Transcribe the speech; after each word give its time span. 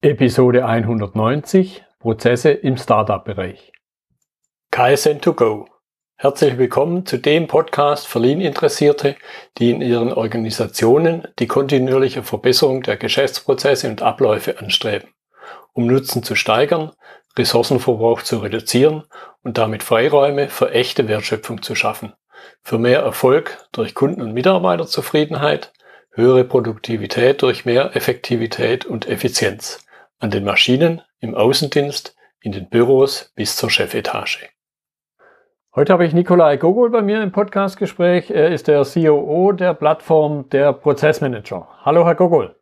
Episode 0.00 0.64
190 0.64 1.82
Prozesse 1.98 2.52
im 2.52 2.76
Startup-Bereich. 2.76 3.72
KSN2Go. 4.72 5.66
Herzlich 6.14 6.56
willkommen 6.56 7.04
zu 7.04 7.18
dem 7.18 7.48
Podcast 7.48 8.06
für 8.06 8.20
Lean-Interessierte, 8.20 9.16
die 9.58 9.72
in 9.72 9.80
ihren 9.80 10.12
Organisationen 10.12 11.26
die 11.40 11.48
kontinuierliche 11.48 12.22
Verbesserung 12.22 12.84
der 12.84 12.96
Geschäftsprozesse 12.96 13.88
und 13.88 14.00
Abläufe 14.00 14.60
anstreben, 14.60 15.08
um 15.72 15.88
Nutzen 15.88 16.22
zu 16.22 16.36
steigern, 16.36 16.92
Ressourcenverbrauch 17.36 18.22
zu 18.22 18.38
reduzieren 18.38 19.02
und 19.42 19.58
damit 19.58 19.82
Freiräume 19.82 20.48
für 20.48 20.70
echte 20.70 21.08
Wertschöpfung 21.08 21.60
zu 21.62 21.74
schaffen, 21.74 22.12
für 22.62 22.78
mehr 22.78 23.00
Erfolg 23.00 23.66
durch 23.72 23.96
Kunden- 23.96 24.22
und 24.22 24.32
Mitarbeiterzufriedenheit, 24.32 25.72
höhere 26.12 26.44
Produktivität 26.44 27.42
durch 27.42 27.64
mehr 27.64 27.96
Effektivität 27.96 28.86
und 28.86 29.08
Effizienz 29.08 29.84
an 30.20 30.30
den 30.30 30.44
Maschinen, 30.44 31.02
im 31.20 31.34
Außendienst, 31.34 32.16
in 32.40 32.52
den 32.52 32.68
Büros 32.68 33.32
bis 33.36 33.56
zur 33.56 33.70
Chefetage. 33.70 34.48
Heute 35.76 35.92
habe 35.92 36.06
ich 36.06 36.12
Nikolai 36.12 36.56
Gogol 36.56 36.90
bei 36.90 37.02
mir 37.02 37.22
im 37.22 37.30
Podcastgespräch. 37.30 38.30
Er 38.30 38.50
ist 38.50 38.66
der 38.66 38.84
COO 38.84 39.52
der 39.52 39.74
Plattform 39.74 40.48
der 40.50 40.72
Prozessmanager. 40.72 41.68
Hallo, 41.84 42.04
Herr 42.04 42.16
Gogol. 42.16 42.56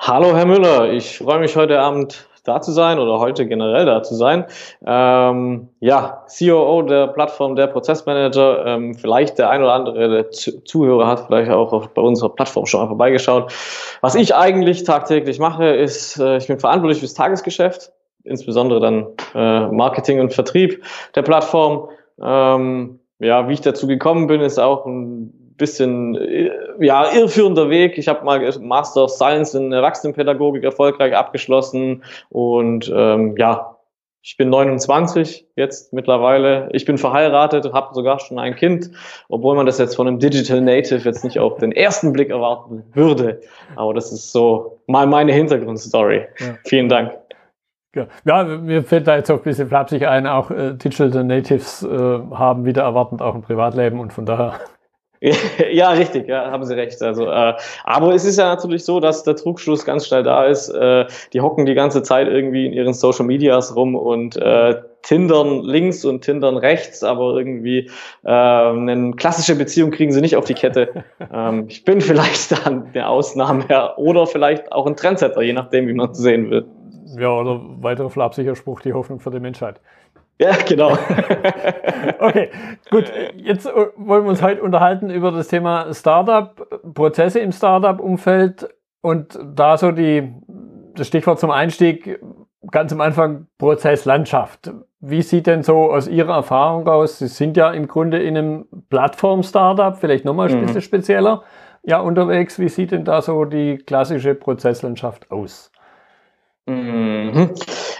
Hallo, 0.00 0.36
Herr 0.36 0.44
Müller. 0.44 0.90
Ich 0.92 1.18
freue 1.18 1.40
mich 1.40 1.56
heute 1.56 1.80
Abend 1.80 2.28
da 2.46 2.60
zu 2.60 2.72
sein 2.72 2.98
oder 2.98 3.18
heute 3.18 3.46
generell 3.46 3.86
da 3.86 4.02
zu 4.02 4.14
sein. 4.14 4.44
Ähm, 4.84 5.68
ja, 5.80 6.24
COO 6.38 6.82
der 6.82 7.08
Plattform 7.08 7.56
der 7.56 7.66
Prozessmanager. 7.66 8.66
Ähm, 8.66 8.94
vielleicht 8.94 9.38
der 9.38 9.50
ein 9.50 9.62
oder 9.62 9.72
andere 9.72 10.08
der 10.08 10.30
Zuhörer 10.30 11.06
hat 11.06 11.26
vielleicht 11.26 11.50
auch 11.50 11.86
bei 11.88 12.02
unserer 12.02 12.30
Plattform 12.30 12.66
schon 12.66 12.80
mal 12.80 12.88
vorbeigeschaut. 12.88 13.52
Was 14.00 14.14
ich 14.14 14.34
eigentlich 14.34 14.84
tagtäglich 14.84 15.38
mache, 15.38 15.66
ist, 15.66 16.18
äh, 16.18 16.36
ich 16.36 16.46
bin 16.46 16.58
verantwortlich 16.58 17.00
fürs 17.00 17.14
Tagesgeschäft, 17.14 17.92
insbesondere 18.24 18.80
dann 18.80 19.06
äh, 19.34 19.66
Marketing 19.68 20.20
und 20.20 20.32
Vertrieb 20.32 20.82
der 21.14 21.22
Plattform. 21.22 21.88
Ähm, 22.22 23.00
ja, 23.18 23.48
wie 23.48 23.54
ich 23.54 23.60
dazu 23.60 23.86
gekommen 23.86 24.26
bin, 24.26 24.40
ist 24.40 24.58
auch 24.58 24.86
ein 24.86 25.45
bisschen 25.56 26.16
äh, 26.16 26.50
ja, 26.80 27.10
irreführender 27.12 27.70
Weg. 27.70 27.98
Ich 27.98 28.08
habe 28.08 28.24
mal 28.24 28.40
Master 28.60 29.04
of 29.04 29.10
Science 29.10 29.54
in 29.54 29.72
Erwachsenenpädagogik 29.72 30.64
erfolgreich 30.64 31.14
abgeschlossen 31.14 32.02
und 32.30 32.92
ähm, 32.94 33.36
ja, 33.36 33.76
ich 34.28 34.36
bin 34.36 34.50
29 34.50 35.46
jetzt 35.54 35.92
mittlerweile. 35.92 36.68
Ich 36.72 36.84
bin 36.84 36.98
verheiratet, 36.98 37.72
habe 37.72 37.94
sogar 37.94 38.18
schon 38.18 38.40
ein 38.40 38.56
Kind, 38.56 38.90
obwohl 39.28 39.54
man 39.54 39.66
das 39.66 39.78
jetzt 39.78 39.94
von 39.94 40.08
einem 40.08 40.18
Digital 40.18 40.60
Native 40.60 41.04
jetzt 41.04 41.22
nicht 41.22 41.38
auf 41.38 41.58
den 41.58 41.70
ersten 41.70 42.12
Blick 42.12 42.30
erwarten 42.30 42.82
würde. 42.92 43.40
Aber 43.76 43.94
das 43.94 44.10
ist 44.10 44.32
so 44.32 44.80
mal 44.88 45.06
meine 45.06 45.32
Hintergrundstory. 45.32 46.26
Ja. 46.40 46.58
Vielen 46.64 46.88
Dank. 46.88 47.12
Ja, 48.24 48.42
mir 48.44 48.82
fällt 48.82 49.06
da 49.06 49.16
jetzt 49.16 49.30
auch 49.30 49.38
ein 49.38 49.44
bisschen 49.44 49.68
flapsig 49.68 50.06
ein, 50.06 50.26
auch 50.26 50.50
äh, 50.50 50.74
Digital 50.74 51.22
Natives 51.22 51.84
äh, 51.84 51.88
haben 51.88 52.64
wieder 52.64 52.82
erwartend 52.82 53.22
auch 53.22 53.34
ein 53.34 53.42
Privatleben 53.42 54.00
und 54.00 54.12
von 54.12 54.26
daher 54.26 54.58
ja, 55.72 55.90
richtig, 55.90 56.28
ja, 56.28 56.50
haben 56.50 56.64
Sie 56.64 56.74
recht. 56.76 57.00
Also, 57.02 57.26
äh, 57.26 57.54
aber 57.84 58.14
es 58.14 58.24
ist 58.24 58.38
ja 58.38 58.46
natürlich 58.46 58.84
so, 58.84 59.00
dass 59.00 59.22
der 59.22 59.36
Trugschluss 59.36 59.84
ganz 59.84 60.06
schnell 60.06 60.22
da 60.22 60.44
ist. 60.44 60.68
Äh, 60.68 61.06
die 61.32 61.40
hocken 61.40 61.66
die 61.66 61.74
ganze 61.74 62.02
Zeit 62.02 62.28
irgendwie 62.28 62.66
in 62.66 62.72
ihren 62.72 62.94
Social 62.94 63.24
Medias 63.24 63.74
rum 63.74 63.94
und 63.94 64.36
äh, 64.36 64.76
tindern 65.02 65.62
links 65.62 66.04
und 66.04 66.22
tindern 66.22 66.56
rechts, 66.56 67.04
aber 67.04 67.36
irgendwie 67.36 67.90
äh, 68.24 68.28
eine 68.28 69.12
klassische 69.12 69.54
Beziehung 69.54 69.90
kriegen 69.90 70.12
sie 70.12 70.20
nicht 70.20 70.36
auf 70.36 70.44
die 70.44 70.54
Kette. 70.54 71.04
ähm, 71.32 71.66
ich 71.68 71.84
bin 71.84 72.00
vielleicht 72.00 72.66
dann 72.66 72.92
der 72.92 73.08
Ausnahme 73.08 73.94
oder 73.96 74.26
vielleicht 74.26 74.72
auch 74.72 74.86
ein 74.86 74.96
Trendsetter, 74.96 75.42
je 75.42 75.52
nachdem, 75.52 75.86
wie 75.86 75.94
man 75.94 76.10
es 76.10 76.18
sehen 76.18 76.50
will. 76.50 76.66
Ja, 77.18 77.30
oder 77.30 77.60
weiterer 77.80 78.10
flapsiger 78.10 78.56
Spruch, 78.56 78.80
die 78.80 78.92
Hoffnung 78.92 79.20
für 79.20 79.30
die 79.30 79.40
Menschheit. 79.40 79.80
Ja, 80.38 80.54
genau. 80.66 80.92
okay, 82.18 82.50
gut. 82.90 83.10
Jetzt 83.36 83.66
wollen 83.66 84.24
wir 84.24 84.30
uns 84.30 84.42
heute 84.42 84.62
unterhalten 84.62 85.08
über 85.08 85.32
das 85.32 85.48
Thema 85.48 85.92
Startup, 85.94 86.54
Prozesse 86.94 87.40
im 87.40 87.52
Startup-Umfeld 87.52 88.68
und 89.00 89.38
da 89.54 89.78
so 89.78 89.92
die, 89.92 90.34
das 90.94 91.06
Stichwort 91.06 91.40
zum 91.40 91.50
Einstieg 91.50 92.20
ganz 92.70 92.92
am 92.92 93.00
Anfang 93.00 93.46
Prozesslandschaft. 93.58 94.72
Wie 95.00 95.22
sieht 95.22 95.46
denn 95.46 95.62
so 95.62 95.90
aus 95.90 96.08
Ihrer 96.08 96.34
Erfahrung 96.34 96.86
aus? 96.88 97.18
Sie 97.18 97.28
sind 97.28 97.56
ja 97.56 97.70
im 97.70 97.86
Grunde 97.86 98.22
in 98.22 98.36
einem 98.36 98.66
Plattform-Startup, 98.90 99.96
vielleicht 99.96 100.24
nochmal 100.24 100.48
ein 100.48 100.56
mhm. 100.56 100.66
bisschen 100.66 100.82
spezieller, 100.82 101.44
ja, 101.82 102.00
unterwegs. 102.00 102.58
Wie 102.58 102.68
sieht 102.68 102.90
denn 102.90 103.04
da 103.04 103.22
so 103.22 103.44
die 103.44 103.78
klassische 103.78 104.34
Prozesslandschaft 104.34 105.30
aus? 105.30 105.70
Mhm. 106.66 107.52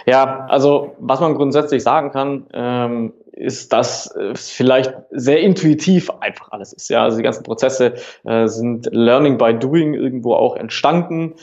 Ja, 0.05 0.45
also 0.47 0.95
was 0.99 1.19
man 1.19 1.35
grundsätzlich 1.35 1.83
sagen 1.83 2.11
kann, 2.11 2.45
ähm, 2.53 3.13
ist, 3.31 3.71
dass 3.71 4.13
es 4.15 4.49
vielleicht 4.49 4.93
sehr 5.11 5.39
intuitiv 5.39 6.09
einfach 6.19 6.51
alles 6.51 6.73
ist. 6.73 6.89
Ja, 6.89 7.03
also 7.03 7.17
die 7.17 7.23
ganzen 7.23 7.43
Prozesse 7.43 7.93
äh, 8.25 8.47
sind 8.47 8.89
Learning 8.91 9.37
by 9.37 9.53
Doing 9.53 9.93
irgendwo 9.93 10.33
auch 10.33 10.55
entstanden. 10.55 11.35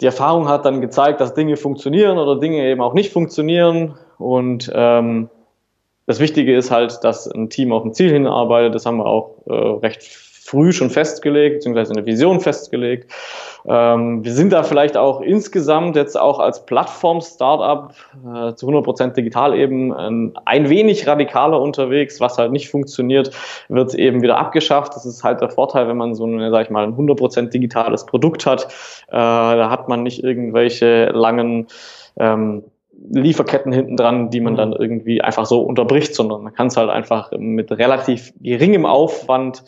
Die 0.00 0.06
Erfahrung 0.06 0.48
hat 0.48 0.64
dann 0.64 0.80
gezeigt, 0.80 1.20
dass 1.20 1.34
Dinge 1.34 1.56
funktionieren 1.56 2.18
oder 2.18 2.40
Dinge 2.40 2.64
eben 2.68 2.80
auch 2.80 2.92
nicht 2.92 3.12
funktionieren. 3.12 3.94
Und 4.18 4.70
ähm, 4.74 5.30
das 6.06 6.18
Wichtige 6.18 6.56
ist 6.56 6.70
halt, 6.70 7.04
dass 7.04 7.28
ein 7.28 7.50
Team 7.50 7.72
auf 7.72 7.84
ein 7.84 7.94
Ziel 7.94 8.10
hinarbeitet. 8.10 8.74
Das 8.74 8.84
haben 8.84 8.98
wir 8.98 9.06
auch 9.06 9.36
äh, 9.46 9.52
recht 9.52 10.02
früh 10.52 10.70
schon 10.72 10.90
festgelegt, 10.90 11.56
beziehungsweise 11.56 11.94
eine 11.94 12.04
Vision 12.04 12.40
festgelegt. 12.40 13.10
Ähm, 13.66 14.22
wir 14.22 14.32
sind 14.32 14.52
da 14.52 14.62
vielleicht 14.64 14.98
auch 14.98 15.22
insgesamt 15.22 15.96
jetzt 15.96 16.20
auch 16.20 16.38
als 16.38 16.66
Plattform-Startup 16.66 17.94
äh, 18.22 18.54
zu 18.54 18.68
100% 18.68 19.14
digital 19.14 19.58
eben 19.58 19.94
ein, 19.94 20.34
ein 20.44 20.68
wenig 20.68 21.06
radikaler 21.06 21.58
unterwegs. 21.58 22.20
Was 22.20 22.36
halt 22.36 22.52
nicht 22.52 22.68
funktioniert, 22.68 23.30
wird 23.70 23.94
eben 23.94 24.20
wieder 24.20 24.36
abgeschafft. 24.36 24.94
Das 24.94 25.06
ist 25.06 25.24
halt 25.24 25.40
der 25.40 25.48
Vorteil, 25.48 25.88
wenn 25.88 25.96
man 25.96 26.14
so 26.14 26.24
eine, 26.24 26.50
sag 26.50 26.66
ich 26.66 26.70
mal, 26.70 26.84
ein 26.84 26.96
100% 26.96 27.48
digitales 27.48 28.04
Produkt 28.04 28.44
hat. 28.44 28.64
Äh, 29.08 29.12
da 29.12 29.70
hat 29.70 29.88
man 29.88 30.02
nicht 30.02 30.22
irgendwelche 30.22 31.06
langen 31.06 31.68
ähm, 32.18 32.64
Lieferketten 33.10 33.72
hinten 33.72 33.96
dran, 33.96 34.28
die 34.28 34.40
man 34.40 34.52
mhm. 34.52 34.58
dann 34.58 34.72
irgendwie 34.74 35.22
einfach 35.22 35.46
so 35.46 35.62
unterbricht, 35.62 36.14
sondern 36.14 36.42
man 36.42 36.52
kann 36.52 36.66
es 36.66 36.76
halt 36.76 36.90
einfach 36.90 37.32
mit 37.38 37.72
relativ 37.72 38.34
geringem 38.40 38.84
Aufwand 38.84 39.64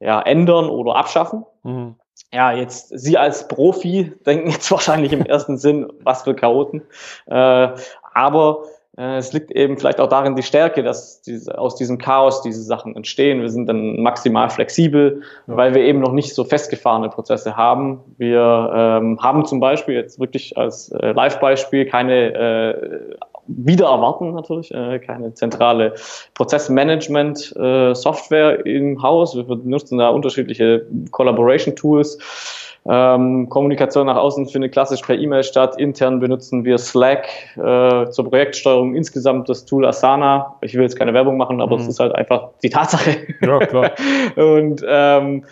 ja, 0.00 0.20
ändern 0.20 0.68
oder 0.68 0.96
abschaffen. 0.96 1.44
Mhm. 1.62 1.96
Ja, 2.32 2.52
jetzt 2.52 2.88
Sie 2.98 3.16
als 3.16 3.48
Profi 3.48 4.12
denken 4.26 4.50
jetzt 4.50 4.70
wahrscheinlich 4.70 5.12
im 5.12 5.24
ersten 5.24 5.58
Sinn, 5.58 5.90
was 6.02 6.22
für 6.22 6.34
Chaoten. 6.34 6.82
Äh, 7.26 7.68
aber 8.14 8.64
äh, 8.98 9.16
es 9.16 9.32
liegt 9.32 9.52
eben 9.52 9.78
vielleicht 9.78 10.00
auch 10.00 10.08
darin 10.08 10.34
die 10.34 10.42
Stärke, 10.42 10.82
dass 10.82 11.22
diese, 11.22 11.56
aus 11.56 11.76
diesem 11.76 11.98
Chaos 11.98 12.42
diese 12.42 12.62
Sachen 12.62 12.96
entstehen. 12.96 13.40
Wir 13.40 13.48
sind 13.48 13.66
dann 13.66 14.00
maximal 14.02 14.50
flexibel, 14.50 15.22
ja. 15.46 15.56
weil 15.56 15.74
wir 15.74 15.82
eben 15.82 16.00
noch 16.00 16.12
nicht 16.12 16.34
so 16.34 16.44
festgefahrene 16.44 17.08
Prozesse 17.08 17.56
haben. 17.56 18.00
Wir 18.18 18.72
ähm, 18.74 19.22
haben 19.22 19.44
zum 19.44 19.60
Beispiel 19.60 19.94
jetzt 19.94 20.18
wirklich 20.18 20.58
als 20.58 20.90
äh, 20.90 21.12
Live-Beispiel 21.12 21.86
keine 21.86 22.34
äh, 22.34 23.16
wieder 23.48 23.86
erwarten 23.86 24.34
natürlich, 24.34 24.72
äh, 24.72 24.98
keine 24.98 25.32
zentrale 25.34 25.94
Prozessmanagement-Software 26.34 28.66
äh, 28.66 28.76
im 28.76 29.02
Haus. 29.02 29.34
Wir 29.34 29.44
benutzen 29.44 29.96
da 29.98 30.10
unterschiedliche 30.10 30.86
Collaboration-Tools. 31.10 32.18
Ähm, 32.90 33.48
Kommunikation 33.48 34.06
nach 34.06 34.16
außen 34.16 34.46
findet 34.46 34.72
klassisch 34.72 35.02
per 35.02 35.18
E-Mail 35.18 35.42
statt. 35.42 35.78
Intern 35.78 36.20
benutzen 36.20 36.64
wir 36.64 36.78
Slack 36.78 37.26
äh, 37.56 38.08
zur 38.10 38.30
Projektsteuerung. 38.30 38.94
Insgesamt 38.94 39.48
das 39.48 39.64
Tool 39.64 39.84
Asana. 39.84 40.54
Ich 40.62 40.74
will 40.74 40.82
jetzt 40.82 40.96
keine 40.96 41.12
Werbung 41.12 41.36
machen, 41.36 41.60
aber 41.60 41.76
es 41.76 41.84
mhm. 41.84 41.90
ist 41.90 42.00
halt 42.00 42.14
einfach 42.14 42.50
die 42.62 42.70
Tatsache. 42.70 43.16
Ja, 43.40 43.58
klar. 43.58 43.90
Und 44.36 44.84
ähm, 44.88 45.44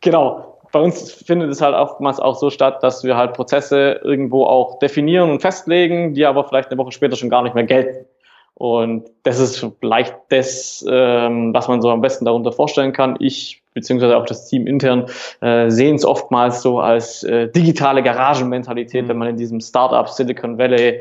genau, 0.00 0.57
bei 0.72 0.80
uns 0.80 1.12
findet 1.12 1.50
es 1.50 1.60
halt 1.60 1.74
oftmals 1.74 2.20
auch 2.20 2.36
so 2.36 2.50
statt, 2.50 2.82
dass 2.82 3.04
wir 3.04 3.16
halt 3.16 3.34
Prozesse 3.34 4.00
irgendwo 4.02 4.44
auch 4.44 4.78
definieren 4.78 5.30
und 5.30 5.40
festlegen, 5.40 6.14
die 6.14 6.26
aber 6.26 6.44
vielleicht 6.44 6.70
eine 6.70 6.78
Woche 6.78 6.92
später 6.92 7.16
schon 7.16 7.30
gar 7.30 7.42
nicht 7.42 7.54
mehr 7.54 7.64
gelten. 7.64 8.06
Und 8.54 9.08
das 9.22 9.38
ist 9.38 9.64
vielleicht 9.80 10.16
das, 10.30 10.84
ähm, 10.88 11.54
was 11.54 11.68
man 11.68 11.80
so 11.80 11.90
am 11.90 12.00
besten 12.00 12.24
darunter 12.24 12.50
vorstellen 12.50 12.92
kann. 12.92 13.16
Ich 13.20 13.62
beziehungsweise 13.72 14.16
auch 14.16 14.26
das 14.26 14.48
Team 14.48 14.66
intern 14.66 15.06
äh, 15.40 15.70
sehen 15.70 15.94
es 15.94 16.04
oftmals 16.04 16.62
so 16.62 16.80
als 16.80 17.22
äh, 17.22 17.48
digitale 17.48 18.02
Garagenmentalität, 18.02 19.04
mhm. 19.04 19.08
wenn 19.08 19.18
man 19.18 19.28
in 19.28 19.36
diesem 19.36 19.60
Startup 19.60 20.08
Silicon 20.08 20.58
Valley 20.58 21.00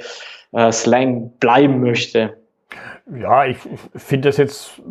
äh, 0.51 0.71
Slang 0.71 1.31
bleiben 1.39 1.81
möchte. 1.81 2.37
Ja, 3.19 3.45
ich 3.45 3.57
finde 3.95 4.29
das 4.29 4.37
jetzt 4.37 4.81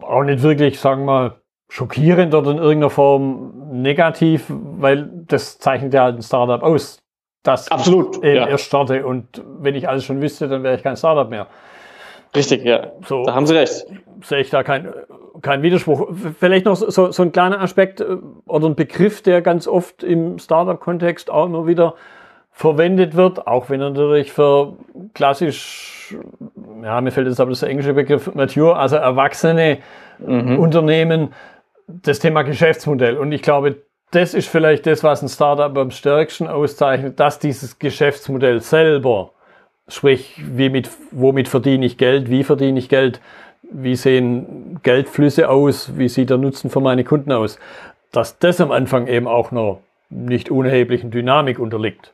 auch 0.00 0.24
nicht 0.24 0.42
wirklich, 0.42 0.80
sagen 0.80 1.02
wir 1.02 1.06
mal, 1.06 1.34
schockierend 1.68 2.34
oder 2.34 2.50
in 2.50 2.58
irgendeiner 2.58 2.90
Form 2.90 3.52
negativ, 3.70 4.44
weil 4.48 5.08
das 5.26 5.58
zeichnet 5.58 5.94
ja 5.94 6.04
halt 6.04 6.16
ein 6.16 6.22
Startup 6.22 6.62
aus, 6.62 6.98
dass 7.42 7.70
Absolut, 7.70 8.24
ich 8.24 8.34
ja. 8.34 8.48
erst 8.48 8.64
starte 8.64 9.06
und 9.06 9.42
wenn 9.60 9.74
ich 9.74 9.88
alles 9.88 10.04
schon 10.04 10.20
wüsste, 10.22 10.48
dann 10.48 10.62
wäre 10.62 10.74
ich 10.76 10.82
kein 10.82 10.96
Startup 10.96 11.28
mehr. 11.28 11.46
Richtig, 12.34 12.64
ja. 12.64 12.92
So, 13.06 13.24
da 13.24 13.34
haben 13.34 13.46
Sie 13.46 13.54
recht. 13.54 13.86
Sehe 14.22 14.40
ich 14.40 14.50
da 14.50 14.62
keinen 14.62 14.92
kein 15.42 15.62
Widerspruch. 15.62 16.08
Vielleicht 16.38 16.66
noch 16.66 16.76
so, 16.76 17.10
so 17.10 17.22
ein 17.22 17.32
kleiner 17.32 17.60
Aspekt 17.60 18.00
äh, 18.00 18.16
oder 18.46 18.66
ein 18.66 18.74
Begriff, 18.74 19.22
der 19.22 19.42
ganz 19.42 19.66
oft 19.66 20.02
im 20.02 20.38
Startup-Kontext 20.38 21.30
auch 21.30 21.46
immer 21.46 21.66
wieder 21.66 21.94
verwendet 22.50 23.14
wird, 23.14 23.46
auch 23.46 23.70
wenn 23.70 23.80
er 23.80 23.90
natürlich 23.90 24.32
für 24.32 24.76
klassisch, 25.14 26.16
ja, 26.82 27.00
mir 27.00 27.12
fällt 27.12 27.28
jetzt 27.28 27.40
aber 27.40 27.50
das 27.50 27.62
englische 27.62 27.94
Begriff 27.94 28.34
mature, 28.34 28.76
also 28.76 28.96
erwachsene 28.96 29.78
mhm. 30.18 30.58
Unternehmen, 30.58 31.28
das 31.88 32.18
Thema 32.18 32.42
Geschäftsmodell. 32.42 33.16
Und 33.16 33.32
ich 33.32 33.42
glaube, 33.42 33.76
das 34.10 34.34
ist 34.34 34.48
vielleicht 34.48 34.86
das, 34.86 35.02
was 35.02 35.22
ein 35.22 35.28
Startup 35.28 35.76
am 35.76 35.90
stärksten 35.90 36.46
auszeichnet, 36.46 37.18
dass 37.18 37.38
dieses 37.38 37.78
Geschäftsmodell 37.78 38.60
selber, 38.60 39.32
sprich, 39.88 40.40
wie 40.44 40.70
mit, 40.70 40.90
womit 41.10 41.48
verdiene 41.48 41.86
ich 41.86 41.98
Geld, 41.98 42.30
wie 42.30 42.44
verdiene 42.44 42.78
ich 42.78 42.88
Geld, 42.88 43.20
wie 43.70 43.96
sehen 43.96 44.80
Geldflüsse 44.82 45.48
aus, 45.48 45.98
wie 45.98 46.08
sieht 46.08 46.30
der 46.30 46.38
Nutzen 46.38 46.70
für 46.70 46.80
meine 46.80 47.04
Kunden 47.04 47.32
aus, 47.32 47.58
dass 48.12 48.38
das 48.38 48.60
am 48.60 48.70
Anfang 48.70 49.06
eben 49.06 49.26
auch 49.26 49.50
noch 49.50 49.80
nicht 50.10 50.50
unerheblichen 50.50 51.10
Dynamik 51.10 51.58
unterliegt. 51.58 52.12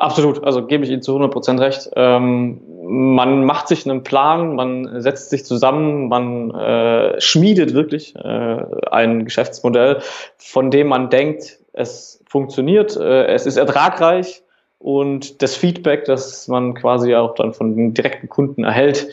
Absolut, 0.00 0.42
also 0.44 0.66
gebe 0.66 0.82
ich 0.82 0.90
Ihnen 0.90 1.02
zu 1.02 1.12
100 1.12 1.30
Prozent 1.30 1.60
recht. 1.60 1.90
Ähm, 1.94 2.62
man 2.82 3.44
macht 3.44 3.68
sich 3.68 3.84
einen 3.84 4.02
Plan, 4.02 4.54
man 4.54 5.02
setzt 5.02 5.28
sich 5.28 5.44
zusammen, 5.44 6.08
man 6.08 6.50
äh, 6.52 7.20
schmiedet 7.20 7.74
wirklich 7.74 8.16
äh, 8.16 8.64
ein 8.90 9.26
Geschäftsmodell, 9.26 9.98
von 10.38 10.70
dem 10.70 10.88
man 10.88 11.10
denkt, 11.10 11.58
es 11.74 12.24
funktioniert, 12.26 12.96
äh, 12.96 13.26
es 13.26 13.44
ist 13.44 13.58
ertragreich 13.58 14.42
und 14.78 15.42
das 15.42 15.54
Feedback, 15.54 16.06
das 16.06 16.48
man 16.48 16.72
quasi 16.72 17.14
auch 17.14 17.34
dann 17.34 17.52
von 17.52 17.76
den 17.76 17.92
direkten 17.92 18.30
Kunden 18.30 18.64
erhält, 18.64 19.06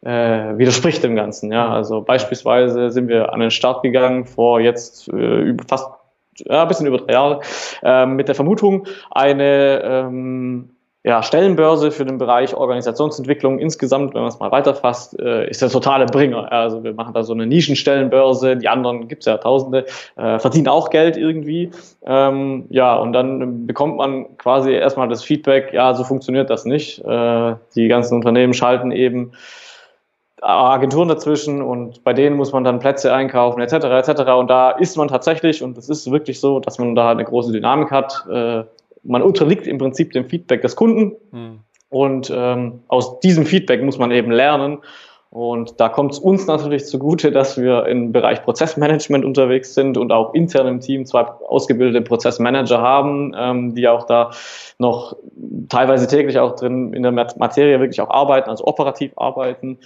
äh, 0.00 0.56
widerspricht 0.56 1.04
dem 1.04 1.16
Ganzen. 1.16 1.52
Ja, 1.52 1.68
also 1.68 2.00
beispielsweise 2.00 2.88
sind 2.88 3.08
wir 3.08 3.34
an 3.34 3.40
den 3.40 3.50
Start 3.50 3.82
gegangen 3.82 4.24
vor 4.24 4.58
jetzt 4.58 5.06
äh, 5.12 5.54
fast 5.68 5.99
ja, 6.46 6.62
ein 6.62 6.68
bisschen 6.68 6.86
über 6.86 6.98
drei 6.98 7.12
Jahre, 7.12 7.40
äh, 7.82 8.06
mit 8.06 8.28
der 8.28 8.34
Vermutung, 8.34 8.86
eine 9.10 9.82
ähm, 9.82 10.70
ja, 11.02 11.22
Stellenbörse 11.22 11.92
für 11.92 12.04
den 12.04 12.18
Bereich 12.18 12.54
Organisationsentwicklung 12.54 13.58
insgesamt, 13.58 14.12
wenn 14.12 14.20
man 14.20 14.28
es 14.28 14.38
mal 14.38 14.52
weiterfasst, 14.52 15.18
äh, 15.18 15.48
ist 15.48 15.62
der 15.62 15.70
totale 15.70 16.04
Bringer. 16.04 16.52
Also 16.52 16.84
wir 16.84 16.92
machen 16.92 17.14
da 17.14 17.22
so 17.22 17.32
eine 17.32 17.46
Nischenstellenbörse, 17.46 18.58
die 18.58 18.68
anderen 18.68 19.08
gibt's 19.08 19.24
ja 19.24 19.38
tausende, 19.38 19.86
äh, 20.16 20.38
verdienen 20.38 20.68
auch 20.68 20.90
Geld 20.90 21.16
irgendwie. 21.16 21.70
Ähm, 22.04 22.66
ja, 22.68 22.96
und 22.96 23.14
dann 23.14 23.66
bekommt 23.66 23.96
man 23.96 24.36
quasi 24.36 24.72
erstmal 24.72 25.08
das 25.08 25.24
Feedback, 25.24 25.72
ja, 25.72 25.94
so 25.94 26.04
funktioniert 26.04 26.50
das 26.50 26.66
nicht. 26.66 27.02
Äh, 27.02 27.54
die 27.74 27.88
ganzen 27.88 28.16
Unternehmen 28.16 28.52
schalten 28.52 28.92
eben 28.92 29.32
Agenturen 30.42 31.08
dazwischen 31.08 31.62
und 31.62 32.02
bei 32.04 32.12
denen 32.12 32.36
muss 32.36 32.52
man 32.52 32.64
dann 32.64 32.78
Plätze 32.78 33.12
einkaufen 33.12 33.60
etc. 33.60 34.08
etc. 34.08 34.30
Und 34.32 34.48
da 34.48 34.70
ist 34.70 34.96
man 34.96 35.08
tatsächlich, 35.08 35.62
und 35.62 35.76
es 35.76 35.88
ist 35.88 36.10
wirklich 36.10 36.40
so, 36.40 36.60
dass 36.60 36.78
man 36.78 36.94
da 36.94 37.10
eine 37.10 37.24
große 37.24 37.52
Dynamik 37.52 37.90
hat. 37.90 38.26
Äh, 38.30 38.64
man 39.02 39.22
unterliegt 39.22 39.66
im 39.66 39.78
Prinzip 39.78 40.12
dem 40.12 40.26
Feedback 40.26 40.62
des 40.62 40.76
Kunden 40.76 41.16
hm. 41.30 41.60
und 41.88 42.32
ähm, 42.34 42.80
aus 42.88 43.20
diesem 43.20 43.46
Feedback 43.46 43.82
muss 43.82 43.98
man 43.98 44.10
eben 44.10 44.30
lernen 44.30 44.78
und 45.30 45.78
da 45.78 45.88
kommt 45.88 46.12
es 46.12 46.18
uns 46.18 46.48
natürlich 46.48 46.86
zugute, 46.86 47.30
dass 47.30 47.56
wir 47.56 47.86
im 47.86 48.10
Bereich 48.10 48.42
Prozessmanagement 48.42 49.24
unterwegs 49.24 49.74
sind 49.74 49.96
und 49.96 50.10
auch 50.10 50.34
intern 50.34 50.66
im 50.66 50.80
Team 50.80 51.06
zwei 51.06 51.22
ausgebildete 51.22 52.02
Prozessmanager 52.02 52.80
haben, 52.80 53.32
ähm, 53.38 53.74
die 53.76 53.86
auch 53.86 54.06
da 54.06 54.32
noch 54.78 55.14
teilweise 55.68 56.08
täglich 56.08 56.40
auch 56.40 56.56
drin 56.56 56.92
in 56.94 57.04
der 57.04 57.12
Materie 57.12 57.78
wirklich 57.78 58.00
auch 58.00 58.10
arbeiten, 58.10 58.50
also 58.50 58.64
operativ 58.66 59.12
arbeiten, 59.14 59.78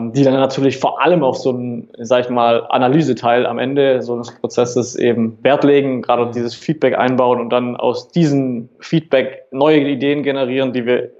die 0.00 0.24
dann 0.24 0.34
natürlich 0.34 0.78
vor 0.78 1.00
allem 1.02 1.22
auf 1.22 1.36
so 1.36 1.50
einen, 1.50 1.88
sag 1.98 2.24
ich 2.24 2.30
mal, 2.30 2.66
Analyseteil 2.68 3.46
am 3.46 3.58
Ende 3.58 4.02
so 4.02 4.14
eines 4.14 4.32
Prozesses 4.32 4.96
eben 4.96 5.38
Wert 5.42 5.64
legen, 5.64 6.02
gerade 6.02 6.30
dieses 6.30 6.54
Feedback 6.54 6.96
einbauen 6.96 7.40
und 7.40 7.50
dann 7.50 7.76
aus 7.76 8.08
diesem 8.08 8.68
Feedback 8.80 9.44
neue 9.50 9.80
Ideen 9.80 10.22
generieren, 10.22 10.72
die 10.72 10.86
wir 10.86 11.10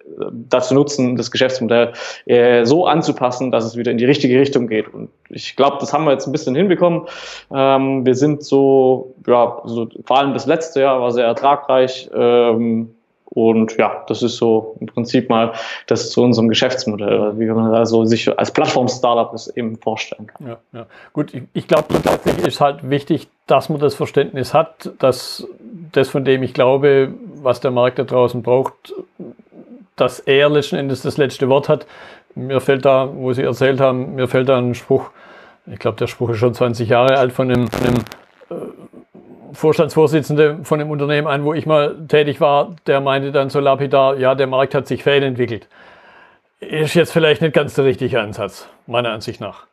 dazu 0.48 0.74
nutzen, 0.74 1.16
das 1.16 1.30
Geschäftsmodell 1.30 1.92
äh, 2.26 2.64
so 2.64 2.86
anzupassen, 2.86 3.50
dass 3.50 3.64
es 3.64 3.76
wieder 3.76 3.90
in 3.90 3.98
die 3.98 4.04
richtige 4.04 4.38
Richtung 4.38 4.66
geht. 4.66 4.92
Und 4.92 5.10
ich 5.28 5.56
glaube, 5.56 5.76
das 5.80 5.92
haben 5.92 6.04
wir 6.04 6.12
jetzt 6.12 6.26
ein 6.26 6.32
bisschen 6.32 6.54
hinbekommen. 6.54 7.02
Ähm, 7.52 8.04
wir 8.04 8.14
sind 8.14 8.44
so, 8.44 9.14
ja, 9.26 9.60
so, 9.64 9.88
vor 10.04 10.18
allem 10.18 10.34
das 10.34 10.46
letzte 10.46 10.80
Jahr 10.80 11.00
war 11.00 11.10
sehr 11.10 11.26
ertragreich. 11.26 12.10
Ähm, 12.14 12.90
und 13.34 13.78
ja, 13.78 14.04
das 14.08 14.22
ist 14.22 14.36
so 14.36 14.76
im 14.80 14.86
Prinzip 14.86 15.30
mal 15.30 15.52
das 15.86 16.10
zu 16.10 16.22
unserem 16.22 16.48
Geschäftsmodell, 16.48 17.38
wie 17.38 17.46
man 17.46 17.74
also 17.74 18.04
sich 18.04 18.38
als 18.38 18.50
Plattform-Startup 18.50 19.32
das 19.32 19.48
eben 19.56 19.78
vorstellen 19.78 20.26
kann. 20.26 20.46
Ja, 20.46 20.58
ja. 20.72 20.86
Gut, 21.14 21.32
ich, 21.32 21.44
ich 21.54 21.66
glaube, 21.66 21.86
tatsächlich 22.02 22.46
ist 22.46 22.60
halt 22.60 22.88
wichtig, 22.90 23.28
dass 23.46 23.70
man 23.70 23.80
das 23.80 23.94
Verständnis 23.94 24.52
hat, 24.52 24.90
dass 24.98 25.46
das, 25.92 26.10
von 26.10 26.26
dem 26.26 26.42
ich 26.42 26.52
glaube, 26.52 27.14
was 27.36 27.60
der 27.60 27.70
Markt 27.70 27.98
da 27.98 28.04
draußen 28.04 28.42
braucht, 28.42 28.92
dass 29.96 30.20
er 30.20 30.50
letzten 30.50 30.76
Endes 30.76 31.00
das 31.00 31.16
letzte 31.16 31.48
Wort 31.48 31.70
hat. 31.70 31.86
Mir 32.34 32.60
fällt 32.60 32.84
da, 32.84 33.08
wo 33.14 33.32
Sie 33.32 33.42
erzählt 33.42 33.80
haben, 33.80 34.14
mir 34.14 34.28
fällt 34.28 34.50
da 34.50 34.58
ein 34.58 34.74
Spruch, 34.74 35.10
ich 35.70 35.78
glaube, 35.78 35.96
der 35.96 36.06
Spruch 36.06 36.30
ist 36.30 36.38
schon 36.38 36.52
20 36.52 36.88
Jahre 36.88 37.16
alt, 37.16 37.32
von 37.32 37.50
einem, 37.50 37.68
von 37.68 37.86
einem 37.86 38.04
Vorstandsvorsitzenden 39.52 40.64
von 40.64 40.80
einem 40.80 40.90
Unternehmen 40.90 41.26
ein, 41.26 41.44
wo 41.44 41.54
ich 41.54 41.66
mal 41.66 41.96
tätig 42.08 42.40
war, 42.40 42.76
der 42.86 43.00
meinte 43.00 43.32
dann 43.32 43.50
so 43.50 43.60
lapidar, 43.60 44.16
ja, 44.16 44.34
der 44.34 44.46
Markt 44.46 44.74
hat 44.74 44.86
sich 44.86 45.02
fehlentwickelt. 45.02 45.68
Ist 46.60 46.94
jetzt 46.94 47.12
vielleicht 47.12 47.42
nicht 47.42 47.54
ganz 47.54 47.74
der 47.74 47.84
richtige 47.84 48.20
Ansatz, 48.20 48.68
meiner 48.86 49.10
Ansicht 49.10 49.40
nach. 49.40 49.66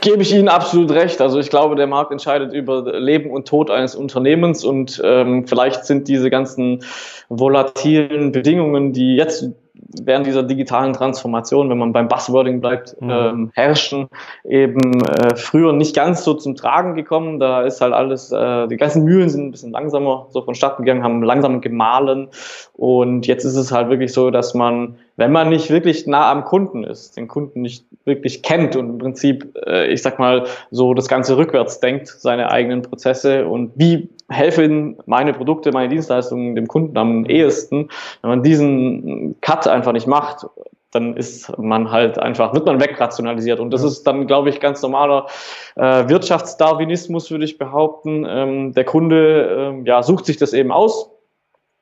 Gebe 0.00 0.22
ich 0.22 0.34
Ihnen 0.34 0.48
absolut 0.48 0.90
recht. 0.90 1.20
Also 1.20 1.38
ich 1.38 1.48
glaube, 1.48 1.76
der 1.76 1.86
Markt 1.86 2.10
entscheidet 2.10 2.52
über 2.52 2.98
Leben 2.98 3.30
und 3.30 3.46
Tod 3.46 3.70
eines 3.70 3.94
Unternehmens 3.94 4.64
und 4.64 5.00
ähm, 5.04 5.46
vielleicht 5.46 5.84
sind 5.84 6.08
diese 6.08 6.30
ganzen 6.30 6.82
volatilen 7.28 8.32
Bedingungen, 8.32 8.92
die 8.92 9.14
jetzt 9.14 9.50
während 9.74 10.26
dieser 10.26 10.42
digitalen 10.42 10.92
Transformation, 10.92 11.68
wenn 11.68 11.78
man 11.78 11.92
beim 11.92 12.08
Buzzwording 12.08 12.60
bleibt, 12.60 13.00
mhm. 13.00 13.10
ähm, 13.10 13.50
herrschen, 13.54 14.08
eben 14.44 15.02
äh, 15.04 15.34
früher 15.34 15.72
nicht 15.72 15.96
ganz 15.96 16.24
so 16.24 16.34
zum 16.34 16.54
Tragen 16.54 16.94
gekommen. 16.94 17.40
Da 17.40 17.62
ist 17.62 17.80
halt 17.80 17.92
alles, 17.92 18.30
äh, 18.30 18.68
die 18.68 18.76
ganzen 18.76 19.04
Mühlen 19.04 19.28
sind 19.28 19.46
ein 19.46 19.50
bisschen 19.50 19.72
langsamer 19.72 20.26
so 20.30 20.42
vonstatten 20.42 20.84
gegangen, 20.84 21.02
haben 21.02 21.22
langsam 21.22 21.60
gemahlen. 21.60 22.28
Und 22.74 23.26
jetzt 23.26 23.44
ist 23.44 23.56
es 23.56 23.72
halt 23.72 23.88
wirklich 23.90 24.12
so, 24.12 24.30
dass 24.30 24.54
man, 24.54 24.96
wenn 25.16 25.32
man 25.32 25.48
nicht 25.48 25.70
wirklich 25.70 26.06
nah 26.06 26.30
am 26.30 26.44
Kunden 26.44 26.84
ist, 26.84 27.16
den 27.16 27.26
Kunden 27.26 27.62
nicht 27.62 27.84
wirklich 28.04 28.42
kennt 28.42 28.76
und 28.76 28.90
im 28.90 28.98
Prinzip, 28.98 29.56
äh, 29.66 29.92
ich 29.92 30.02
sag 30.02 30.18
mal, 30.18 30.44
so 30.70 30.94
das 30.94 31.08
Ganze 31.08 31.36
rückwärts 31.36 31.80
denkt, 31.80 32.06
seine 32.06 32.50
eigenen 32.50 32.82
Prozesse 32.82 33.46
und 33.46 33.72
wie 33.76 34.08
helfen 34.34 34.98
meine 35.06 35.32
Produkte, 35.32 35.72
meine 35.72 35.88
Dienstleistungen 35.88 36.54
dem 36.54 36.68
Kunden 36.68 36.96
am 36.98 37.24
ehesten. 37.24 37.88
Wenn 38.22 38.30
man 38.30 38.42
diesen 38.42 39.40
Cut 39.40 39.66
einfach 39.66 39.92
nicht 39.92 40.06
macht, 40.06 40.46
dann 40.94 41.16
ist 41.16 41.56
man 41.58 41.90
halt 41.90 42.18
einfach, 42.18 42.54
wird 42.54 42.66
man 42.66 42.80
wegrationalisiert. 42.80 43.58
Und 43.58 43.72
das 43.72 43.82
ist 43.82 44.04
dann, 44.04 44.26
glaube 44.26 44.50
ich, 44.50 44.60
ganz 44.60 44.80
normaler 44.82 45.26
äh, 45.74 46.08
Wirtschaftsdarwinismus, 46.08 47.30
würde 47.30 47.44
ich 47.44 47.58
behaupten. 47.58 48.24
Ähm, 48.28 48.72
der 48.74 48.84
Kunde 48.84 49.82
äh, 49.82 49.88
ja, 49.88 50.02
sucht 50.02 50.26
sich 50.26 50.36
das 50.36 50.52
eben 50.52 50.70
aus. 50.70 51.10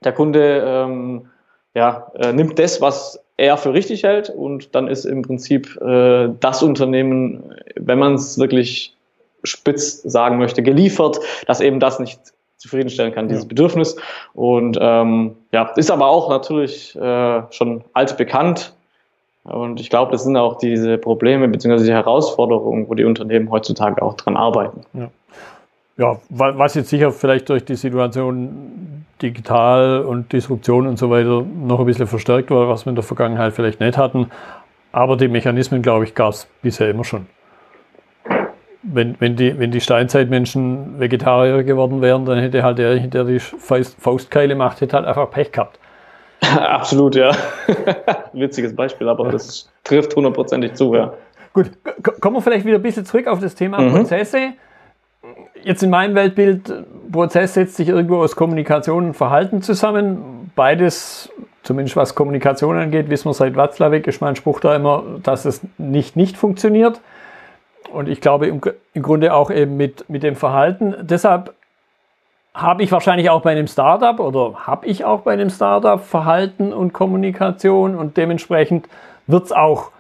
Der 0.03 0.12
Kunde 0.12 0.62
ähm, 0.67 1.26
ja, 1.75 2.11
äh, 2.15 2.33
nimmt 2.33 2.59
das, 2.59 2.81
was 2.81 3.23
er 3.37 3.57
für 3.59 3.75
richtig 3.75 4.03
hält. 4.03 4.31
Und 4.31 4.75
dann 4.75 4.88
ist 4.88 5.05
im 5.05 5.23
Prinzip 5.23 5.76
äh, 5.83 6.31
das 6.41 6.62
Unternehmen, 6.62 7.55
wenn 7.76 7.99
man 7.99 8.15
es 8.15 8.38
wirklich 8.38 8.97
spitz 9.45 10.03
sagen 10.03 10.38
möchte, 10.38 10.62
geliefert, 10.62 11.19
dass 11.47 11.61
eben 11.61 11.81
das 11.81 11.99
nicht 11.99 12.21
zufriedenstellen 12.62 13.12
kann, 13.12 13.28
dieses 13.28 13.45
ja. 13.45 13.49
Bedürfnis. 13.49 13.97
Und 14.35 14.78
ähm, 14.81 15.35
ja, 15.50 15.64
ist 15.76 15.90
aber 15.90 16.07
auch 16.07 16.31
natürlich 16.31 16.97
äh, 16.97 17.42
schon 17.50 17.83
altbekannt. 17.92 18.75
Und 19.45 19.81
ich 19.81 19.90
glaube, 19.90 20.12
das 20.12 20.23
sind 20.23 20.37
auch 20.37 20.59
diese 20.59 20.99
Probleme 20.99 21.49
bzw. 21.49 21.85
die 21.85 21.92
Herausforderungen, 21.92 22.88
wo 22.88 22.95
die 22.95 23.04
Unternehmen 23.04 23.50
heutzutage 23.50 24.00
auch 24.00 24.14
dran 24.14 24.37
arbeiten. 24.37 24.83
Ja. 24.95 25.11
ja, 25.97 26.21
was 26.28 26.75
jetzt 26.76 26.90
sicher 26.90 27.11
vielleicht 27.11 27.49
durch 27.49 27.64
die 27.64 27.75
Situation 27.75 29.04
digital 29.21 30.04
und 30.04 30.33
Disruption 30.33 30.87
und 30.87 30.99
so 30.99 31.11
weiter 31.11 31.42
noch 31.42 31.81
ein 31.81 31.87
bisschen 31.87 32.07
verstärkt 32.07 32.52
war, 32.52 32.69
was 32.69 32.87
wir 32.87 32.90
in 32.90 32.95
der 32.95 33.04
Vergangenheit 33.04 33.52
vielleicht 33.52 33.81
nicht 33.81 33.99
hatten. 33.99 34.31
Aber 34.92 35.16
die 35.16 35.28
Mechanismen, 35.28 35.83
glaube 35.83 36.04
ich, 36.04 36.14
gab 36.14 36.35
es 36.35 36.47
bisher 36.62 36.90
immer 36.90 37.04
schon 37.04 37.26
wenn, 38.83 39.17
wenn, 39.21 39.37
die, 39.37 39.59
wenn 39.59 39.71
die 39.71 39.81
Steinzeitmenschen 39.81 40.99
Vegetarier 40.99 41.62
geworden 41.62 42.03
wären, 42.03 42.25
dann 42.25 42.39
hätte 42.39 42.62
halt 42.62 42.79
der, 42.79 42.99
der 42.99 43.25
die 43.25 43.39
Faustkeile 43.39 44.55
macht, 44.55 44.81
hätte 44.81 44.97
halt 44.97 45.07
einfach 45.07 45.31
Pech 45.31 45.53
gehabt. 45.53 45.79
Absolut, 46.59 47.15
ja. 47.15 47.33
Witziges 48.33 48.75
Beispiel, 48.75 49.09
aber 49.09 49.31
das 49.31 49.71
trifft 49.85 50.17
hundertprozentig 50.17 50.75
zu, 50.75 50.95
ja. 50.95 51.12
Gut, 51.53 51.71
kommen 52.21 52.37
wir 52.37 52.43
vielleicht 52.43 52.65
wieder 52.65 52.77
ein 52.77 52.83
bisschen 52.83 53.05
zurück 53.05 53.27
auf 53.27 53.41
das 53.41 53.55
Thema 53.55 53.81
mhm. 53.81 53.93
Prozesse. 53.93 54.55
Jetzt 55.62 55.83
in 55.83 55.91
meinem 55.91 56.15
Weltbild, 56.17 56.73
Prozess 57.12 57.55
setzt 57.55 57.77
sich 57.77 57.89
irgendwo 57.89 58.17
aus 58.17 58.35
Kommunikation 58.35 59.07
und 59.09 59.15
Verhalten 59.15 59.62
zusammen. 59.62 60.51
Beides, 60.57 61.31
zumindest 61.62 61.97
was 61.97 62.15
Kommunikation 62.17 62.77
angeht, 62.77 63.11
wissen 63.11 63.27
wir 63.27 63.35
seit 63.35 63.55
Watzlawick, 63.55 64.09
ist 64.09 64.21
mein 64.21 64.35
Spruch 64.35 64.59
da 64.59 64.75
immer, 64.75 65.05
dass 65.23 65.45
es 65.45 65.61
nicht 65.79 66.17
nicht 66.17 66.37
funktioniert. 66.37 67.01
Und 67.93 68.09
ich 68.09 68.21
glaube 68.21 68.47
im, 68.47 68.61
im 68.95 69.03
Grunde 69.03 69.35
auch 69.35 69.51
eben 69.51 69.77
mit, 69.77 70.09
mit 70.09 70.23
dem 70.23 70.37
Verhalten. 70.37 70.95
Deshalb 71.03 71.55
habe 72.55 72.83
ich 72.83 72.93
wahrscheinlich 72.93 73.31
auch 73.31 73.43
bei 73.43 73.53
einem 73.53 73.67
Startup 73.67 74.19
oder 74.21 74.67
habe 74.67 74.87
ich 74.87 75.05
auch 75.05 75.21
bei 75.21 75.33
einem 75.33 75.51
Startup 75.51 76.01
Verhalten 76.01 76.73
und 76.73 76.93
Kommunikation 76.93 77.95
und 77.97 78.17
dementsprechend 78.17 78.89
wird 79.27 79.47
es 79.47 79.53
auch 79.53 79.91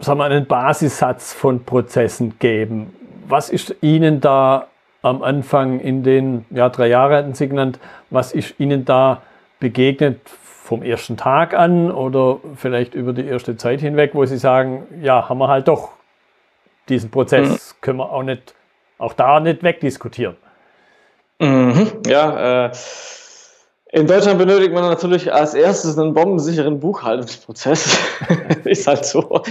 sagen 0.00 0.18
wir, 0.18 0.24
einen 0.24 0.46
Basissatz 0.46 1.32
von 1.32 1.64
Prozessen 1.64 2.38
geben. 2.38 2.94
Was 3.26 3.50
ist 3.50 3.76
Ihnen 3.80 4.20
da 4.20 4.66
am 5.02 5.22
Anfang 5.22 5.80
in 5.80 6.02
den 6.02 6.44
ja, 6.50 6.68
drei 6.68 6.88
Jahren 6.88 7.14
hatten 7.14 7.34
Sie 7.34 7.48
genannt, 7.48 7.78
was 8.10 8.32
ist 8.32 8.58
Ihnen 8.58 8.84
da 8.84 9.22
begegnet 9.60 10.20
vom 10.28 10.82
ersten 10.82 11.16
Tag 11.16 11.54
an 11.54 11.90
oder 11.90 12.38
vielleicht 12.56 12.94
über 12.94 13.12
die 13.12 13.26
erste 13.26 13.56
Zeit 13.56 13.80
hinweg, 13.80 14.10
wo 14.14 14.24
Sie 14.24 14.38
sagen, 14.38 14.86
ja, 15.00 15.28
haben 15.28 15.38
wir 15.38 15.48
halt 15.48 15.68
doch 15.68 15.90
diesen 16.88 17.10
Prozess, 17.10 17.48
mhm. 17.48 17.80
können 17.80 17.98
wir 17.98 18.10
auch 18.10 18.22
nicht, 18.22 18.54
auch 18.98 19.12
da 19.12 19.40
nicht 19.40 19.62
wegdiskutieren. 19.62 20.36
Mhm. 21.38 21.92
Ja, 22.06 22.66
äh, 22.66 22.72
in 23.90 24.06
Deutschland 24.06 24.38
benötigt 24.38 24.74
man 24.74 24.82
natürlich 24.82 25.32
als 25.32 25.54
erstes 25.54 25.98
einen 25.98 26.12
bombensicheren 26.12 26.78
Buchhaltungsprozess. 26.78 27.98
ist 28.64 28.86
halt 28.86 29.06
so. 29.06 29.42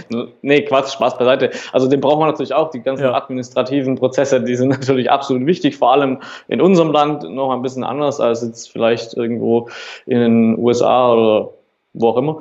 Nee, 0.43 0.61
Quatsch, 0.61 0.93
Spaß 0.93 1.17
beiseite. 1.17 1.49
Also 1.71 1.87
den 1.87 2.01
braucht 2.01 2.19
man 2.19 2.29
natürlich 2.29 2.53
auch. 2.53 2.69
Die 2.69 2.81
ganzen 2.81 3.05
ja. 3.05 3.15
administrativen 3.15 3.95
Prozesse, 3.95 4.39
die 4.39 4.55
sind 4.55 4.69
natürlich 4.69 5.09
absolut 5.09 5.47
wichtig, 5.47 5.77
vor 5.77 5.91
allem 5.91 6.21
in 6.49 6.61
unserem 6.61 6.91
Land 6.91 7.23
noch 7.23 7.51
ein 7.51 7.63
bisschen 7.63 7.83
anders 7.83 8.19
als 8.19 8.43
jetzt 8.43 8.71
vielleicht 8.71 9.15
irgendwo 9.15 9.69
in 10.05 10.19
den 10.19 10.59
USA 10.59 11.11
oder 11.11 11.49
wo 11.99 12.09
auch 12.09 12.17
immer. 12.17 12.39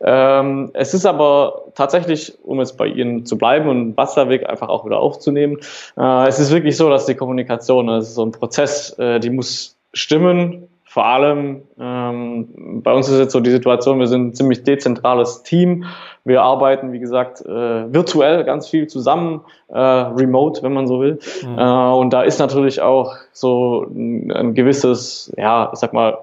Ähm, 0.00 0.70
es 0.74 0.94
ist 0.94 1.06
aber 1.06 1.64
tatsächlich, 1.74 2.38
um 2.44 2.58
jetzt 2.58 2.76
bei 2.76 2.86
Ihnen 2.86 3.26
zu 3.26 3.38
bleiben 3.38 3.68
und 3.68 3.96
Wasserweg 3.96 4.48
einfach 4.48 4.68
auch 4.68 4.84
wieder 4.84 4.98
aufzunehmen, 5.00 5.58
äh, 5.96 6.28
es 6.28 6.38
ist 6.38 6.52
wirklich 6.52 6.76
so, 6.76 6.88
dass 6.90 7.06
die 7.06 7.14
Kommunikation, 7.14 7.86
das 7.86 8.08
ist 8.08 8.14
so 8.14 8.24
ein 8.24 8.32
Prozess, 8.32 8.98
äh, 8.98 9.20
die 9.20 9.30
muss 9.30 9.76
stimmen 9.92 10.68
vor 10.88 11.04
allem 11.04 11.62
ähm, 11.78 12.80
bei 12.82 12.92
uns 12.94 13.10
ist 13.10 13.18
jetzt 13.18 13.32
so 13.32 13.40
die 13.40 13.50
Situation, 13.50 14.00
wir 14.00 14.06
sind 14.06 14.28
ein 14.28 14.34
ziemlich 14.34 14.64
dezentrales 14.64 15.42
Team. 15.42 15.84
Wir 16.24 16.42
arbeiten, 16.42 16.92
wie 16.92 16.98
gesagt, 16.98 17.42
äh, 17.42 17.92
virtuell 17.92 18.42
ganz 18.44 18.68
viel 18.68 18.86
zusammen, 18.86 19.42
äh, 19.68 19.78
remote, 19.78 20.62
wenn 20.62 20.72
man 20.72 20.86
so 20.86 21.00
will. 21.00 21.18
Mhm. 21.46 21.58
Äh, 21.58 21.92
und 21.92 22.10
da 22.10 22.22
ist 22.22 22.38
natürlich 22.38 22.80
auch 22.80 23.16
so 23.32 23.84
ein, 23.84 24.32
ein 24.32 24.54
gewisses, 24.54 25.30
ja, 25.36 25.70
ich 25.74 25.78
sag 25.78 25.92
mal, 25.92 26.18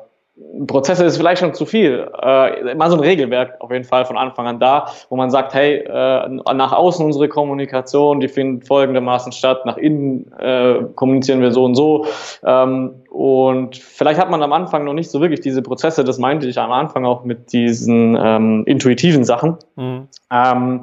Prozesse 0.67 1.05
ist 1.05 1.15
vielleicht 1.15 1.39
schon 1.39 1.53
zu 1.53 1.65
viel. 1.65 2.09
Äh, 2.21 2.75
mal 2.75 2.89
so 2.89 2.97
ein 2.97 2.99
Regelwerk 2.99 3.55
auf 3.61 3.71
jeden 3.71 3.85
Fall 3.85 4.05
von 4.05 4.17
Anfang 4.17 4.47
an 4.47 4.59
da, 4.59 4.87
wo 5.09 5.15
man 5.15 5.29
sagt, 5.29 5.53
hey, 5.53 5.77
äh, 5.77 6.27
nach 6.53 6.73
außen 6.73 7.05
unsere 7.05 7.29
Kommunikation, 7.29 8.19
die 8.19 8.27
findet 8.27 8.67
folgendermaßen 8.67 9.31
statt, 9.31 9.65
nach 9.65 9.77
innen 9.77 10.29
äh, 10.33 10.81
kommunizieren 10.95 11.41
wir 11.41 11.51
so 11.51 11.63
und 11.63 11.75
so. 11.75 12.05
Ähm, 12.43 12.95
und 13.09 13.77
vielleicht 13.77 14.19
hat 14.19 14.29
man 14.29 14.43
am 14.43 14.51
Anfang 14.51 14.83
noch 14.83 14.93
nicht 14.93 15.09
so 15.09 15.21
wirklich 15.21 15.39
diese 15.39 15.61
Prozesse, 15.61 16.03
das 16.03 16.17
meinte 16.17 16.47
ich 16.47 16.59
am 16.59 16.71
Anfang 16.71 17.05
auch 17.05 17.23
mit 17.23 17.53
diesen 17.53 18.17
ähm, 18.19 18.63
intuitiven 18.65 19.23
Sachen. 19.23 19.55
Mhm. 19.77 20.09
Ähm, 20.31 20.81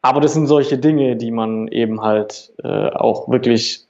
aber 0.00 0.20
das 0.20 0.34
sind 0.34 0.48
solche 0.48 0.78
Dinge, 0.78 1.14
die 1.14 1.30
man 1.30 1.68
eben 1.68 2.02
halt 2.02 2.52
äh, 2.64 2.88
auch 2.90 3.28
wirklich 3.28 3.86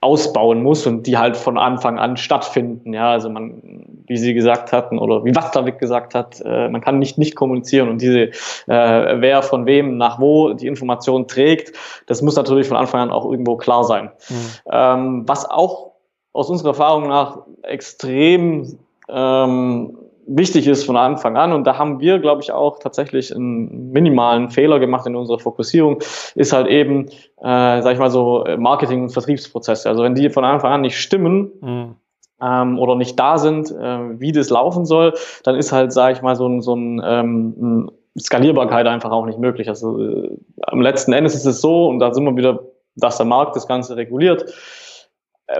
ausbauen 0.00 0.62
muss 0.62 0.86
und 0.86 1.06
die 1.06 1.18
halt 1.18 1.36
von 1.36 1.58
Anfang 1.58 1.98
an 1.98 2.16
stattfinden. 2.16 2.94
Ja, 2.94 3.10
also 3.10 3.28
man, 3.28 3.89
wie 4.10 4.16
Sie 4.16 4.34
gesagt 4.34 4.72
hatten 4.72 4.98
oder 4.98 5.24
wie 5.24 5.34
Wasterwick 5.34 5.78
gesagt 5.78 6.16
hat, 6.16 6.42
äh, 6.44 6.68
man 6.68 6.80
kann 6.80 6.98
nicht 6.98 7.16
nicht 7.16 7.36
kommunizieren 7.36 7.88
und 7.88 8.02
diese, 8.02 8.22
äh, 8.22 8.32
wer 8.66 9.42
von 9.42 9.66
wem 9.66 9.96
nach 9.96 10.18
wo 10.18 10.52
die 10.52 10.66
Information 10.66 11.28
trägt, 11.28 11.76
das 12.06 12.20
muss 12.20 12.34
natürlich 12.34 12.66
von 12.66 12.76
Anfang 12.76 13.02
an 13.02 13.10
auch 13.10 13.30
irgendwo 13.30 13.56
klar 13.56 13.84
sein. 13.84 14.10
Mhm. 14.28 14.34
Ähm, 14.70 15.22
was 15.28 15.48
auch 15.48 15.92
aus 16.32 16.50
unserer 16.50 16.70
Erfahrung 16.70 17.06
nach 17.06 17.38
extrem 17.62 18.80
ähm, 19.08 19.96
wichtig 20.26 20.66
ist 20.66 20.84
von 20.84 20.96
Anfang 20.96 21.36
an. 21.36 21.52
Und 21.52 21.64
da 21.64 21.78
haben 21.78 22.00
wir, 22.00 22.18
glaube 22.18 22.42
ich, 22.42 22.50
auch 22.50 22.78
tatsächlich 22.80 23.34
einen 23.34 23.92
minimalen 23.92 24.50
Fehler 24.50 24.80
gemacht 24.80 25.06
in 25.06 25.14
unserer 25.14 25.38
Fokussierung, 25.38 26.00
ist 26.34 26.52
halt 26.52 26.66
eben, 26.66 27.06
äh, 27.38 27.82
sag 27.82 27.92
ich 27.92 27.98
mal 27.98 28.10
so, 28.10 28.44
Marketing- 28.58 29.02
und 29.02 29.10
Vertriebsprozesse. 29.10 29.88
Also 29.88 30.02
wenn 30.02 30.14
die 30.14 30.30
von 30.30 30.44
Anfang 30.44 30.72
an 30.72 30.80
nicht 30.80 30.98
stimmen, 30.98 31.52
mhm. 31.60 31.94
Ähm, 32.42 32.78
oder 32.78 32.94
nicht 32.94 33.18
da 33.18 33.38
sind, 33.38 33.70
äh, 33.70 34.20
wie 34.20 34.32
das 34.32 34.50
laufen 34.50 34.86
soll, 34.86 35.14
dann 35.44 35.56
ist 35.56 35.72
halt, 35.72 35.92
sage 35.92 36.14
ich 36.14 36.22
mal, 36.22 36.36
so 36.36 36.46
ein, 36.46 36.60
so 36.60 36.74
ein, 36.74 37.02
ähm, 37.04 37.90
Skalierbarkeit 38.18 38.86
einfach 38.86 39.10
auch 39.10 39.26
nicht 39.26 39.38
möglich. 39.38 39.68
Also 39.68 40.00
äh, 40.02 40.36
am 40.62 40.80
letzten 40.80 41.12
Endes 41.12 41.34
ist 41.34 41.46
es 41.46 41.60
so, 41.60 41.86
und 41.86 42.00
da 42.00 42.12
sind 42.12 42.24
wir 42.24 42.36
wieder, 42.36 42.60
dass 42.96 43.16
der 43.16 43.26
Markt 43.26 43.56
das 43.56 43.66
Ganze 43.66 43.96
reguliert 43.96 44.52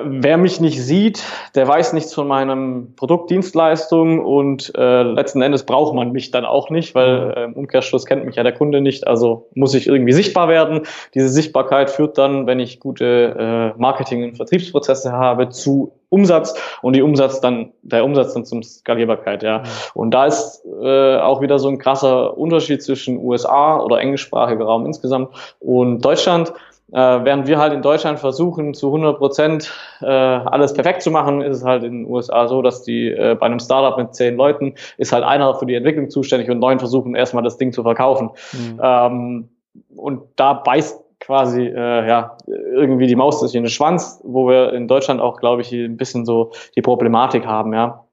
wer 0.05 0.37
mich 0.37 0.61
nicht 0.61 0.83
sieht, 0.83 1.25
der 1.55 1.67
weiß 1.67 1.93
nichts 1.93 2.15
von 2.15 2.29
meinem 2.29 2.95
Produkt, 2.97 3.31
Dienstleistung 3.31 4.25
und 4.25 4.73
äh, 4.77 5.03
letzten 5.03 5.43
Endes 5.43 5.65
braucht 5.65 5.95
man 5.95 6.13
mich 6.13 6.31
dann 6.31 6.45
auch 6.45 6.71
nicht, 6.71 6.95
weil 6.95 7.33
äh, 7.37 7.45
im 7.45 7.55
Umkehrschluss 7.55 8.07
kennt 8.07 8.25
mich 8.25 8.37
ja 8.37 8.43
der 8.43 8.53
Kunde 8.53 8.81
nicht, 8.81 9.07
also 9.07 9.49
muss 9.55 9.75
ich 9.75 9.87
irgendwie 9.87 10.13
sichtbar 10.13 10.49
werden. 10.49 10.83
Diese 11.15 11.29
Sichtbarkeit 11.29 11.91
führt 11.91 12.19
dann, 12.19 12.47
wenn 12.47 12.61
ich 12.61 12.81
gute 12.81 13.75
äh, 13.77 13.81
Marketing- 13.81 14.25
und 14.25 14.37
Vertriebsprozesse 14.37 15.13
habe, 15.13 15.49
zu 15.49 15.93
Umsatz 16.11 16.55
und 16.83 16.95
die 16.95 17.03
Umsatz 17.03 17.41
dann, 17.41 17.73
der 17.83 18.05
Umsatz 18.05 18.35
dann 18.35 18.45
zum 18.45 18.63
Skalierbarkeit, 18.63 19.43
ja. 19.43 19.59
Mhm. 19.59 19.65
Und 19.95 20.11
da 20.11 20.27
ist 20.27 20.63
äh, 20.83 21.17
auch 21.17 21.41
wieder 21.41 21.59
so 21.59 21.69
ein 21.69 21.79
krasser 21.79 22.37
Unterschied 22.37 22.83
zwischen 22.83 23.19
USA 23.19 23.81
oder 23.81 24.01
englischsprachiger 24.01 24.65
Raum 24.65 24.87
insgesamt 24.87 25.31
und 25.61 26.05
Deutschland. 26.05 26.53
Äh, 26.93 27.25
während 27.25 27.47
wir 27.47 27.59
halt 27.59 27.73
in 27.73 27.83
Deutschland 27.83 28.19
versuchen, 28.19 28.75
zu 28.75 28.89
100 28.89 29.19
Prozent 29.19 29.73
äh, 30.01 30.07
alles 30.07 30.75
perfekt 30.75 31.03
zu 31.03 31.11
machen, 31.11 31.41
ist 31.41 31.59
es 31.59 31.65
halt 31.65 31.85
in 31.85 32.05
den 32.05 32.11
USA 32.11 32.49
so, 32.49 32.63
dass 32.63 32.83
die 32.83 33.09
äh, 33.09 33.37
bei 33.39 33.47
einem 33.47 33.61
Startup 33.61 33.97
mit 33.97 34.15
zehn 34.15 34.37
Leuten 34.37 34.75
ist 34.97 35.13
halt 35.13 35.25
einer 35.25 35.55
für 35.55 35.67
die 35.67 35.75
Entwicklung 35.75 36.11
zuständig 36.11 36.51
und 36.51 36.59
neun 36.59 36.79
versuchen 36.81 37.15
erstmal 37.15 37.45
das 37.45 37.59
Ding 37.59 37.73
zu 37.73 37.83
verkaufen. 37.83 38.31
Mhm. 38.53 38.81
Ähm, 38.83 39.49
und 39.95 40.23
da 40.37 40.55
beißt 40.55 41.01
quasi 41.21 41.67
äh, 41.67 42.09
ja 42.09 42.37
irgendwie 42.47 43.07
die 43.07 43.15
Maus 43.15 43.41
sich 43.41 43.55
in 43.55 43.63
den 43.63 43.71
Schwanz, 43.71 44.21
wo 44.25 44.49
wir 44.49 44.73
in 44.73 44.89
Deutschland 44.89 45.21
auch, 45.21 45.37
glaube 45.39 45.63
ich, 45.63 45.71
ein 45.73 45.97
bisschen 45.97 46.25
so 46.25 46.51
die 46.77 46.83
Problematik 46.83 47.47
haben, 47.47 47.73
ja. 47.73 48.05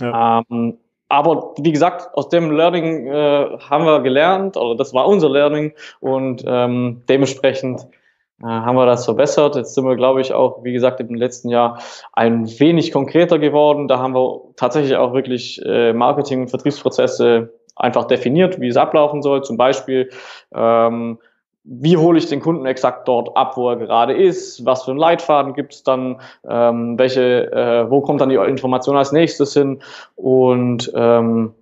ja. 0.00 0.42
Ähm, 0.50 0.78
aber 1.08 1.52
wie 1.58 1.72
gesagt, 1.72 2.08
aus 2.14 2.30
dem 2.30 2.52
Learning 2.52 3.06
äh, 3.08 3.58
haben 3.68 3.84
wir 3.84 4.00
gelernt, 4.00 4.56
oder 4.56 4.76
das 4.76 4.94
war 4.94 5.06
unser 5.06 5.28
Learning 5.28 5.74
und 6.00 6.42
ähm, 6.46 7.02
dementsprechend 7.06 7.86
haben 8.42 8.76
wir 8.76 8.86
das 8.86 9.04
verbessert. 9.04 9.56
Jetzt 9.56 9.74
sind 9.74 9.84
wir, 9.84 9.96
glaube 9.96 10.20
ich, 10.20 10.32
auch, 10.32 10.64
wie 10.64 10.72
gesagt, 10.72 11.00
im 11.00 11.14
letzten 11.14 11.48
Jahr 11.48 11.78
ein 12.12 12.48
wenig 12.58 12.92
konkreter 12.92 13.38
geworden. 13.38 13.88
Da 13.88 13.98
haben 13.98 14.14
wir 14.14 14.42
tatsächlich 14.56 14.96
auch 14.96 15.12
wirklich 15.12 15.60
äh, 15.64 15.92
Marketing- 15.92 16.42
und 16.42 16.48
Vertriebsprozesse 16.48 17.52
einfach 17.76 18.04
definiert, 18.04 18.60
wie 18.60 18.68
es 18.68 18.76
ablaufen 18.76 19.22
soll. 19.22 19.42
Zum 19.44 19.56
Beispiel, 19.56 20.10
ähm, 20.54 21.18
wie 21.64 21.96
hole 21.96 22.18
ich 22.18 22.26
den 22.26 22.40
Kunden 22.40 22.66
exakt 22.66 23.06
dort 23.06 23.36
ab, 23.36 23.56
wo 23.56 23.70
er 23.70 23.76
gerade 23.76 24.14
ist, 24.14 24.64
was 24.66 24.84
für 24.84 24.90
einen 24.90 25.00
Leitfaden 25.00 25.54
gibt 25.54 25.74
es 25.74 25.82
dann, 25.84 26.20
ähm, 26.48 26.98
welche, 26.98 27.52
äh, 27.52 27.90
wo 27.90 28.00
kommt 28.00 28.20
dann 28.20 28.30
die 28.30 28.34
Information 28.34 28.96
als 28.96 29.12
nächstes 29.12 29.54
hin 29.54 29.80
und 30.16 30.90
ähm, 30.94 31.54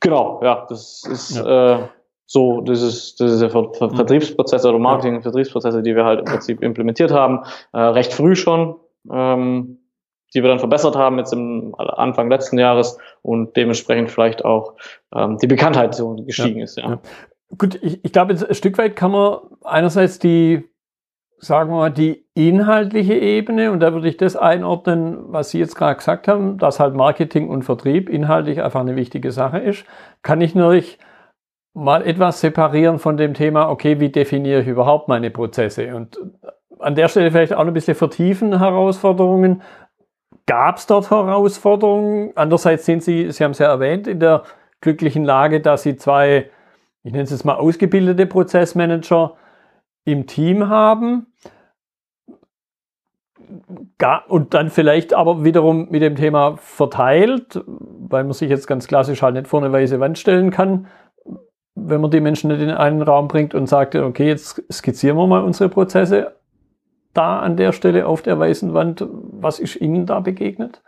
genau, 0.00 0.40
ja, 0.42 0.64
das 0.68 1.04
ist 1.04 1.36
ja. 1.36 1.74
Äh, 1.74 1.88
so, 2.26 2.60
das 2.60 2.82
ist, 2.82 3.20
das 3.20 3.32
ist 3.32 3.40
der 3.40 3.50
Ver 3.50 3.72
Ver 3.72 3.88
mhm. 3.88 3.96
Vertriebsprozesse 3.96 4.68
oder 4.68 4.78
Marketing- 4.78 5.16
und 5.16 5.22
Vertriebsprozesse, 5.22 5.82
die 5.82 5.94
wir 5.94 6.04
halt 6.04 6.20
im 6.20 6.24
Prinzip 6.26 6.62
implementiert 6.62 7.12
haben, 7.12 7.44
äh, 7.72 7.78
recht 7.78 8.12
früh 8.12 8.34
schon, 8.34 8.76
ähm, 9.10 9.78
die 10.34 10.42
wir 10.42 10.48
dann 10.48 10.58
verbessert 10.58 10.96
haben 10.96 11.18
jetzt 11.18 11.32
im 11.32 11.74
Anfang 11.78 12.28
letzten 12.28 12.58
Jahres 12.58 12.98
und 13.22 13.56
dementsprechend 13.56 14.10
vielleicht 14.10 14.44
auch 14.44 14.74
ähm, 15.14 15.38
die 15.38 15.46
Bekanntheit 15.46 15.94
so 15.94 16.16
gestiegen 16.16 16.58
ja, 16.58 16.64
ist. 16.64 16.76
Ja. 16.76 16.90
ja. 16.90 16.98
Gut, 17.56 17.78
ich, 17.80 18.04
ich 18.04 18.12
glaube, 18.12 18.34
ein 18.34 18.54
Stück 18.54 18.76
weit 18.76 18.96
kann 18.96 19.12
man 19.12 19.38
einerseits 19.62 20.18
die, 20.18 20.68
sagen 21.38 21.70
wir 21.70 21.76
mal, 21.76 21.90
die 21.92 22.26
inhaltliche 22.34 23.14
Ebene, 23.14 23.70
und 23.70 23.78
da 23.78 23.92
würde 23.92 24.08
ich 24.08 24.16
das 24.16 24.34
einordnen, 24.34 25.16
was 25.28 25.50
Sie 25.50 25.60
jetzt 25.60 25.76
gerade 25.76 25.96
gesagt 25.96 26.26
haben, 26.26 26.58
dass 26.58 26.80
halt 26.80 26.94
Marketing 26.94 27.48
und 27.48 27.62
Vertrieb 27.62 28.08
inhaltlich 28.08 28.60
einfach 28.62 28.80
eine 28.80 28.96
wichtige 28.96 29.30
Sache 29.30 29.58
ist, 29.58 29.84
kann 30.22 30.40
ich 30.40 30.56
natürlich 30.56 30.98
mal 31.76 32.06
etwas 32.06 32.40
separieren 32.40 32.98
von 32.98 33.18
dem 33.18 33.34
Thema, 33.34 33.68
okay, 33.68 34.00
wie 34.00 34.08
definiere 34.08 34.62
ich 34.62 34.66
überhaupt 34.66 35.08
meine 35.08 35.30
Prozesse? 35.30 35.94
Und 35.94 36.18
an 36.78 36.94
der 36.94 37.08
Stelle 37.08 37.30
vielleicht 37.30 37.52
auch 37.52 37.66
ein 37.66 37.72
bisschen 37.74 37.94
vertiefen 37.94 38.58
Herausforderungen. 38.58 39.62
Gab 40.46 40.78
es 40.78 40.86
dort 40.86 41.10
Herausforderungen? 41.10 42.32
Andererseits 42.34 42.86
sind 42.86 43.02
Sie, 43.02 43.30
Sie 43.30 43.44
haben 43.44 43.50
es 43.50 43.58
ja 43.58 43.66
erwähnt, 43.66 44.06
in 44.06 44.20
der 44.20 44.44
glücklichen 44.80 45.24
Lage, 45.24 45.60
dass 45.60 45.82
Sie 45.82 45.96
zwei, 45.96 46.50
ich 47.02 47.12
nenne 47.12 47.24
es 47.24 47.30
jetzt 47.30 47.44
mal 47.44 47.56
ausgebildete 47.56 48.26
Prozessmanager 48.26 49.34
im 50.06 50.26
Team 50.26 50.70
haben. 50.70 51.26
Und 54.28 54.54
dann 54.54 54.70
vielleicht 54.70 55.12
aber 55.12 55.44
wiederum 55.44 55.88
mit 55.90 56.00
dem 56.00 56.16
Thema 56.16 56.56
verteilt, 56.56 57.62
weil 57.66 58.24
man 58.24 58.32
sich 58.32 58.48
jetzt 58.48 58.66
ganz 58.66 58.88
klassisch 58.88 59.22
halt 59.22 59.34
nicht 59.34 59.46
vor 59.46 59.62
eine 59.62 59.72
weiße 59.72 60.00
Wand 60.00 60.18
stellen 60.18 60.50
kann, 60.50 60.86
wenn 61.76 62.00
man 62.00 62.10
die 62.10 62.20
Menschen 62.20 62.50
nicht 62.50 62.60
in 62.60 62.70
einen 62.70 63.02
Raum 63.02 63.28
bringt 63.28 63.54
und 63.54 63.68
sagt, 63.68 63.94
okay, 63.94 64.26
jetzt 64.26 64.62
skizzieren 64.72 65.16
wir 65.16 65.26
mal 65.26 65.44
unsere 65.44 65.68
Prozesse. 65.68 66.32
da 67.12 67.38
an 67.38 67.56
der 67.56 67.72
Stelle 67.72 68.06
auf 68.06 68.22
der 68.22 68.38
weißen 68.38 68.74
Wand? 68.74 69.06
Was 69.08 69.58
ist 69.58 69.76
Ihnen 69.76 70.04
da 70.04 70.20
begegnet? 70.20 70.82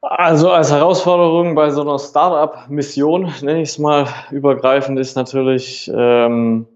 Also 0.00 0.50
als 0.50 0.70
Herausforderung 0.70 1.54
bei 1.54 1.70
so 1.70 1.82
einer 1.82 1.98
Startup-Mission, 1.98 3.32
nenne 3.42 3.62
ich 3.62 3.70
es 3.70 3.78
mal 3.78 4.06
übergreifend, 4.30 4.98
ist 4.98 5.16
natürlich, 5.16 5.90
ähm, 5.94 6.66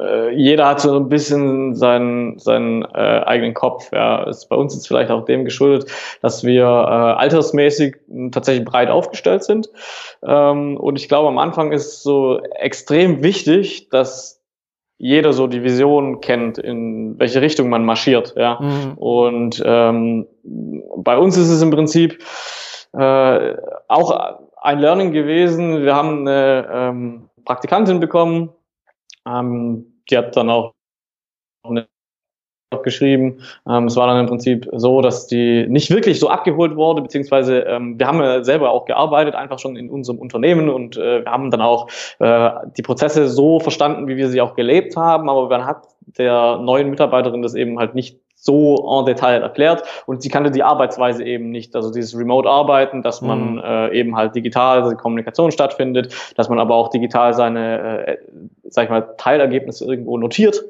äh, 0.00 0.30
jeder 0.34 0.66
hat 0.66 0.80
so 0.80 0.96
ein 0.96 1.08
bisschen 1.08 1.74
seinen, 1.74 2.38
seinen 2.38 2.82
äh, 2.82 3.22
eigenen 3.24 3.54
Kopf. 3.54 3.90
Ja. 3.92 4.24
Ist 4.24 4.48
bei 4.48 4.56
uns 4.56 4.74
jetzt 4.74 4.88
vielleicht 4.88 5.10
auch 5.10 5.24
dem 5.24 5.44
geschuldet, 5.44 5.90
dass 6.22 6.44
wir 6.44 6.64
äh, 6.64 6.66
altersmäßig 6.66 7.96
tatsächlich 8.32 8.64
breit 8.64 8.90
aufgestellt 8.90 9.44
sind. 9.44 9.68
Ähm, 10.24 10.76
und 10.76 10.98
ich 10.98 11.08
glaube, 11.08 11.28
am 11.28 11.38
Anfang 11.38 11.72
ist 11.72 12.02
so 12.02 12.40
extrem 12.40 13.22
wichtig, 13.22 13.88
dass 13.90 14.42
jeder 14.98 15.32
so 15.32 15.46
die 15.46 15.62
Vision 15.62 16.20
kennt, 16.20 16.58
in 16.58 17.18
welche 17.18 17.42
Richtung 17.42 17.68
man 17.68 17.84
marschiert. 17.84 18.34
Ja. 18.36 18.58
Mhm. 18.60 18.94
Und 18.96 19.62
ähm, 19.64 20.26
bei 20.42 21.18
uns 21.18 21.36
ist 21.36 21.50
es 21.50 21.62
im 21.62 21.70
Prinzip 21.70 22.18
äh, 22.92 23.54
auch 23.88 24.38
ein 24.60 24.78
Learning 24.78 25.12
gewesen. 25.12 25.84
Wir 25.84 25.94
haben 25.94 26.26
eine 26.26 26.66
ähm, 26.72 27.28
Praktikantin 27.44 28.00
bekommen, 28.00 28.50
ähm, 29.26 30.00
die 30.10 30.16
hat 30.16 30.36
dann 30.36 30.50
auch 30.50 30.72
eine 31.64 31.86
geschrieben. 32.82 33.40
Ähm, 33.68 33.86
es 33.86 33.96
war 33.96 34.06
dann 34.08 34.20
im 34.20 34.26
Prinzip 34.26 34.68
so, 34.72 35.00
dass 35.00 35.26
die 35.26 35.66
nicht 35.68 35.90
wirklich 35.90 36.18
so 36.18 36.28
abgeholt 36.28 36.76
wurde, 36.76 37.00
beziehungsweise 37.00 37.60
ähm, 37.60 37.98
wir 37.98 38.06
haben 38.06 38.20
ja 38.20 38.42
selber 38.42 38.70
auch 38.70 38.86
gearbeitet, 38.86 39.34
einfach 39.34 39.58
schon 39.58 39.76
in 39.76 39.88
unserem 39.88 40.18
Unternehmen 40.18 40.68
und 40.68 40.96
äh, 40.96 41.24
wir 41.24 41.30
haben 41.30 41.50
dann 41.50 41.62
auch 41.62 41.88
äh, 42.18 42.50
die 42.76 42.82
Prozesse 42.82 43.28
so 43.28 43.60
verstanden, 43.60 44.08
wie 44.08 44.16
wir 44.16 44.28
sie 44.28 44.40
auch 44.40 44.56
gelebt 44.56 44.96
haben, 44.96 45.30
aber 45.30 45.48
man 45.48 45.64
hat 45.64 45.86
der 46.18 46.58
neuen 46.58 46.90
Mitarbeiterin 46.90 47.42
das 47.42 47.54
eben 47.54 47.78
halt 47.78 47.94
nicht 47.94 48.18
so 48.36 49.00
en 49.00 49.06
Detail 49.06 49.42
erklärt 49.42 49.82
und 50.06 50.22
sie 50.22 50.28
kannte 50.28 50.50
die 50.50 50.62
Arbeitsweise 50.62 51.24
eben 51.24 51.50
nicht, 51.50 51.74
also 51.74 51.90
dieses 51.90 52.16
Remote-Arbeiten, 52.16 53.02
dass 53.02 53.22
man 53.22 53.54
mhm. 53.54 53.62
äh, 53.64 53.98
eben 53.98 54.16
halt 54.16 54.34
digital 54.34 54.82
also 54.82 54.96
Kommunikation 54.96 55.50
stattfindet, 55.50 56.14
dass 56.36 56.48
man 56.48 56.58
aber 56.58 56.74
auch 56.74 56.88
digital 56.88 57.34
seine, 57.34 58.06
äh, 58.06 58.18
sag 58.70 58.84
ich 58.84 58.90
mal, 58.90 59.14
Teilergebnisse 59.16 59.84
irgendwo 59.84 60.18
notiert 60.18 60.62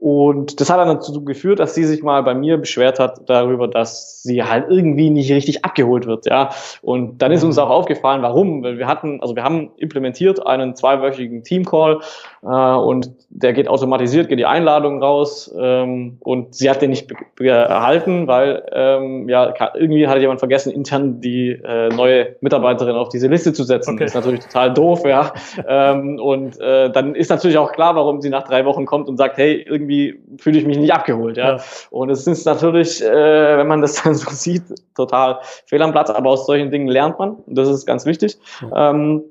und 0.00 0.62
das 0.62 0.70
hat 0.70 0.78
dann 0.78 0.88
dazu 0.88 1.22
geführt, 1.24 1.60
dass 1.60 1.74
sie 1.74 1.84
sich 1.84 2.02
mal 2.02 2.22
bei 2.22 2.34
mir 2.34 2.56
beschwert 2.56 2.98
hat 2.98 3.28
darüber, 3.28 3.68
dass 3.68 4.22
sie 4.22 4.42
halt 4.42 4.64
irgendwie 4.70 5.10
nicht 5.10 5.30
richtig 5.30 5.62
abgeholt 5.62 6.06
wird, 6.06 6.24
ja. 6.24 6.50
Und 6.80 7.20
dann 7.20 7.32
ist 7.32 7.44
uns 7.44 7.56
mhm. 7.56 7.62
auch 7.62 7.68
aufgefallen, 7.70 8.22
warum. 8.22 8.62
Weil 8.62 8.78
wir 8.78 8.86
hatten, 8.86 9.20
also 9.20 9.36
wir 9.36 9.44
haben 9.44 9.72
implementiert 9.76 10.46
einen 10.46 10.74
zweiwöchigen 10.74 11.44
Teamcall 11.44 12.00
äh, 12.42 12.46
und 12.46 13.10
der 13.28 13.52
geht 13.52 13.68
automatisiert, 13.68 14.30
geht 14.30 14.38
die 14.38 14.46
Einladung 14.46 15.02
raus 15.02 15.54
ähm, 15.58 16.16
und 16.20 16.54
sie 16.54 16.70
hat 16.70 16.80
den 16.80 16.90
nicht 16.90 17.12
erhalten, 17.38 18.26
weil 18.26 18.62
ähm, 18.72 19.28
ja 19.28 19.52
irgendwie 19.74 20.08
hatte 20.08 20.20
jemand 20.20 20.40
vergessen, 20.40 20.72
intern 20.72 21.20
die 21.20 21.50
äh, 21.50 21.90
neue 21.90 22.36
Mitarbeiterin 22.40 22.96
auf 22.96 23.10
diese 23.10 23.28
Liste 23.28 23.52
zu 23.52 23.64
setzen. 23.64 23.96
Okay. 23.96 24.04
Das 24.04 24.12
ist 24.12 24.16
natürlich 24.16 24.40
total 24.40 24.72
doof, 24.72 25.02
ja. 25.04 25.32
ähm, 25.68 26.18
und 26.18 26.58
äh, 26.58 26.90
dann 26.90 27.14
ist 27.14 27.28
natürlich 27.28 27.58
auch 27.58 27.72
klar, 27.72 27.94
warum 27.96 28.22
sie 28.22 28.30
nach 28.30 28.44
drei 28.44 28.64
Wochen 28.64 28.86
kommt 28.86 29.06
und 29.06 29.18
sagt, 29.18 29.36
hey, 29.36 29.62
irgendwie 29.68 29.89
irgendwie 29.90 30.38
fühle 30.38 30.58
ich 30.58 30.66
mich 30.66 30.78
nicht 30.78 30.92
abgeholt. 30.92 31.36
Ja? 31.36 31.56
ja. 31.56 31.62
Und 31.90 32.10
es 32.10 32.26
ist 32.26 32.44
natürlich, 32.44 33.02
äh, 33.02 33.58
wenn 33.58 33.66
man 33.66 33.80
das 33.80 33.94
dann 34.02 34.14
so 34.14 34.30
sieht, 34.30 34.62
total 34.94 35.40
fehl 35.66 35.82
am 35.82 35.92
Platz. 35.92 36.10
Aber 36.10 36.30
aus 36.30 36.46
solchen 36.46 36.70
Dingen 36.70 36.88
lernt 36.88 37.18
man. 37.18 37.38
Das 37.46 37.68
ist 37.68 37.86
ganz 37.86 38.06
wichtig. 38.06 38.38
Ja. 38.62 38.90
Ähm, 38.90 39.24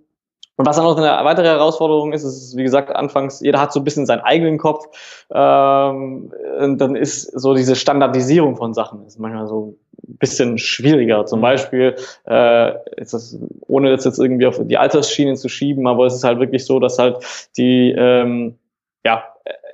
und 0.56 0.66
was 0.66 0.76
dann 0.76 0.84
noch 0.84 0.98
eine 0.98 1.24
weitere 1.24 1.48
Herausforderung 1.48 2.12
ist, 2.12 2.26
ist, 2.26 2.58
wie 2.58 2.64
gesagt, 2.64 2.94
anfangs, 2.94 3.40
jeder 3.40 3.62
hat 3.62 3.72
so 3.72 3.80
ein 3.80 3.86
bisschen 3.86 4.06
seinen 4.06 4.20
eigenen 4.20 4.58
Kopf. 4.58 4.88
Ähm, 5.34 6.34
und 6.60 6.78
dann 6.80 6.98
ist 6.98 7.32
so 7.40 7.54
diese 7.54 7.78
Standardisierung 7.78 8.58
von 8.58 8.74
Sachen 8.74 9.06
ist 9.06 9.20
manchmal 9.20 9.48
so 9.48 9.78
ein 10.06 10.18
bisschen 10.18 10.58
schwieriger. 10.58 11.26
Zum 11.26 11.40
mhm. 11.40 11.44
Beispiel, 11.44 11.96
äh, 12.28 12.74
ist 12.98 13.14
das, 13.14 13.38
ohne 13.68 13.96
das 13.96 14.04
jetzt 14.04 14.20
irgendwie 14.20 14.48
auf 14.48 14.60
die 14.62 14.78
Altersschienen 14.78 15.38
zu 15.38 15.48
schieben, 15.48 15.88
aber 15.88 16.08
es 16.08 16.16
ist 16.16 16.26
halt 16.26 16.40
wirklich 16.42 16.66
so, 16.66 16.82
dass 16.82 17.00
halt 17.00 17.50
die 17.56 17.96
ähm, 17.98 18.56
ja, 19.06 19.24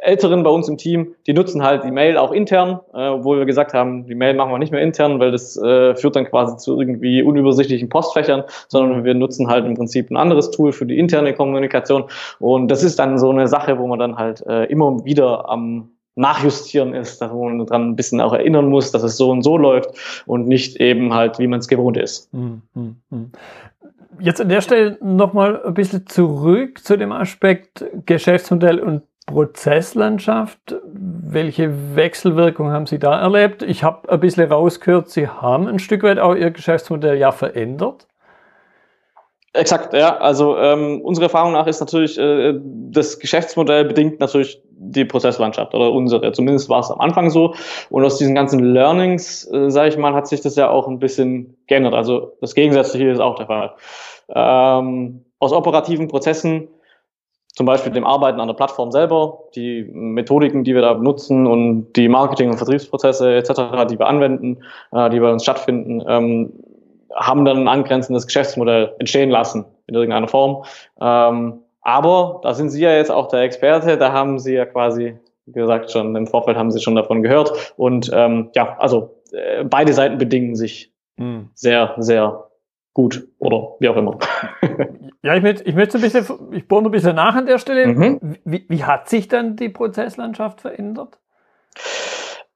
Älteren 0.01 0.43
bei 0.43 0.49
uns 0.49 0.67
im 0.67 0.77
Team, 0.77 1.15
die 1.27 1.33
nutzen 1.33 1.63
halt 1.63 1.83
die 1.83 1.91
Mail 1.91 2.17
auch 2.17 2.31
intern, 2.31 2.79
äh, 2.93 3.07
obwohl 3.07 3.39
wir 3.39 3.45
gesagt 3.45 3.73
haben, 3.73 4.05
die 4.05 4.15
Mail 4.15 4.33
machen 4.33 4.51
wir 4.51 4.59
nicht 4.59 4.71
mehr 4.71 4.81
intern, 4.81 5.19
weil 5.19 5.31
das 5.31 5.57
äh, 5.57 5.95
führt 5.95 6.15
dann 6.15 6.25
quasi 6.25 6.57
zu 6.57 6.79
irgendwie 6.79 7.21
unübersichtlichen 7.21 7.89
Postfächern, 7.89 8.43
sondern 8.67 9.03
wir 9.03 9.13
nutzen 9.13 9.47
halt 9.47 9.65
im 9.65 9.75
Prinzip 9.75 10.09
ein 10.11 10.17
anderes 10.17 10.51
Tool 10.51 10.71
für 10.71 10.85
die 10.85 10.97
interne 10.97 11.33
Kommunikation. 11.33 12.05
Und 12.39 12.69
das 12.69 12.83
ist 12.83 12.99
dann 12.99 13.17
so 13.17 13.29
eine 13.29 13.47
Sache, 13.47 13.79
wo 13.79 13.87
man 13.87 13.99
dann 13.99 14.17
halt 14.17 14.45
äh, 14.45 14.65
immer 14.65 15.03
wieder 15.05 15.49
am 15.49 15.89
Nachjustieren 16.15 16.93
ist, 16.93 17.21
dass 17.21 17.31
man 17.31 17.65
dran 17.65 17.89
ein 17.89 17.95
bisschen 17.95 18.21
auch 18.21 18.31
erinnern 18.31 18.69
muss, 18.69 18.91
dass 18.91 19.03
es 19.03 19.17
so 19.17 19.31
und 19.31 19.43
so 19.43 19.57
läuft 19.57 19.89
und 20.25 20.47
nicht 20.47 20.77
eben 20.77 21.13
halt, 21.13 21.39
wie 21.39 21.47
man 21.47 21.59
es 21.59 21.67
gewohnt 21.67 21.97
ist. 21.97 22.31
Hm, 22.31 22.61
hm, 22.73 22.95
hm. 23.11 23.31
Jetzt 24.19 24.39
an 24.39 24.47
der 24.47 24.61
Stelle 24.61 24.97
nochmal 25.01 25.61
ein 25.65 25.73
bisschen 25.73 26.07
zurück 26.07 26.79
zu 26.81 26.97
dem 26.97 27.11
Aspekt 27.11 27.83
Geschäftsmodell 28.05 28.79
und 28.79 29.01
Prozesslandschaft. 29.25 30.75
Welche 30.85 31.95
Wechselwirkung 31.95 32.71
haben 32.71 32.85
Sie 32.85 32.99
da 32.99 33.19
erlebt? 33.19 33.63
Ich 33.63 33.83
habe 33.83 34.09
ein 34.09 34.19
bisschen 34.19 34.51
rausgehört, 34.51 35.09
Sie 35.09 35.27
haben 35.27 35.67
ein 35.67 35.79
Stück 35.79 36.03
weit 36.03 36.19
auch 36.19 36.35
Ihr 36.35 36.51
Geschäftsmodell 36.51 37.17
ja 37.17 37.31
verändert. 37.31 38.07
Exakt, 39.55 39.93
ja. 39.93 40.17
Also 40.17 40.57
ähm, 40.57 41.01
unsere 41.01 41.25
Erfahrung 41.25 41.53
nach 41.53 41.65
ist 41.65 41.79
natürlich, 41.79 42.19
äh, 42.19 42.53
das 42.61 43.19
Geschäftsmodell 43.19 43.85
bedingt 43.85 44.19
natürlich 44.19 44.61
die 44.69 45.05
Prozesslandschaft 45.05 45.73
oder 45.73 45.91
unsere. 45.91 46.31
Zumindest 46.33 46.67
war 46.69 46.81
es 46.81 46.91
am 46.91 46.99
Anfang 46.99 47.29
so. 47.29 47.55
Und 47.89 48.03
aus 48.03 48.17
diesen 48.17 48.35
ganzen 48.35 48.59
Learnings, 48.59 49.49
äh, 49.51 49.69
sage 49.69 49.89
ich 49.89 49.97
mal, 49.97 50.13
hat 50.13 50.27
sich 50.27 50.41
das 50.41 50.57
ja 50.57 50.69
auch 50.69 50.87
ein 50.87 50.99
bisschen 50.99 51.55
geändert. 51.67 51.93
Also 51.93 52.33
das 52.41 52.53
Gegensätzliche 52.53 53.09
ist 53.09 53.21
auch 53.21 53.35
der 53.35 53.47
Fall. 53.47 53.73
Ähm, 54.27 55.23
aus 55.39 55.53
operativen 55.53 56.09
Prozessen 56.09 56.67
zum 57.55 57.65
Beispiel 57.65 57.91
dem 57.93 58.05
Arbeiten 58.05 58.39
an 58.39 58.47
der 58.47 58.55
Plattform 58.55 58.91
selber, 58.91 59.39
die 59.55 59.83
Methodiken, 59.91 60.63
die 60.65 60.75
wir 60.75 60.81
da 60.81 60.93
benutzen 60.93 61.47
und 61.47 61.93
die 61.93 62.09
Marketing- 62.09 62.49
und 62.49 62.57
Vertriebsprozesse 62.57 63.33
etc., 63.33 63.87
die 63.89 63.97
wir 63.97 64.07
anwenden, 64.07 64.57
äh, 64.91 65.09
die 65.09 65.19
bei 65.19 65.31
uns 65.31 65.43
stattfinden, 65.43 66.03
ähm, 66.07 66.53
haben 67.15 67.45
dann 67.45 67.59
ein 67.59 67.67
angrenzendes 67.69 68.27
Geschäftsmodell 68.27 68.93
entstehen 68.99 69.29
lassen 69.29 69.63
in 69.87 69.95
irgendeiner 69.95 70.27
Form. 70.27 70.65
Ähm, 70.99 71.61
aber 71.81 72.41
da 72.43 72.53
sind 72.53 72.71
Sie 72.71 72.81
ja 72.81 72.93
jetzt 72.93 73.11
auch 73.11 73.29
der 73.29 73.41
Experte, 73.41 73.97
da 73.97 74.11
haben 74.11 74.37
Sie 74.37 74.53
ja 74.53 74.65
quasi, 74.65 75.15
wie 75.45 75.53
gesagt, 75.53 75.91
schon 75.91 76.13
im 76.15 76.27
Vorfeld 76.27 76.57
haben 76.57 76.71
Sie 76.71 76.81
schon 76.81 76.95
davon 76.95 77.21
gehört. 77.21 77.73
Und 77.77 78.11
ähm, 78.13 78.49
ja, 78.53 78.75
also 78.79 79.15
äh, 79.31 79.63
beide 79.63 79.93
Seiten 79.93 80.17
bedingen 80.17 80.55
sich 80.55 80.91
hm. 81.17 81.49
sehr, 81.53 81.93
sehr 81.99 82.44
gut 82.95 83.27
oder 83.37 83.75
wie 83.79 83.89
auch 83.89 83.97
immer. 83.97 84.17
Ja, 85.21 85.35
ich 85.35 85.43
möchte, 85.43 85.63
ich 85.63 85.75
möchte 85.75 85.97
ein 85.97 86.01
bisschen, 86.01 86.25
ich 86.51 86.67
bohre 86.67 86.85
ein 86.85 86.91
bisschen 86.91 87.15
nach 87.15 87.35
an 87.35 87.45
der 87.45 87.59
Stelle. 87.59 87.87
Mhm. 87.87 88.37
Wie, 88.45 88.65
wie 88.69 88.83
hat 88.83 89.09
sich 89.09 89.27
dann 89.27 89.55
die 89.55 89.69
Prozesslandschaft 89.69 90.61
verändert? 90.61 91.19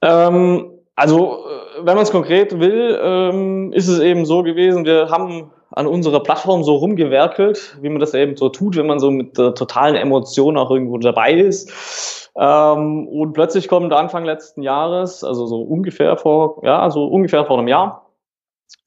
Ähm, 0.01 0.71
also, 0.95 1.45
äh, 1.45 1.85
wenn 1.85 1.95
man 1.95 2.03
es 2.03 2.11
konkret 2.11 2.59
will, 2.59 2.99
ähm, 3.01 3.73
ist 3.73 3.87
es 3.87 3.99
eben 3.99 4.25
so 4.25 4.43
gewesen, 4.43 4.85
wir 4.85 5.09
haben 5.09 5.51
an 5.71 5.87
unserer 5.87 6.21
Plattform 6.21 6.63
so 6.63 6.75
rumgewerkelt, 6.75 7.77
wie 7.81 7.89
man 7.89 7.99
das 7.99 8.13
eben 8.13 8.37
so 8.37 8.49
tut, 8.49 8.77
wenn 8.77 8.87
man 8.87 8.99
so 8.99 9.11
mit 9.11 9.37
der 9.37 9.55
totalen 9.55 9.95
Emotion 9.95 10.57
auch 10.57 10.71
irgendwo 10.71 10.97
dabei 10.99 11.33
ist. 11.33 12.31
Ähm, 12.37 13.07
und 13.07 13.33
plötzlich 13.33 13.67
kommt 13.67 13.91
Anfang 13.93 14.23
letzten 14.23 14.61
Jahres, 14.61 15.23
also 15.23 15.47
so 15.47 15.61
ungefähr 15.61 16.17
vor, 16.17 16.61
ja, 16.63 16.89
so 16.89 17.07
ungefähr 17.07 17.45
vor 17.45 17.57
einem 17.57 17.67
Jahr, 17.67 18.11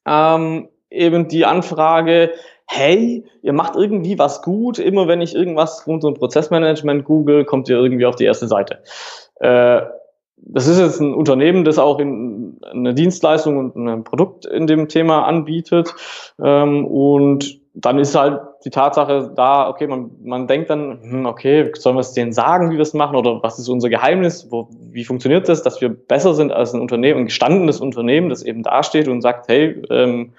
ähm, 0.07 0.69
eben 0.93 1.29
die 1.29 1.45
Anfrage, 1.45 2.33
hey, 2.67 3.25
ihr 3.43 3.53
macht 3.53 3.77
irgendwie 3.77 4.19
was 4.19 4.43
gut, 4.43 4.79
immer 4.79 5.09
wenn 5.09 5.21
ich 5.21 5.35
irgendwas 5.35 5.87
rund 5.87 6.05
um 6.05 6.15
Prozessmanagement 6.15 7.05
google, 7.05 7.45
kommt 7.45 7.69
ihr 7.69 7.77
irgendwie 7.77 8.07
auf 8.07 8.17
die 8.17 8.25
erste 8.25 8.49
Seite. 8.49 8.79
Äh, 9.41 9.83
das 10.45 10.67
ist 10.67 10.81
jetzt 10.81 11.01
ein 11.01 11.15
Unternehmen, 11.15 11.65
das 11.65 11.79
auch 11.79 11.99
in, 11.99 12.59
eine 12.71 12.95
Dienstleistung 12.95 13.59
und 13.59 13.77
ein 13.77 14.05
Produkt 14.05 14.45
in 14.47 14.67
dem 14.67 14.89
Thema 14.89 15.25
anbietet. 15.25 15.95
Ähm, 16.43 16.87
und 16.87 17.61
dann 17.75 17.99
ist 17.99 18.15
halt 18.15 18.41
die 18.65 18.71
Tatsache 18.71 19.33
da, 19.35 19.69
okay, 19.69 19.87
man, 19.87 20.11
man 20.23 20.47
denkt 20.47 20.69
dann, 20.69 21.01
hm, 21.03 21.27
okay, 21.27 21.71
sollen 21.75 21.97
wir 21.97 22.01
es 22.01 22.13
denen 22.13 22.33
sagen, 22.33 22.71
wie 22.71 22.75
wir 22.75 22.83
es 22.83 22.93
machen 22.93 23.17
oder 23.17 23.43
was 23.43 23.59
ist 23.59 23.69
unser 23.69 23.89
Geheimnis? 23.89 24.49
Wo, 24.51 24.69
wie 24.91 25.05
funktioniert 25.05 25.49
das, 25.49 25.63
dass 25.63 25.81
wir 25.81 25.89
besser 25.89 26.35
sind 26.35 26.53
als 26.53 26.75
ein 26.75 26.81
Unternehmen, 26.81 27.21
ein 27.21 27.27
gestandenes 27.27 27.81
Unternehmen, 27.81 28.29
das 28.29 28.43
eben 28.43 28.63
dasteht 28.63 29.09
und 29.09 29.23
sagt, 29.23 29.49
hey, 29.49 29.81
ähm, 29.91 30.33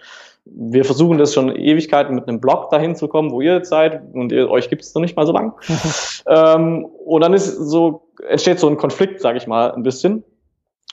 wir 0.45 0.83
versuchen 0.83 1.17
das 1.17 1.33
schon 1.33 1.55
Ewigkeiten 1.55 2.15
mit 2.15 2.27
einem 2.27 2.41
Blog 2.41 2.69
dahin 2.69 2.95
zu 2.95 3.07
kommen, 3.07 3.31
wo 3.31 3.41
ihr 3.41 3.53
jetzt 3.53 3.69
seid 3.69 4.01
und 4.13 4.31
ihr, 4.31 4.49
euch 4.49 4.69
gibt 4.69 4.81
es 4.81 4.93
noch 4.93 5.01
nicht 5.01 5.15
mal 5.15 5.25
so 5.25 5.33
lang. 5.33 5.53
ähm, 6.27 6.85
und 6.85 7.21
dann 7.21 7.33
ist 7.33 7.55
so, 7.55 8.09
entsteht 8.27 8.59
so 8.59 8.67
ein 8.67 8.77
Konflikt, 8.77 9.21
sage 9.21 9.37
ich 9.37 9.47
mal, 9.47 9.71
ein 9.73 9.83
bisschen. 9.83 10.23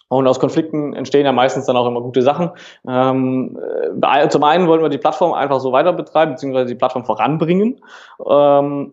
Und 0.09 0.27
aus 0.27 0.41
Konflikten 0.41 0.93
entstehen 0.93 1.25
ja 1.25 1.33
meistens 1.33 1.67
dann 1.67 1.77
auch 1.77 1.87
immer 1.87 2.01
gute 2.01 2.23
Sachen. 2.23 2.51
Ähm, 2.87 3.57
äh, 4.03 4.29
zum 4.29 4.43
einen 4.43 4.67
wollen 4.67 4.83
wir 4.83 4.89
die 4.89 4.99
Plattform 4.99 5.33
einfach 5.33 5.61
so 5.61 5.71
weiter 5.71 5.93
betreiben, 5.93 6.33
beziehungsweise 6.33 6.67
die 6.67 6.75
Plattform 6.75 7.05
voranbringen. 7.05 7.81
Ähm, 8.29 8.93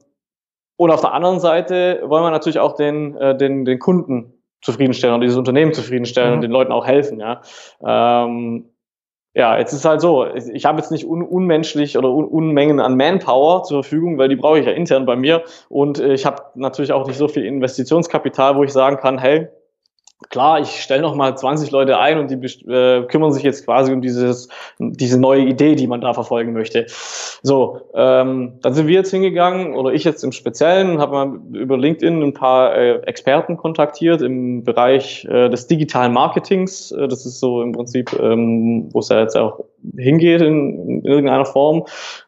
und 0.75 0.91
auf 0.91 1.01
der 1.01 1.13
anderen 1.13 1.39
Seite 1.39 2.03
wollen 2.05 2.23
wir 2.23 2.29
natürlich 2.29 2.59
auch 2.59 2.75
den, 2.75 3.15
äh, 3.17 3.35
den, 3.35 3.65
den 3.65 3.79
Kunden 3.79 4.33
zufriedenstellen 4.61 5.15
und 5.15 5.21
dieses 5.21 5.37
Unternehmen 5.37 5.73
zufriedenstellen 5.73 6.29
mhm. 6.29 6.35
und 6.35 6.41
den 6.41 6.51
Leuten 6.51 6.71
auch 6.71 6.85
helfen. 6.85 7.19
Ja. 7.19 7.41
Ähm, 7.83 8.69
ja, 9.37 9.55
jetzt 9.59 9.71
ist 9.71 9.85
halt 9.85 10.01
so, 10.01 10.25
ich 10.33 10.65
habe 10.65 10.79
jetzt 10.79 10.89
nicht 10.89 11.05
un 11.05 11.21
unmenschlich 11.21 11.95
oder 11.95 12.09
un 12.09 12.25
Unmengen 12.25 12.79
an 12.79 12.97
Manpower 12.97 13.61
zur 13.61 13.83
Verfügung, 13.83 14.17
weil 14.17 14.29
die 14.29 14.35
brauche 14.35 14.57
ich 14.57 14.65
ja 14.65 14.71
intern 14.71 15.05
bei 15.05 15.15
mir. 15.15 15.43
Und 15.69 15.99
äh, 15.99 16.13
ich 16.13 16.25
habe 16.25 16.41
natürlich 16.55 16.91
auch 16.91 17.05
nicht 17.05 17.17
so 17.17 17.27
viel 17.27 17.45
Investitionskapital, 17.45 18.55
wo 18.55 18.63
ich 18.63 18.73
sagen 18.73 18.97
kann, 18.97 19.19
hey, 19.19 19.47
Klar, 20.29 20.61
ich 20.61 20.81
stelle 20.81 21.03
noch 21.03 21.13
mal 21.13 21.37
20 21.37 21.69
Leute 21.69 21.99
ein 21.99 22.17
und 22.17 22.31
die 22.31 22.71
äh, 22.71 23.03
kümmern 23.03 23.33
sich 23.33 23.43
jetzt 23.43 23.65
quasi 23.65 23.93
um 23.93 24.01
dieses, 24.01 24.49
diese 24.79 25.19
neue 25.19 25.43
Idee, 25.43 25.75
die 25.75 25.85
man 25.85 26.01
da 26.01 26.13
verfolgen 26.13 26.53
möchte. 26.53 26.87
So, 27.43 27.81
ähm, 27.93 28.53
dann 28.63 28.73
sind 28.73 28.87
wir 28.87 28.95
jetzt 28.95 29.11
hingegangen, 29.11 29.75
oder 29.75 29.93
ich 29.93 30.03
jetzt 30.03 30.23
im 30.23 30.31
Speziellen, 30.31 30.99
habe 30.99 31.11
mal 31.11 31.39
über 31.53 31.77
LinkedIn 31.77 32.23
ein 32.23 32.33
paar 32.33 32.75
äh, 32.75 32.95
Experten 33.01 33.57
kontaktiert 33.57 34.23
im 34.23 34.63
Bereich 34.63 35.25
äh, 35.25 35.49
des 35.49 35.67
digitalen 35.67 36.13
Marketings. 36.13 36.91
Äh, 36.91 37.07
das 37.07 37.23
ist 37.27 37.39
so 37.39 37.61
im 37.61 37.73
Prinzip, 37.73 38.11
ähm, 38.19 38.89
wo 38.91 38.99
es 38.99 39.09
ja 39.09 39.19
jetzt 39.19 39.37
auch 39.37 39.65
hingeht 39.95 40.41
in, 40.41 40.89
in 40.89 41.05
irgendeiner 41.05 41.45
Form. 41.45 41.85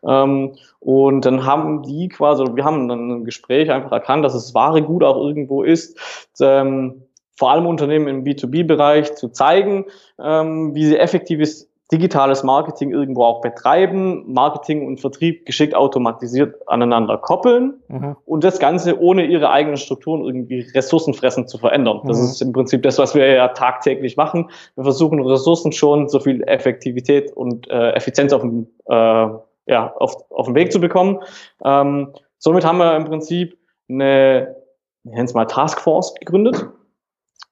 Ähm, 0.08 0.54
und 0.80 1.26
dann 1.26 1.46
haben 1.46 1.82
die 1.84 2.08
quasi, 2.08 2.44
wir 2.54 2.64
haben 2.64 2.88
dann 2.88 3.10
ein 3.10 3.26
Gespräch 3.26 3.72
einfach 3.72 3.92
erkannt, 3.92 4.24
dass 4.24 4.34
das 4.34 4.54
wahre 4.54 4.84
Gut 4.84 5.04
auch 5.04 5.18
irgendwo 5.18 5.64
ist. 5.64 5.98
Ähm, 6.40 7.04
vor 7.40 7.52
allem 7.52 7.68
Unternehmen 7.68 8.10
im 8.10 8.24
B2B-Bereich 8.26 9.16
zu 9.16 9.30
zeigen, 9.30 9.86
ähm, 10.22 10.76
wie 10.76 10.86
sie 10.86 10.98
effektives 10.98 11.70
digitales 11.90 12.44
Marketing 12.44 12.92
irgendwo 12.92 13.24
auch 13.24 13.40
betreiben, 13.40 14.26
Marketing 14.28 14.86
und 14.86 15.00
Vertrieb 15.00 15.46
geschickt 15.46 15.74
automatisiert 15.74 16.68
aneinander 16.68 17.18
koppeln 17.18 17.76
mhm. 17.88 18.18
und 18.26 18.44
das 18.44 18.60
Ganze 18.60 19.00
ohne 19.00 19.26
ihre 19.26 19.52
eigenen 19.52 19.78
Strukturen 19.78 20.26
irgendwie 20.26 20.68
ressourcenfressend 20.76 21.50
zu 21.50 21.58
verändern. 21.58 22.02
Das 22.04 22.18
mhm. 22.18 22.26
ist 22.26 22.42
im 22.42 22.52
Prinzip 22.52 22.84
das, 22.84 23.00
was 23.00 23.16
wir 23.16 23.26
ja 23.26 23.48
tagtäglich 23.48 24.18
machen. 24.18 24.50
Wir 24.76 24.84
versuchen 24.84 25.22
Ressourcen 25.22 25.72
schon 25.72 26.10
so 26.10 26.20
viel 26.20 26.44
Effektivität 26.44 27.32
und 27.32 27.70
äh, 27.70 27.92
Effizienz 27.92 28.34
auf 28.34 28.42
dem, 28.42 28.68
äh, 28.88 28.94
ja, 28.94 29.94
auf, 29.96 30.18
auf 30.30 30.48
den 30.48 30.56
Weg 30.56 30.74
zu 30.74 30.82
bekommen. 30.82 31.20
Ähm, 31.64 32.10
somit 32.38 32.66
haben 32.66 32.80
wir 32.80 32.98
im 32.98 33.06
Prinzip 33.06 33.58
eine, 33.90 34.58
wir 35.06 35.14
nennen 35.14 35.26
es 35.26 35.34
mal 35.34 35.46
Taskforce 35.46 36.16
gegründet 36.16 36.68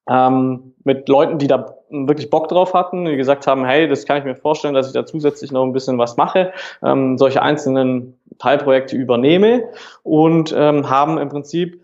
ähm, 0.10 0.74
mit 0.84 1.10
Leuten, 1.10 1.38
die 1.38 1.48
da 1.48 1.76
wirklich 1.90 2.30
Bock 2.30 2.48
drauf 2.48 2.74
hatten, 2.74 3.06
die 3.06 3.16
gesagt 3.16 3.48
haben, 3.48 3.66
hey, 3.66 3.88
das 3.88 4.06
kann 4.06 4.18
ich 4.18 4.24
mir 4.24 4.36
vorstellen, 4.36 4.74
dass 4.74 4.88
ich 4.88 4.94
da 4.94 5.06
zusätzlich 5.06 5.52
noch 5.52 5.64
ein 5.64 5.74
bisschen 5.74 5.98
was 5.98 6.18
mache, 6.18 6.52
ähm, 6.84 7.18
solche 7.18 7.42
einzelnen 7.42 8.20
Teilprojekte 8.40 8.96
übernehme 8.96 9.64
und 10.04 10.54
ähm, 10.58 10.90
haben 10.90 11.18
im 11.18 11.30
Prinzip 11.30 11.82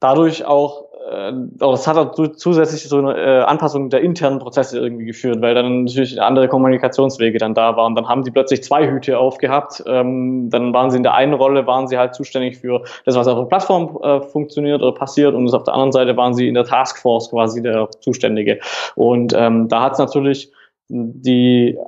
dadurch 0.00 0.44
auch 0.44 0.85
äh, 1.10 1.32
das 1.58 1.86
hat 1.86 1.96
auch 1.96 2.14
zusätzlich 2.36 2.88
so 2.88 2.98
eine 2.98 3.16
äh, 3.16 3.42
Anpassung 3.42 3.90
der 3.90 4.00
internen 4.00 4.38
Prozesse 4.38 4.78
irgendwie 4.78 5.04
geführt, 5.04 5.40
weil 5.40 5.54
dann 5.54 5.84
natürlich 5.84 6.20
andere 6.20 6.48
Kommunikationswege 6.48 7.38
dann 7.38 7.54
da 7.54 7.76
waren. 7.76 7.94
Dann 7.94 8.08
haben 8.08 8.22
sie 8.24 8.30
plötzlich 8.30 8.62
zwei 8.62 8.90
Hüte 8.90 9.18
aufgehabt. 9.18 9.82
Ähm, 9.86 10.50
dann 10.50 10.72
waren 10.72 10.90
sie 10.90 10.96
in 10.96 11.02
der 11.02 11.14
einen 11.14 11.34
Rolle, 11.34 11.66
waren 11.66 11.88
sie 11.88 11.98
halt 11.98 12.14
zuständig 12.14 12.58
für 12.58 12.82
das, 13.04 13.16
was 13.16 13.26
auf 13.28 13.38
der 13.38 13.46
Plattform 13.46 13.98
äh, 14.02 14.20
funktioniert 14.20 14.82
oder 14.82 14.92
passiert 14.92 15.34
und 15.34 15.52
auf 15.54 15.64
der 15.64 15.74
anderen 15.74 15.92
Seite 15.92 16.16
waren 16.16 16.34
sie 16.34 16.48
in 16.48 16.54
der 16.54 16.64
Taskforce 16.64 17.30
quasi 17.30 17.62
der 17.62 17.88
Zuständige. 18.00 18.58
Und 18.94 19.32
ähm, 19.36 19.68
da 19.68 19.82
hat 19.82 19.92
es 19.92 19.98
natürlich 19.98 20.50
die 20.88 21.78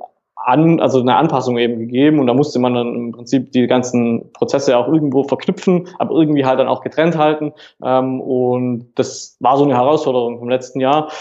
an, 0.45 0.79
also 0.79 1.01
eine 1.01 1.15
Anpassung 1.15 1.57
eben 1.57 1.79
gegeben 1.79 2.19
und 2.19 2.27
da 2.27 2.33
musste 2.33 2.59
man 2.59 2.73
dann 2.73 2.95
im 2.95 3.11
Prinzip 3.11 3.51
die 3.51 3.67
ganzen 3.67 4.31
Prozesse 4.31 4.77
auch 4.77 4.87
irgendwo 4.87 5.23
verknüpfen, 5.23 5.89
aber 5.99 6.15
irgendwie 6.15 6.45
halt 6.45 6.59
dann 6.59 6.67
auch 6.67 6.81
getrennt 6.81 7.17
halten. 7.17 7.53
Ähm, 7.83 8.21
und 8.21 8.91
das 8.95 9.35
war 9.39 9.57
so 9.57 9.65
eine 9.65 9.75
Herausforderung 9.75 10.39
vom 10.39 10.49
letzten 10.49 10.79
Jahr. 10.79 11.11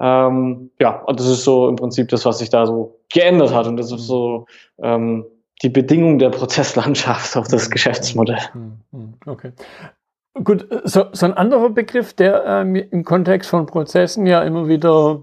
Ähm, 0.00 0.70
ja, 0.78 1.02
und 1.02 1.18
das 1.18 1.26
ist 1.26 1.44
so 1.44 1.68
im 1.68 1.76
Prinzip 1.76 2.08
das, 2.08 2.24
was 2.24 2.38
sich 2.38 2.50
da 2.50 2.66
so 2.66 3.00
geändert 3.12 3.52
hat. 3.52 3.66
Und 3.66 3.76
das 3.76 3.90
ist 3.90 4.06
so 4.06 4.46
ähm, 4.80 5.24
die 5.62 5.70
Bedingung 5.70 6.18
der 6.18 6.30
Prozesslandschaft 6.30 7.36
auf 7.36 7.48
das 7.48 7.70
Geschäftsmodell. 7.70 8.38
Hm, 8.52 8.78
hm, 8.92 9.14
okay. 9.26 9.52
Gut, 10.44 10.68
so, 10.84 11.06
so 11.12 11.26
ein 11.26 11.34
anderer 11.34 11.70
Begriff, 11.70 12.12
der 12.12 12.44
ähm, 12.46 12.76
im 12.76 13.04
Kontext 13.04 13.50
von 13.50 13.66
Prozessen 13.66 14.24
ja 14.24 14.42
immer 14.42 14.68
wieder 14.68 15.20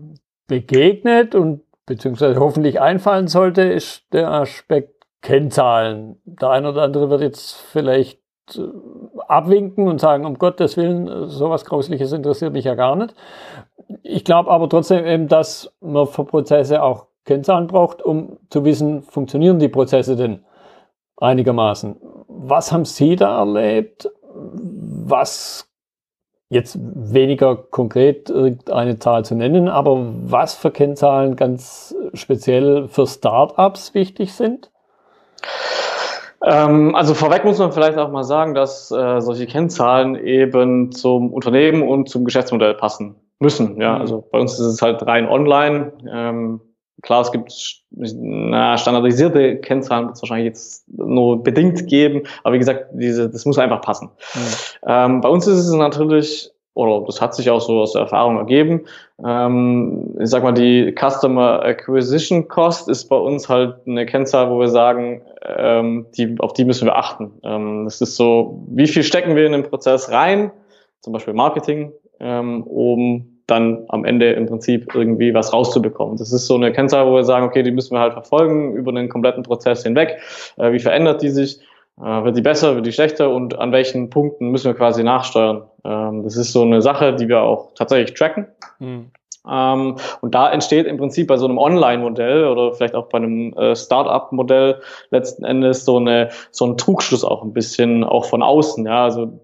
begegnet 0.47 1.35
und 1.35 1.61
beziehungsweise 1.85 2.39
hoffentlich 2.39 2.81
einfallen 2.81 3.27
sollte, 3.27 3.61
ist 3.61 4.03
der 4.13 4.31
Aspekt 4.31 5.05
Kennzahlen. 5.21 6.21
Der 6.25 6.51
eine 6.51 6.69
oder 6.69 6.83
andere 6.83 7.09
wird 7.09 7.21
jetzt 7.21 7.53
vielleicht 7.53 8.19
äh, 8.55 8.61
abwinken 9.27 9.87
und 9.87 9.99
sagen, 9.99 10.25
um 10.25 10.37
Gottes 10.37 10.77
Willen, 10.77 11.29
sowas 11.29 11.65
Grausliches 11.65 12.11
interessiert 12.11 12.53
mich 12.53 12.65
ja 12.65 12.75
gar 12.75 12.95
nicht. 12.95 13.15
Ich 14.03 14.23
glaube 14.23 14.51
aber 14.51 14.69
trotzdem 14.69 15.05
eben, 15.05 15.27
dass 15.27 15.73
man 15.79 16.07
für 16.07 16.25
Prozesse 16.25 16.83
auch 16.83 17.07
Kennzahlen 17.25 17.67
braucht, 17.67 18.03
um 18.03 18.37
zu 18.49 18.63
wissen, 18.63 19.01
funktionieren 19.01 19.57
die 19.57 19.67
Prozesse 19.67 20.15
denn 20.15 20.45
einigermaßen. 21.17 21.95
Was 22.27 22.71
haben 22.71 22.85
Sie 22.85 23.15
da 23.15 23.39
erlebt? 23.39 24.09
Was 24.31 25.67
jetzt 26.49 26.77
weniger 26.79 27.55
konkret 27.55 28.29
irgendeine 28.29 28.99
Zahl 28.99 29.25
zu 29.25 29.35
nennen, 29.35 29.67
aber 29.67 29.97
was 30.25 30.53
für 30.53 30.71
Kennzahlen 30.71 31.35
ganz 31.35 31.95
speziell 32.13 32.87
für 32.87 33.07
Startups 33.07 33.93
wichtig 33.93 34.33
sind? 34.33 34.69
Ähm, 36.43 36.93
also 36.95 37.15
vorweg 37.15 37.43
muss 37.43 37.57
man 37.57 37.71
vielleicht 37.71 37.97
auch 37.97 38.11
mal 38.11 38.23
sagen, 38.23 38.53
dass 38.53 38.91
äh, 38.91 39.19
solche 39.19 39.47
Kennzahlen 39.47 40.15
eben 40.15 40.91
zum 40.91 41.33
Unternehmen 41.33 41.81
und 41.81 42.09
zum 42.09 42.23
Geschäftsmodell 42.25 42.75
passen 42.75 43.15
müssen. 43.39 43.81
Ja, 43.81 43.95
mhm. 43.95 44.01
also 44.01 44.27
bei 44.31 44.39
uns 44.39 44.53
ist 44.53 44.65
es 44.65 44.81
halt 44.81 45.05
rein 45.05 45.27
online. 45.27 45.93
Ähm, 46.11 46.61
Klar, 47.01 47.21
es 47.21 47.31
gibt 47.31 47.53
na, 47.91 48.77
standardisierte 48.77 49.57
Kennzahlen, 49.57 50.07
wird 50.07 50.15
es 50.15 50.21
wahrscheinlich 50.21 50.47
jetzt 50.47 50.85
nur 50.87 51.43
bedingt 51.43 51.87
geben, 51.87 52.23
aber 52.43 52.55
wie 52.55 52.59
gesagt, 52.59 52.87
diese, 52.93 53.29
das 53.29 53.45
muss 53.45 53.59
einfach 53.59 53.81
passen. 53.81 54.09
Mhm. 54.33 54.39
Ähm, 54.87 55.21
bei 55.21 55.29
uns 55.29 55.45
ist 55.45 55.59
es 55.59 55.73
natürlich, 55.73 56.51
oder 56.73 57.05
das 57.05 57.21
hat 57.21 57.35
sich 57.35 57.49
auch 57.49 57.61
so 57.61 57.81
aus 57.81 57.93
der 57.93 58.03
Erfahrung 58.03 58.37
ergeben, 58.37 58.85
ähm, 59.23 60.15
ich 60.19 60.29
sag 60.29 60.43
mal, 60.43 60.53
die 60.53 60.93
Customer 60.97 61.63
Acquisition 61.63 62.47
Cost 62.47 62.89
ist 62.89 63.05
bei 63.05 63.17
uns 63.17 63.49
halt 63.49 63.75
eine 63.85 64.05
Kennzahl, 64.05 64.49
wo 64.49 64.59
wir 64.59 64.69
sagen, 64.69 65.21
ähm, 65.57 66.07
die, 66.17 66.35
auf 66.39 66.53
die 66.53 66.65
müssen 66.65 66.85
wir 66.85 66.95
achten. 66.95 67.33
Ähm, 67.43 67.85
das 67.85 68.01
ist 68.01 68.15
so, 68.15 68.65
wie 68.69 68.87
viel 68.87 69.03
stecken 69.03 69.35
wir 69.35 69.45
in 69.45 69.51
den 69.51 69.63
Prozess 69.63 70.11
rein, 70.11 70.51
zum 71.01 71.13
Beispiel 71.13 71.33
Marketing, 71.33 71.91
ähm, 72.19 72.63
um 72.63 73.34
dann 73.47 73.85
am 73.89 74.05
Ende 74.05 74.31
im 74.33 74.47
Prinzip 74.47 74.93
irgendwie 74.95 75.33
was 75.33 75.53
rauszubekommen. 75.53 76.17
Das 76.17 76.31
ist 76.31 76.47
so 76.47 76.55
eine 76.55 76.71
Kennzahl, 76.71 77.05
wo 77.05 77.15
wir 77.15 77.23
sagen, 77.23 77.45
okay, 77.45 77.63
die 77.63 77.71
müssen 77.71 77.93
wir 77.93 77.99
halt 77.99 78.13
verfolgen 78.13 78.75
über 78.75 78.91
den 78.91 79.09
kompletten 79.09 79.43
Prozess 79.43 79.83
hinweg. 79.83 80.17
Äh, 80.57 80.71
wie 80.71 80.79
verändert 80.79 81.21
die 81.21 81.29
sich? 81.29 81.59
Äh, 81.99 82.23
wird 82.23 82.35
die 82.35 82.41
besser, 82.41 82.75
wird 82.75 82.85
die 82.85 82.91
schlechter 82.91 83.29
und 83.29 83.57
an 83.57 83.71
welchen 83.71 84.09
Punkten 84.09 84.49
müssen 84.49 84.65
wir 84.65 84.73
quasi 84.73 85.03
nachsteuern? 85.03 85.63
Ähm, 85.83 86.23
das 86.23 86.35
ist 86.35 86.51
so 86.51 86.63
eine 86.63 86.81
Sache, 86.81 87.15
die 87.15 87.27
wir 87.27 87.41
auch 87.41 87.73
tatsächlich 87.75 88.15
tracken. 88.17 88.47
Mhm. 88.79 89.11
Ähm, 89.49 89.97
und 90.21 90.35
da 90.35 90.51
entsteht 90.51 90.87
im 90.87 90.97
Prinzip 90.97 91.27
bei 91.27 91.37
so 91.37 91.45
einem 91.45 91.57
Online-Modell 91.57 92.47
oder 92.47 92.73
vielleicht 92.73 92.95
auch 92.95 93.09
bei 93.09 93.19
einem 93.19 93.53
äh, 93.53 93.75
Start-up-Modell 93.75 94.81
letzten 95.11 95.45
Endes 95.45 95.85
so 95.85 95.97
eine 95.97 96.29
so 96.51 96.65
ein 96.65 96.77
Trugschluss 96.77 97.23
auch 97.23 97.43
ein 97.43 97.53
bisschen 97.53 98.03
auch 98.03 98.25
von 98.25 98.41
außen. 98.41 98.85
Ja, 98.85 99.03
also 99.03 99.39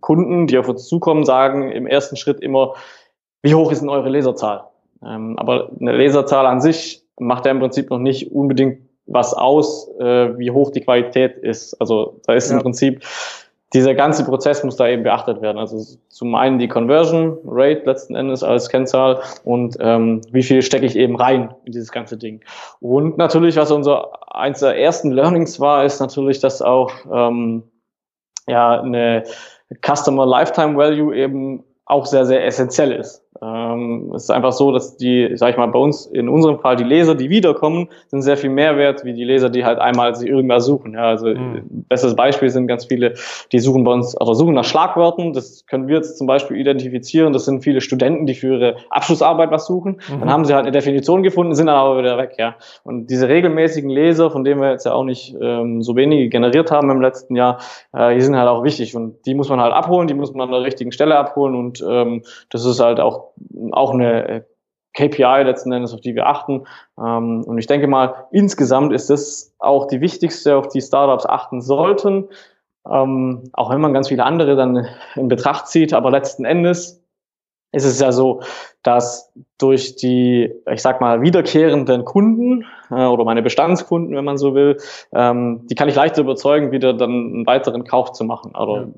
Kunden, 0.00 0.46
die 0.46 0.58
auf 0.58 0.68
uns 0.68 0.86
zukommen, 0.86 1.24
sagen 1.24 1.72
im 1.72 1.86
ersten 1.86 2.16
Schritt 2.16 2.40
immer, 2.40 2.74
wie 3.46 3.54
hoch 3.54 3.70
ist 3.70 3.80
denn 3.80 3.88
eure 3.88 4.08
Leserzahl? 4.08 4.64
Ähm, 5.04 5.38
aber 5.38 5.70
eine 5.80 5.96
Leserzahl 5.96 6.46
an 6.46 6.60
sich 6.60 7.02
macht 7.18 7.46
ja 7.46 7.52
im 7.52 7.60
Prinzip 7.60 7.90
noch 7.90 8.00
nicht 8.00 8.32
unbedingt 8.32 8.80
was 9.06 9.34
aus, 9.34 9.88
äh, 10.00 10.36
wie 10.36 10.50
hoch 10.50 10.72
die 10.72 10.80
Qualität 10.80 11.36
ist. 11.36 11.80
Also 11.80 12.20
da 12.26 12.34
ist 12.34 12.50
ja. 12.50 12.56
im 12.56 12.62
Prinzip 12.62 13.04
dieser 13.72 13.94
ganze 13.94 14.24
Prozess 14.24 14.64
muss 14.64 14.74
da 14.74 14.88
eben 14.88 15.04
beachtet 15.04 15.42
werden. 15.42 15.58
Also 15.58 15.96
zum 16.08 16.34
einen 16.34 16.58
die 16.58 16.66
Conversion 16.66 17.38
Rate 17.44 17.82
letzten 17.84 18.16
Endes 18.16 18.42
als 18.42 18.68
Kennzahl 18.68 19.20
und 19.44 19.76
ähm, 19.78 20.22
wie 20.32 20.42
viel 20.42 20.62
stecke 20.62 20.86
ich 20.86 20.96
eben 20.96 21.14
rein 21.14 21.54
in 21.66 21.72
dieses 21.72 21.92
ganze 21.92 22.16
Ding. 22.16 22.40
Und 22.80 23.16
natürlich, 23.16 23.54
was 23.56 23.70
unser 23.70 24.10
eins 24.34 24.58
der 24.58 24.76
ersten 24.76 25.12
Learnings 25.12 25.60
war, 25.60 25.84
ist 25.84 26.00
natürlich, 26.00 26.40
dass 26.40 26.62
auch 26.62 26.90
ähm, 27.12 27.62
ja 28.48 28.80
eine 28.80 29.22
Customer 29.84 30.26
Lifetime 30.26 30.76
Value 30.76 31.14
eben 31.14 31.62
auch 31.86 32.06
sehr, 32.06 32.26
sehr 32.26 32.44
essentiell 32.44 32.92
ist. 32.92 33.25
Ähm, 33.42 34.12
es 34.14 34.24
ist 34.24 34.30
einfach 34.30 34.52
so, 34.52 34.72
dass 34.72 34.96
die, 34.96 35.30
sag 35.34 35.50
ich 35.50 35.56
mal, 35.56 35.66
bei 35.66 35.78
uns 35.78 36.06
in 36.06 36.28
unserem 36.28 36.58
Fall 36.58 36.76
die 36.76 36.84
Leser, 36.84 37.14
die 37.14 37.30
wiederkommen, 37.30 37.88
sind 38.08 38.22
sehr 38.22 38.36
viel 38.36 38.50
mehr 38.50 38.76
wert, 38.76 39.04
wie 39.04 39.12
die 39.12 39.24
Leser, 39.24 39.50
die 39.50 39.64
halt 39.64 39.78
einmal 39.78 40.14
sich 40.14 40.28
irgendwas 40.28 40.64
suchen. 40.64 40.94
Ja, 40.94 41.04
also 41.08 41.28
mhm. 41.28 41.84
bestes 41.88 42.16
Beispiel 42.16 42.50
sind 42.50 42.66
ganz 42.66 42.86
viele, 42.86 43.14
die 43.52 43.58
suchen 43.58 43.84
bei 43.84 43.92
uns, 43.92 44.18
oder 44.20 44.34
suchen 44.34 44.54
nach 44.54 44.64
Schlagwörtern. 44.64 45.32
Das 45.32 45.66
können 45.66 45.88
wir 45.88 45.96
jetzt 45.96 46.18
zum 46.18 46.26
Beispiel 46.26 46.56
identifizieren. 46.56 47.32
Das 47.32 47.44
sind 47.44 47.62
viele 47.62 47.80
Studenten, 47.80 48.26
die 48.26 48.34
für 48.34 48.54
ihre 48.54 48.76
Abschlussarbeit 48.90 49.50
was 49.50 49.66
suchen. 49.66 50.00
Mhm. 50.08 50.20
Dann 50.20 50.30
haben 50.30 50.44
sie 50.44 50.54
halt 50.54 50.64
eine 50.64 50.72
Definition 50.72 51.22
gefunden, 51.22 51.54
sind 51.54 51.66
dann 51.66 51.76
aber 51.76 51.98
wieder 51.98 52.18
weg. 52.18 52.34
Ja, 52.38 52.56
und 52.84 53.10
diese 53.10 53.28
regelmäßigen 53.28 53.90
Leser, 53.90 54.30
von 54.30 54.44
denen 54.44 54.60
wir 54.60 54.70
jetzt 54.70 54.86
ja 54.86 54.92
auch 54.92 55.04
nicht 55.04 55.34
ähm, 55.40 55.82
so 55.82 55.96
wenige 55.96 56.28
generiert 56.28 56.70
haben 56.70 56.90
im 56.90 57.00
letzten 57.00 57.36
Jahr, 57.36 57.58
äh, 57.92 58.14
die 58.14 58.20
sind 58.20 58.36
halt 58.36 58.48
auch 58.48 58.64
wichtig 58.64 58.96
und 58.96 59.26
die 59.26 59.34
muss 59.34 59.48
man 59.48 59.60
halt 59.60 59.72
abholen, 59.72 60.08
die 60.08 60.14
muss 60.14 60.32
man 60.32 60.48
an 60.48 60.52
der 60.52 60.62
richtigen 60.62 60.92
Stelle 60.92 61.16
abholen 61.16 61.54
und 61.54 61.84
ähm, 61.86 62.22
das 62.50 62.64
ist 62.64 62.80
halt 62.80 63.00
auch 63.00 63.25
auch, 63.72 63.92
eine 63.92 64.28
äh, 64.28 64.42
KPI 64.94 65.42
letzten 65.42 65.72
Endes, 65.72 65.92
auf 65.92 66.00
die 66.00 66.14
wir 66.14 66.26
achten. 66.26 66.66
Ähm, 66.98 67.44
und 67.44 67.58
ich 67.58 67.66
denke 67.66 67.86
mal, 67.86 68.26
insgesamt 68.32 68.92
ist 68.92 69.10
das 69.10 69.54
auch 69.58 69.86
die 69.86 70.00
wichtigste, 70.00 70.56
auf 70.56 70.68
die 70.68 70.80
Startups 70.80 71.26
achten 71.26 71.60
sollten. 71.60 72.28
Ähm, 72.90 73.50
auch 73.52 73.70
wenn 73.70 73.80
man 73.80 73.92
ganz 73.92 74.08
viele 74.08 74.24
andere 74.24 74.56
dann 74.56 74.86
in 75.16 75.28
Betracht 75.28 75.68
zieht, 75.68 75.92
aber 75.92 76.10
letzten 76.10 76.44
Endes 76.44 77.02
ist 77.72 77.84
es 77.84 78.00
ja 78.00 78.12
so, 78.12 78.40
dass 78.82 79.32
durch 79.58 79.96
die, 79.96 80.52
ich 80.70 80.80
sag 80.80 81.00
mal, 81.00 81.20
wiederkehrenden 81.20 82.04
Kunden 82.04 82.64
äh, 82.90 83.04
oder 83.04 83.24
meine 83.24 83.42
Bestandskunden, 83.42 84.16
wenn 84.16 84.24
man 84.24 84.38
so 84.38 84.54
will, 84.54 84.78
ähm, 85.12 85.66
die 85.68 85.74
kann 85.74 85.88
ich 85.88 85.96
leicht 85.96 86.16
überzeugen, 86.16 86.70
wieder 86.70 86.94
dann 86.94 87.10
einen 87.10 87.46
weiteren 87.46 87.84
Kauf 87.84 88.12
zu 88.12 88.24
machen 88.24 88.54
oder 88.54 88.88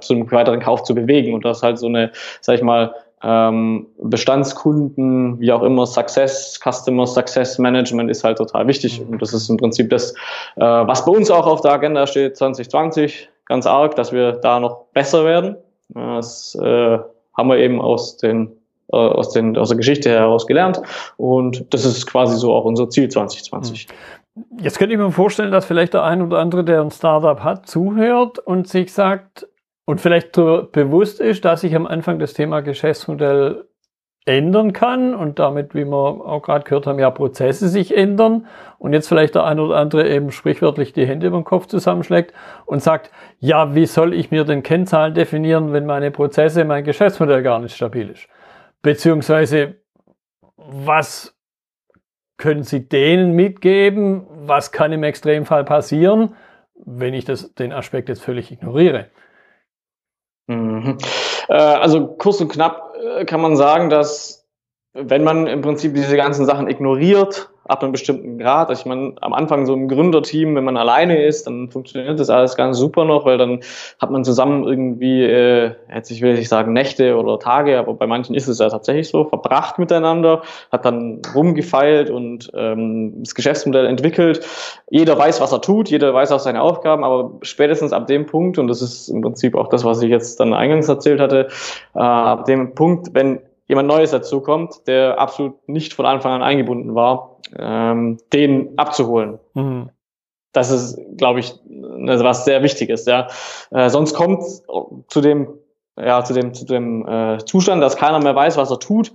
zu 0.00 0.14
einem 0.14 0.30
weiteren 0.30 0.60
Kauf 0.60 0.84
zu 0.84 0.94
bewegen. 0.94 1.34
Und 1.34 1.44
das 1.44 1.58
ist 1.58 1.62
halt 1.62 1.78
so 1.78 1.88
eine, 1.88 2.12
sag 2.40 2.54
ich 2.54 2.62
mal, 2.62 2.94
ähm, 3.22 3.86
Bestandskunden, 3.98 5.38
wie 5.40 5.52
auch 5.52 5.62
immer, 5.62 5.86
Success, 5.86 6.58
Customer 6.62 7.06
Success 7.06 7.58
Management 7.58 8.10
ist 8.10 8.24
halt 8.24 8.38
total 8.38 8.66
wichtig. 8.66 9.02
Und 9.08 9.22
das 9.22 9.32
ist 9.32 9.48
im 9.48 9.56
Prinzip 9.56 9.90
das, 9.90 10.12
äh, 10.56 10.60
was 10.60 11.04
bei 11.04 11.12
uns 11.12 11.30
auch 11.30 11.46
auf 11.46 11.60
der 11.60 11.72
Agenda 11.72 12.06
steht, 12.06 12.36
2020, 12.36 13.28
ganz 13.46 13.66
arg, 13.66 13.96
dass 13.96 14.12
wir 14.12 14.32
da 14.32 14.60
noch 14.60 14.86
besser 14.92 15.24
werden. 15.24 15.56
Das 15.88 16.54
äh, 16.56 16.98
haben 17.36 17.48
wir 17.48 17.58
eben 17.58 17.80
aus 17.80 18.16
den 18.16 18.52
äh, 18.92 18.96
aus, 18.96 19.30
den, 19.30 19.56
aus 19.56 19.68
der 19.68 19.78
Geschichte 19.78 20.10
heraus 20.10 20.46
gelernt. 20.46 20.80
Und 21.16 21.64
das 21.72 21.84
ist 21.84 22.06
quasi 22.06 22.36
so 22.36 22.52
auch 22.52 22.64
unser 22.64 22.90
Ziel 22.90 23.08
2020. 23.08 23.88
Jetzt 24.60 24.78
könnte 24.78 24.94
ich 24.94 25.00
mir 25.00 25.10
vorstellen, 25.10 25.52
dass 25.52 25.64
vielleicht 25.64 25.94
der 25.94 26.04
ein 26.04 26.22
oder 26.22 26.38
andere, 26.38 26.64
der 26.64 26.80
ein 26.80 26.90
Startup 26.90 27.42
hat, 27.42 27.68
zuhört 27.68 28.38
und 28.38 28.68
sich 28.68 28.92
sagt, 28.92 29.46
und 29.84 30.00
vielleicht 30.00 30.32
bewusst 30.32 31.20
ist, 31.20 31.44
dass 31.44 31.62
sich 31.62 31.74
am 31.74 31.86
Anfang 31.86 32.18
das 32.18 32.34
Thema 32.34 32.60
Geschäftsmodell 32.60 33.66
ändern 34.24 34.72
kann 34.72 35.14
und 35.14 35.40
damit, 35.40 35.74
wie 35.74 35.84
wir 35.84 35.96
auch 35.96 36.42
gerade 36.42 36.64
gehört 36.64 36.86
haben, 36.86 37.00
ja 37.00 37.10
Prozesse 37.10 37.68
sich 37.68 37.96
ändern 37.96 38.46
und 38.78 38.92
jetzt 38.92 39.08
vielleicht 39.08 39.34
der 39.34 39.44
ein 39.44 39.58
oder 39.58 39.76
andere 39.76 40.08
eben 40.08 40.30
sprichwörtlich 40.30 40.92
die 40.92 41.06
Hände 41.06 41.26
über 41.26 41.38
den 41.38 41.44
Kopf 41.44 41.66
zusammenschlägt 41.66 42.32
und 42.64 42.80
sagt, 42.82 43.10
ja, 43.40 43.74
wie 43.74 43.86
soll 43.86 44.14
ich 44.14 44.30
mir 44.30 44.44
denn 44.44 44.62
Kennzahlen 44.62 45.14
definieren, 45.14 45.72
wenn 45.72 45.86
meine 45.86 46.12
Prozesse, 46.12 46.64
mein 46.64 46.84
Geschäftsmodell 46.84 47.42
gar 47.42 47.58
nicht 47.58 47.74
stabil 47.74 48.10
ist? 48.10 48.28
Beziehungsweise, 48.82 49.76
was 50.56 51.36
können 52.36 52.62
Sie 52.62 52.88
denen 52.88 53.32
mitgeben? 53.32 54.26
Was 54.46 54.70
kann 54.70 54.92
im 54.92 55.02
Extremfall 55.02 55.64
passieren, 55.64 56.36
wenn 56.74 57.14
ich 57.14 57.24
das, 57.24 57.54
den 57.54 57.72
Aspekt 57.72 58.08
jetzt 58.08 58.22
völlig 58.22 58.52
ignoriere? 58.52 59.08
Mhm. 60.46 60.98
Äh, 61.48 61.54
also 61.54 62.06
kurz 62.06 62.40
und 62.40 62.50
knapp 62.50 62.94
äh, 62.96 63.24
kann 63.24 63.40
man 63.40 63.56
sagen, 63.56 63.90
dass 63.90 64.46
wenn 64.94 65.24
man 65.24 65.46
im 65.46 65.62
Prinzip 65.62 65.94
diese 65.94 66.16
ganzen 66.16 66.44
Sachen 66.44 66.68
ignoriert, 66.68 67.51
ab 67.64 67.82
einem 67.82 67.92
bestimmten 67.92 68.38
Grad. 68.38 68.68
Also 68.68 68.80
ich 68.80 68.86
meine, 68.86 69.14
am 69.20 69.32
Anfang 69.32 69.66
so 69.66 69.74
ein 69.74 69.88
Gründerteam, 69.88 70.56
wenn 70.56 70.64
man 70.64 70.76
alleine 70.76 71.24
ist, 71.24 71.46
dann 71.46 71.70
funktioniert 71.70 72.18
das 72.18 72.30
alles 72.30 72.56
ganz 72.56 72.76
super 72.76 73.04
noch, 73.04 73.24
weil 73.24 73.38
dann 73.38 73.60
hat 74.00 74.10
man 74.10 74.24
zusammen 74.24 74.64
irgendwie, 74.64 75.22
äh, 75.22 75.72
jetzt 75.94 76.10
ich 76.10 76.22
will 76.22 76.34
nicht 76.34 76.48
sagen 76.48 76.72
Nächte 76.72 77.16
oder 77.16 77.38
Tage, 77.38 77.78
aber 77.78 77.94
bei 77.94 78.06
manchen 78.06 78.34
ist 78.34 78.48
es 78.48 78.58
ja 78.58 78.68
tatsächlich 78.68 79.08
so, 79.08 79.24
verbracht 79.24 79.78
miteinander, 79.78 80.42
hat 80.72 80.84
dann 80.84 81.22
rumgefeilt 81.34 82.10
und 82.10 82.50
ähm, 82.54 83.22
das 83.22 83.34
Geschäftsmodell 83.34 83.86
entwickelt. 83.86 84.44
Jeder 84.90 85.16
weiß, 85.16 85.40
was 85.40 85.52
er 85.52 85.60
tut, 85.60 85.88
jeder 85.88 86.12
weiß 86.12 86.32
auch 86.32 86.40
seine 86.40 86.62
Aufgaben, 86.62 87.04
aber 87.04 87.32
spätestens 87.42 87.92
ab 87.92 88.06
dem 88.08 88.26
Punkt, 88.26 88.58
und 88.58 88.66
das 88.66 88.82
ist 88.82 89.08
im 89.08 89.20
Prinzip 89.22 89.54
auch 89.54 89.68
das, 89.68 89.84
was 89.84 90.02
ich 90.02 90.10
jetzt 90.10 90.40
dann 90.40 90.52
eingangs 90.52 90.88
erzählt 90.88 91.20
hatte, 91.20 91.48
äh, 91.94 92.00
ab 92.00 92.44
dem 92.46 92.74
Punkt, 92.74 93.14
wenn 93.14 93.40
jemand 93.66 93.88
Neues 93.88 94.10
dazukommt, 94.10 94.86
der 94.86 95.18
absolut 95.18 95.68
nicht 95.68 95.94
von 95.94 96.06
Anfang 96.06 96.32
an 96.32 96.42
eingebunden 96.42 96.94
war, 96.94 97.38
ähm, 97.58 98.18
den 98.32 98.78
abzuholen. 98.78 99.38
Mhm. 99.54 99.90
Das 100.52 100.70
ist, 100.70 100.98
glaube 101.16 101.40
ich, 101.40 101.54
was 101.66 102.44
sehr 102.44 102.62
Wichtiges. 102.62 103.06
Ja. 103.06 103.28
Äh, 103.70 103.88
sonst 103.88 104.14
kommt 104.14 104.44
zu 105.08 105.20
dem, 105.22 105.48
ja, 105.98 106.22
zu 106.24 106.34
dem, 106.34 106.52
zu 106.52 106.66
dem 106.66 107.06
äh, 107.06 107.38
Zustand, 107.44 107.82
dass 107.82 107.96
keiner 107.96 108.20
mehr 108.20 108.36
weiß, 108.36 108.58
was 108.58 108.70
er 108.70 108.78
tut. 108.78 109.12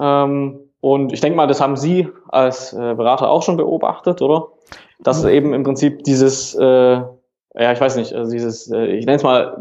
Ähm, 0.00 0.60
und 0.80 1.12
ich 1.12 1.20
denke 1.20 1.36
mal, 1.36 1.48
das 1.48 1.60
haben 1.60 1.76
Sie 1.76 2.08
als 2.28 2.72
äh, 2.72 2.94
Berater 2.94 3.28
auch 3.28 3.42
schon 3.42 3.56
beobachtet, 3.56 4.22
oder? 4.22 4.48
Dass 5.00 5.24
mhm. 5.24 5.30
eben 5.30 5.54
im 5.54 5.64
Prinzip 5.64 6.04
dieses, 6.04 6.54
äh, 6.54 7.02
ja, 7.58 7.72
ich 7.72 7.80
weiß 7.80 7.96
nicht, 7.96 8.12
also 8.12 8.30
dieses, 8.30 8.70
äh, 8.70 8.86
ich 8.86 9.06
nenne 9.06 9.16
es 9.16 9.22
mal 9.22 9.56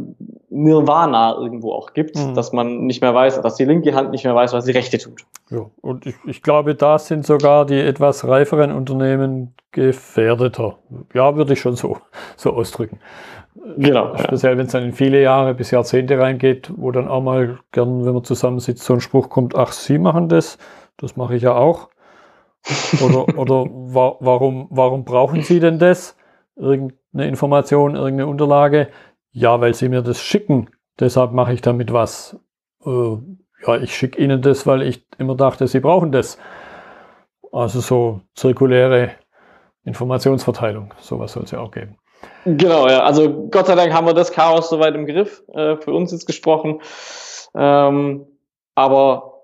Nirvana 0.49 1.35
irgendwo 1.37 1.73
auch 1.73 1.93
gibt, 1.93 2.15
mhm. 2.15 2.33
dass 2.33 2.53
man 2.53 2.85
nicht 2.85 3.01
mehr 3.01 3.13
weiß, 3.13 3.41
dass 3.41 3.55
die 3.55 3.65
linke 3.65 3.93
Hand 3.93 4.11
nicht 4.11 4.23
mehr 4.23 4.35
weiß, 4.35 4.53
was 4.53 4.65
die 4.65 4.71
rechte 4.71 4.97
tut. 4.97 5.25
Ja, 5.49 5.65
und 5.81 6.05
ich, 6.05 6.15
ich 6.25 6.41
glaube, 6.41 6.75
da 6.75 6.97
sind 6.97 7.25
sogar 7.25 7.65
die 7.65 7.79
etwas 7.79 8.27
reiferen 8.27 8.71
Unternehmen 8.71 9.53
gefährdeter. 9.71 10.77
Ja, 11.13 11.35
würde 11.35 11.53
ich 11.53 11.59
schon 11.59 11.75
so, 11.75 11.97
so 12.35 12.53
ausdrücken. 12.53 12.99
Genau. 13.77 14.15
Speziell, 14.17 14.53
ja. 14.53 14.57
wenn 14.57 14.65
es 14.65 14.71
dann 14.71 14.83
in 14.83 14.93
viele 14.93 15.21
Jahre 15.21 15.53
bis 15.53 15.71
Jahrzehnte 15.71 16.19
reingeht, 16.19 16.71
wo 16.75 16.91
dann 16.91 17.07
auch 17.07 17.21
mal 17.21 17.59
gern, 17.71 18.05
wenn 18.05 18.13
man 18.13 18.23
zusammensitzt, 18.23 18.83
so 18.83 18.93
ein 18.93 19.01
Spruch 19.01 19.29
kommt, 19.29 19.55
ach, 19.55 19.71
Sie 19.71 19.97
machen 19.97 20.29
das, 20.29 20.57
das 20.97 21.15
mache 21.15 21.35
ich 21.35 21.43
ja 21.43 21.55
auch. 21.55 21.89
Oder, 23.01 23.27
oder 23.37 23.65
wa 23.65 24.15
warum, 24.19 24.67
warum 24.69 25.05
brauchen 25.05 25.41
Sie 25.41 25.59
denn 25.59 25.79
das? 25.79 26.17
Irgendeine 27.15 27.29
Information, 27.29 27.95
irgendeine 27.95 28.27
Unterlage? 28.27 28.89
Ja, 29.31 29.61
weil 29.61 29.73
sie 29.73 29.87
mir 29.87 30.01
das 30.01 30.21
schicken. 30.21 30.69
Deshalb 30.99 31.31
mache 31.31 31.53
ich 31.53 31.61
damit 31.61 31.93
was. 31.93 32.37
Äh, 32.85 33.17
ja, 33.65 33.77
ich 33.77 33.95
schicke 33.95 34.21
ihnen 34.21 34.41
das, 34.41 34.67
weil 34.67 34.81
ich 34.81 35.05
immer 35.17 35.35
dachte, 35.35 35.65
sie 35.65 35.79
brauchen 35.79 36.11
das. 36.11 36.37
Also 37.53 37.79
so 37.79 38.19
zirkuläre 38.33 39.11
Informationsverteilung. 39.85 40.93
Sowas 40.99 41.31
soll 41.31 41.43
es 41.43 41.51
ja 41.51 41.59
auch 41.59 41.71
geben. 41.71 41.97
Genau, 42.43 42.89
ja. 42.89 43.03
Also 43.03 43.47
Gott 43.49 43.67
sei 43.67 43.75
Dank 43.75 43.93
haben 43.93 44.07
wir 44.07 44.13
das 44.13 44.33
Chaos 44.33 44.69
soweit 44.69 44.93
im 44.93 45.05
Griff, 45.05 45.41
äh, 45.53 45.77
für 45.77 45.93
uns 45.93 46.11
jetzt 46.11 46.25
gesprochen. 46.25 46.81
Ähm, 47.55 48.25
aber 48.75 49.34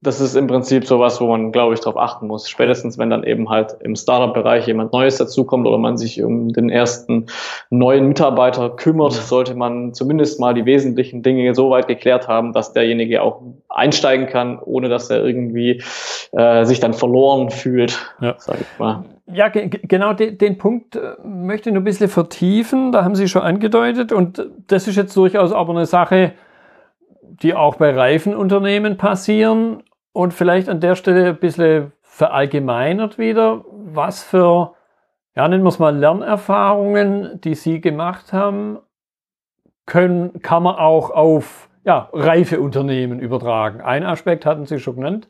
das 0.00 0.20
ist 0.20 0.36
im 0.36 0.46
Prinzip 0.46 0.86
sowas, 0.86 1.20
wo 1.20 1.26
man, 1.26 1.50
glaube 1.50 1.74
ich, 1.74 1.80
darauf 1.80 1.96
achten 1.96 2.28
muss. 2.28 2.48
Spätestens, 2.48 2.98
wenn 2.98 3.10
dann 3.10 3.24
eben 3.24 3.48
halt 3.48 3.76
im 3.80 3.96
Startup-Bereich 3.96 4.68
jemand 4.68 4.92
Neues 4.92 5.16
dazukommt 5.16 5.66
oder 5.66 5.78
man 5.78 5.96
sich 5.96 6.22
um 6.22 6.52
den 6.52 6.70
ersten 6.70 7.26
neuen 7.68 8.06
Mitarbeiter 8.06 8.70
kümmert, 8.70 9.12
sollte 9.12 9.56
man 9.56 9.94
zumindest 9.94 10.38
mal 10.38 10.54
die 10.54 10.64
wesentlichen 10.66 11.24
Dinge 11.24 11.52
so 11.52 11.70
weit 11.70 11.88
geklärt 11.88 12.28
haben, 12.28 12.52
dass 12.52 12.72
derjenige 12.72 13.22
auch 13.22 13.42
einsteigen 13.68 14.28
kann, 14.28 14.60
ohne 14.60 14.88
dass 14.88 15.10
er 15.10 15.24
irgendwie 15.24 15.82
äh, 16.30 16.64
sich 16.64 16.78
dann 16.78 16.94
verloren 16.94 17.50
fühlt, 17.50 17.98
ja. 18.20 18.36
sag 18.38 18.60
ich 18.60 18.78
mal. 18.78 19.04
Ja, 19.26 19.48
genau 19.48 20.12
den, 20.12 20.38
den 20.38 20.58
Punkt 20.58 20.94
äh, 20.94 21.16
möchte 21.24 21.70
ich 21.70 21.74
noch 21.74 21.80
ein 21.80 21.84
bisschen 21.84 22.08
vertiefen. 22.08 22.92
Da 22.92 23.04
haben 23.04 23.16
Sie 23.16 23.26
schon 23.26 23.42
angedeutet 23.42 24.12
und 24.12 24.46
das 24.68 24.86
ist 24.86 24.94
jetzt 24.94 25.16
durchaus 25.16 25.52
aber 25.52 25.72
eine 25.72 25.86
Sache, 25.86 26.34
die 27.20 27.54
auch 27.54 27.74
bei 27.76 27.90
Reifenunternehmen 27.90 28.96
passieren 28.96 29.82
und 30.12 30.34
vielleicht 30.34 30.68
an 30.68 30.80
der 30.80 30.94
Stelle 30.94 31.28
ein 31.28 31.38
bisschen 31.38 31.92
verallgemeinert 32.02 33.18
wieder, 33.18 33.64
was 33.70 34.22
für, 34.22 34.74
ja, 35.36 35.46
nennen 35.46 35.62
wir 35.62 35.68
es 35.68 35.78
mal 35.78 35.96
Lernerfahrungen, 35.96 37.40
die 37.40 37.54
Sie 37.54 37.80
gemacht 37.80 38.32
haben, 38.32 38.78
können, 39.86 40.42
kann 40.42 40.62
man 40.62 40.76
auch 40.76 41.10
auf 41.10 41.68
ja, 41.84 42.10
reife 42.12 42.60
Unternehmen 42.60 43.20
übertragen. 43.20 43.80
Ein 43.80 44.04
Aspekt 44.04 44.44
hatten 44.44 44.66
Sie 44.66 44.78
schon 44.78 44.96
genannt, 44.96 45.28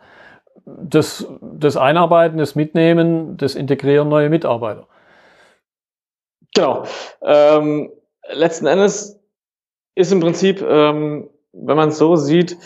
das, 0.65 1.27
das 1.41 1.77
Einarbeiten, 1.77 2.39
das 2.39 2.55
Mitnehmen, 2.55 3.37
das 3.37 3.55
Integrieren 3.55 4.09
neuer 4.09 4.29
Mitarbeiter. 4.29 4.87
Genau. 6.55 6.85
Ähm, 7.23 7.93
letzten 8.33 8.67
Endes 8.67 9.21
ist 9.95 10.13
im 10.13 10.21
Prinzip, 10.21 10.63
ähm, 10.63 11.29
wenn 11.53 11.77
man 11.77 11.91
es 11.91 11.99
so 11.99 12.17
sieht, 12.17 12.57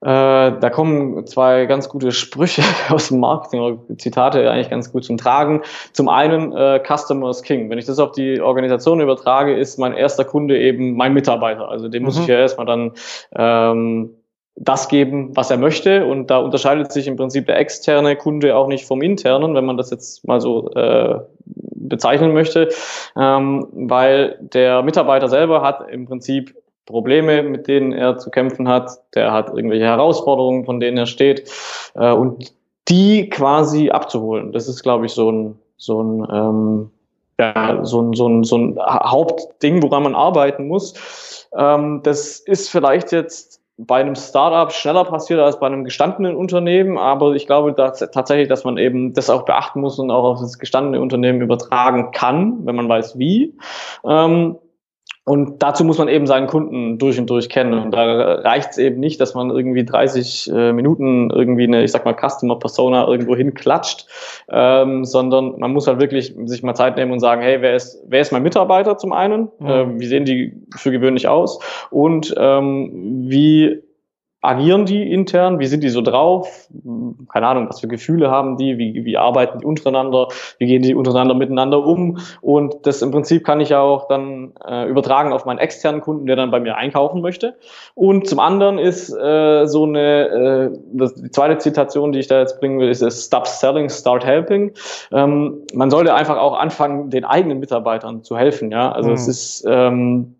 da 0.00 0.70
kommen 0.70 1.26
zwei 1.26 1.66
ganz 1.66 1.88
gute 1.88 2.12
Sprüche 2.12 2.62
aus 2.88 3.08
dem 3.08 3.20
Marketing 3.20 3.60
oder 3.60 3.78
Zitate 3.98 4.48
eigentlich 4.50 4.70
ganz 4.70 4.92
gut 4.92 5.04
zum 5.04 5.16
Tragen. 5.16 5.62
Zum 5.92 6.08
einen 6.08 6.52
äh, 6.52 6.80
Customer 6.86 7.30
is 7.30 7.42
King. 7.42 7.68
Wenn 7.68 7.78
ich 7.78 7.86
das 7.86 7.98
auf 7.98 8.12
die 8.12 8.40
Organisation 8.40 9.00
übertrage, 9.00 9.56
ist 9.56 9.78
mein 9.78 9.94
erster 9.94 10.24
Kunde 10.24 10.58
eben 10.58 10.94
mein 10.94 11.14
Mitarbeiter. 11.14 11.68
Also 11.68 11.88
dem 11.88 12.02
mhm. 12.02 12.06
muss 12.06 12.18
ich 12.18 12.28
ja 12.28 12.38
erstmal 12.38 12.66
dann 12.66 12.92
ähm, 13.34 14.14
das 14.54 14.88
geben, 14.88 15.36
was 15.36 15.50
er 15.50 15.56
möchte. 15.56 16.06
Und 16.06 16.30
da 16.30 16.38
unterscheidet 16.38 16.92
sich 16.92 17.06
im 17.06 17.16
Prinzip 17.16 17.46
der 17.46 17.58
externe 17.58 18.16
Kunde 18.16 18.56
auch 18.56 18.68
nicht 18.68 18.86
vom 18.86 19.02
internen, 19.02 19.54
wenn 19.54 19.64
man 19.64 19.76
das 19.76 19.90
jetzt 19.90 20.26
mal 20.26 20.40
so 20.40 20.70
äh, 20.74 21.20
bezeichnen 21.44 22.32
möchte, 22.32 22.68
ähm, 23.16 23.66
weil 23.72 24.38
der 24.40 24.82
Mitarbeiter 24.82 25.28
selber 25.28 25.62
hat 25.62 25.88
im 25.90 26.06
Prinzip 26.06 26.54
Probleme, 26.88 27.42
mit 27.42 27.68
denen 27.68 27.92
er 27.92 28.18
zu 28.18 28.30
kämpfen 28.30 28.68
hat, 28.68 28.90
der 29.14 29.32
hat 29.32 29.48
irgendwelche 29.48 29.84
Herausforderungen, 29.84 30.64
von 30.64 30.80
denen 30.80 30.96
er 30.96 31.06
steht 31.06 31.50
äh, 31.94 32.12
und 32.12 32.52
die 32.88 33.28
quasi 33.28 33.90
abzuholen. 33.90 34.52
Das 34.52 34.68
ist, 34.68 34.82
glaube 34.82 35.06
ich, 35.06 35.12
so 35.12 35.30
ein 35.30 35.58
so 35.76 36.02
ein 36.02 36.26
ähm, 36.32 36.90
ja, 37.40 37.84
so 37.84 38.02
ein, 38.02 38.14
so 38.14 38.28
ein, 38.28 38.44
so 38.44 38.58
ein 38.58 38.78
Hauptding, 38.80 39.82
woran 39.82 40.02
man 40.02 40.14
arbeiten 40.14 40.66
muss. 40.66 41.46
Ähm, 41.56 42.00
das 42.02 42.40
ist 42.40 42.68
vielleicht 42.68 43.12
jetzt 43.12 43.60
bei 43.78 44.00
einem 44.00 44.16
Startup 44.16 44.72
schneller 44.72 45.04
passiert 45.04 45.38
als 45.38 45.60
bei 45.60 45.66
einem 45.66 45.84
gestandenen 45.84 46.34
Unternehmen, 46.34 46.98
aber 46.98 47.34
ich 47.34 47.46
glaube 47.46 47.72
dass, 47.72 48.00
tatsächlich, 48.00 48.48
dass 48.48 48.64
man 48.64 48.76
eben 48.76 49.14
das 49.14 49.30
auch 49.30 49.44
beachten 49.44 49.80
muss 49.80 50.00
und 50.00 50.10
auch 50.10 50.24
auf 50.24 50.40
das 50.40 50.58
gestandene 50.58 51.00
Unternehmen 51.00 51.40
übertragen 51.40 52.10
kann, 52.10 52.66
wenn 52.66 52.74
man 52.74 52.88
weiß 52.88 53.18
wie. 53.18 53.56
Ähm, 54.04 54.56
und 55.28 55.62
dazu 55.62 55.84
muss 55.84 55.98
man 55.98 56.08
eben 56.08 56.26
seinen 56.26 56.46
Kunden 56.46 56.98
durch 56.98 57.18
und 57.18 57.28
durch 57.28 57.48
kennen. 57.48 57.78
Und 57.78 57.90
da 57.92 58.34
reicht 58.36 58.70
es 58.70 58.78
eben 58.78 58.98
nicht, 58.98 59.20
dass 59.20 59.34
man 59.34 59.50
irgendwie 59.50 59.84
30 59.84 60.50
äh, 60.50 60.72
Minuten 60.72 61.30
irgendwie 61.30 61.64
eine, 61.64 61.84
ich 61.84 61.92
sag 61.92 62.04
mal, 62.04 62.14
Customer 62.14 62.58
Persona 62.58 63.06
irgendwo 63.06 63.36
hinklatscht, 63.36 64.06
ähm, 64.48 65.04
sondern 65.04 65.58
man 65.58 65.72
muss 65.72 65.86
halt 65.86 66.00
wirklich 66.00 66.34
sich 66.44 66.62
mal 66.62 66.74
Zeit 66.74 66.96
nehmen 66.96 67.12
und 67.12 67.20
sagen, 67.20 67.42
hey, 67.42 67.60
wer 67.60 67.76
ist, 67.76 68.02
wer 68.08 68.20
ist 68.20 68.32
mein 68.32 68.42
Mitarbeiter 68.42 68.96
zum 68.96 69.12
einen? 69.12 69.48
Mhm. 69.58 69.66
Äh, 69.66 70.00
wie 70.00 70.06
sehen 70.06 70.24
die 70.24 70.54
für 70.74 70.90
gewöhnlich 70.90 71.28
aus? 71.28 71.58
Und 71.90 72.34
ähm, 72.38 73.26
wie 73.28 73.82
agieren 74.40 74.86
die 74.86 75.12
intern? 75.12 75.58
Wie 75.58 75.66
sind 75.66 75.82
die 75.82 75.88
so 75.88 76.00
drauf? 76.00 76.68
Keine 77.32 77.46
Ahnung, 77.48 77.68
was 77.68 77.80
für 77.80 77.88
Gefühle 77.88 78.30
haben 78.30 78.56
die? 78.56 78.78
Wie, 78.78 79.04
wie 79.04 79.16
arbeiten 79.16 79.58
die 79.58 79.66
untereinander? 79.66 80.28
Wie 80.58 80.66
gehen 80.66 80.82
die 80.82 80.94
untereinander 80.94 81.34
miteinander 81.34 81.84
um? 81.84 82.18
Und 82.40 82.86
das 82.86 83.02
im 83.02 83.10
Prinzip 83.10 83.44
kann 83.44 83.60
ich 83.60 83.70
ja 83.70 83.80
auch 83.80 84.06
dann 84.06 84.52
äh, 84.64 84.88
übertragen 84.88 85.32
auf 85.32 85.44
meinen 85.44 85.58
externen 85.58 86.00
Kunden, 86.00 86.26
der 86.26 86.36
dann 86.36 86.52
bei 86.52 86.60
mir 86.60 86.76
einkaufen 86.76 87.20
möchte. 87.20 87.56
Und 87.94 88.28
zum 88.28 88.38
anderen 88.38 88.78
ist 88.78 89.10
äh, 89.10 89.66
so 89.66 89.84
eine, 89.84 90.28
äh, 90.28 90.78
das, 90.92 91.14
die 91.14 91.30
zweite 91.30 91.58
Zitation, 91.58 92.12
die 92.12 92.20
ich 92.20 92.28
da 92.28 92.38
jetzt 92.38 92.60
bringen 92.60 92.78
will, 92.78 92.88
ist 92.88 93.26
Stop 93.26 93.46
Selling, 93.46 93.90
Start 93.90 94.24
Helping. 94.24 94.72
Ähm, 95.10 95.62
man 95.74 95.90
sollte 95.90 96.14
einfach 96.14 96.38
auch 96.38 96.56
anfangen, 96.56 97.10
den 97.10 97.24
eigenen 97.24 97.58
Mitarbeitern 97.58 98.22
zu 98.22 98.36
helfen. 98.36 98.70
Ja, 98.70 98.92
also 98.92 99.08
mhm. 99.08 99.14
es 99.16 99.26
ist 99.26 99.66
ähm, 99.68 100.36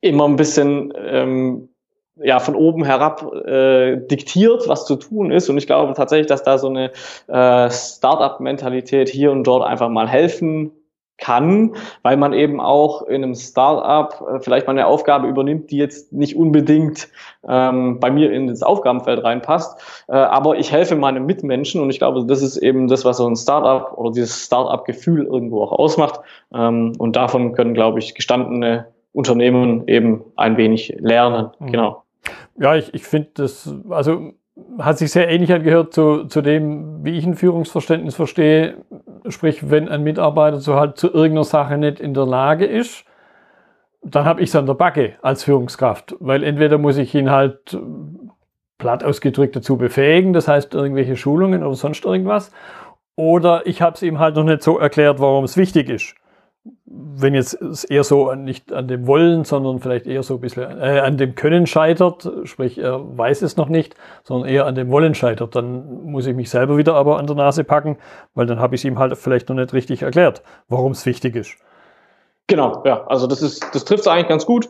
immer 0.00 0.26
ein 0.26 0.36
bisschen 0.36 0.92
ähm, 0.96 1.68
ja 2.16 2.38
von 2.38 2.54
oben 2.54 2.84
herab 2.84 3.32
äh, 3.44 3.96
diktiert, 3.96 4.68
was 4.68 4.86
zu 4.86 4.96
tun 4.96 5.30
ist. 5.30 5.48
Und 5.48 5.58
ich 5.58 5.66
glaube 5.66 5.94
tatsächlich, 5.94 6.28
dass 6.28 6.42
da 6.42 6.58
so 6.58 6.68
eine 6.68 6.90
äh, 7.26 7.70
Startup-Mentalität 7.70 9.08
hier 9.08 9.32
und 9.32 9.44
dort 9.44 9.64
einfach 9.64 9.88
mal 9.88 10.08
helfen 10.08 10.72
kann, 11.16 11.76
weil 12.02 12.16
man 12.16 12.32
eben 12.32 12.60
auch 12.60 13.02
in 13.02 13.22
einem 13.22 13.34
Startup 13.34 14.28
äh, 14.28 14.40
vielleicht 14.40 14.66
mal 14.66 14.72
eine 14.72 14.86
Aufgabe 14.86 15.28
übernimmt, 15.28 15.70
die 15.70 15.76
jetzt 15.76 16.12
nicht 16.12 16.36
unbedingt 16.36 17.08
ähm, 17.48 18.00
bei 18.00 18.10
mir 18.10 18.32
in 18.32 18.48
das 18.48 18.62
Aufgabenfeld 18.62 19.22
reinpasst. 19.22 19.80
Äh, 20.08 20.14
aber 20.14 20.56
ich 20.56 20.72
helfe 20.72 20.96
meinem 20.96 21.24
Mitmenschen 21.26 21.80
und 21.80 21.90
ich 21.90 21.98
glaube, 21.98 22.26
das 22.26 22.42
ist 22.42 22.56
eben 22.56 22.88
das, 22.88 23.04
was 23.04 23.18
so 23.18 23.28
ein 23.28 23.36
Startup 23.36 23.96
oder 23.96 24.10
dieses 24.10 24.44
Startup-Gefühl 24.44 25.24
irgendwo 25.24 25.62
auch 25.62 25.72
ausmacht. 25.72 26.20
Ähm, 26.52 26.92
und 26.98 27.14
davon 27.16 27.52
können, 27.52 27.74
glaube 27.74 28.00
ich, 28.00 28.14
gestandene 28.14 28.86
Unternehmen 29.12 29.86
eben 29.86 30.24
ein 30.34 30.56
wenig 30.56 30.96
lernen. 30.98 31.50
Mhm. 31.60 31.66
Genau. 31.70 32.03
Ja, 32.58 32.76
ich, 32.76 32.94
ich 32.94 33.04
finde 33.04 33.30
das, 33.34 33.74
also 33.90 34.32
hat 34.78 34.98
sich 34.98 35.10
sehr 35.10 35.28
ähnlich 35.28 35.52
angehört 35.52 35.92
zu, 35.92 36.24
zu 36.24 36.40
dem, 36.40 37.04
wie 37.04 37.18
ich 37.18 37.26
ein 37.26 37.34
Führungsverständnis 37.34 38.14
verstehe. 38.14 38.76
Sprich, 39.28 39.70
wenn 39.70 39.88
ein 39.88 40.02
Mitarbeiter 40.02 40.60
so 40.60 40.76
halt 40.76 40.96
zu 40.96 41.08
irgendeiner 41.08 41.44
Sache 41.44 41.76
nicht 41.76 42.00
in 42.00 42.14
der 42.14 42.26
Lage 42.26 42.64
ist, 42.64 43.04
dann 44.02 44.26
habe 44.26 44.42
ich 44.42 44.50
es 44.50 44.56
an 44.56 44.66
der 44.66 44.74
Backe 44.74 45.14
als 45.22 45.44
Führungskraft. 45.44 46.14
Weil 46.20 46.44
entweder 46.44 46.78
muss 46.78 46.98
ich 46.98 47.14
ihn 47.14 47.30
halt 47.30 47.76
platt 48.78 49.02
ausgedrückt 49.02 49.56
dazu 49.56 49.76
befähigen, 49.76 50.32
das 50.32 50.46
heißt 50.46 50.74
irgendwelche 50.74 51.16
Schulungen 51.16 51.64
oder 51.64 51.74
sonst 51.74 52.04
irgendwas. 52.04 52.52
Oder 53.16 53.66
ich 53.66 53.80
habe 53.80 53.94
es 53.94 54.02
ihm 54.02 54.18
halt 54.18 54.36
noch 54.36 54.44
nicht 54.44 54.62
so 54.62 54.78
erklärt, 54.78 55.20
warum 55.20 55.44
es 55.44 55.56
wichtig 55.56 55.88
ist 55.88 56.14
wenn 56.86 57.34
jetzt 57.34 57.60
es 57.60 57.84
eher 57.84 58.04
so 58.04 58.34
nicht 58.34 58.72
an 58.72 58.88
dem 58.88 59.06
Wollen, 59.06 59.44
sondern 59.44 59.80
vielleicht 59.80 60.06
eher 60.06 60.22
so 60.22 60.34
ein 60.34 60.40
bisschen 60.40 60.62
äh, 60.80 61.00
an 61.00 61.16
dem 61.18 61.34
Können 61.34 61.66
scheitert, 61.66 62.30
sprich 62.44 62.78
er 62.78 63.00
weiß 63.18 63.42
es 63.42 63.56
noch 63.56 63.68
nicht, 63.68 63.94
sondern 64.22 64.48
eher 64.48 64.66
an 64.66 64.74
dem 64.74 64.90
Wollen 64.90 65.14
scheitert, 65.14 65.54
dann 65.56 66.04
muss 66.04 66.26
ich 66.26 66.34
mich 66.34 66.50
selber 66.50 66.76
wieder 66.76 66.94
aber 66.94 67.18
an 67.18 67.26
der 67.26 67.36
Nase 67.36 67.64
packen, 67.64 67.98
weil 68.34 68.46
dann 68.46 68.60
habe 68.60 68.74
ich 68.74 68.80
es 68.80 68.84
ihm 68.84 68.98
halt 68.98 69.16
vielleicht 69.18 69.48
noch 69.48 69.56
nicht 69.56 69.72
richtig 69.72 70.02
erklärt, 70.02 70.42
warum 70.68 70.92
es 70.92 71.04
wichtig 71.04 71.36
ist. 71.36 71.56
Genau, 72.46 72.82
ja, 72.84 73.06
also 73.06 73.26
das 73.26 73.40
ist, 73.40 73.64
das 73.74 73.86
trifft 73.86 74.02
es 74.02 74.06
eigentlich 74.06 74.28
ganz 74.28 74.44
gut. 74.44 74.68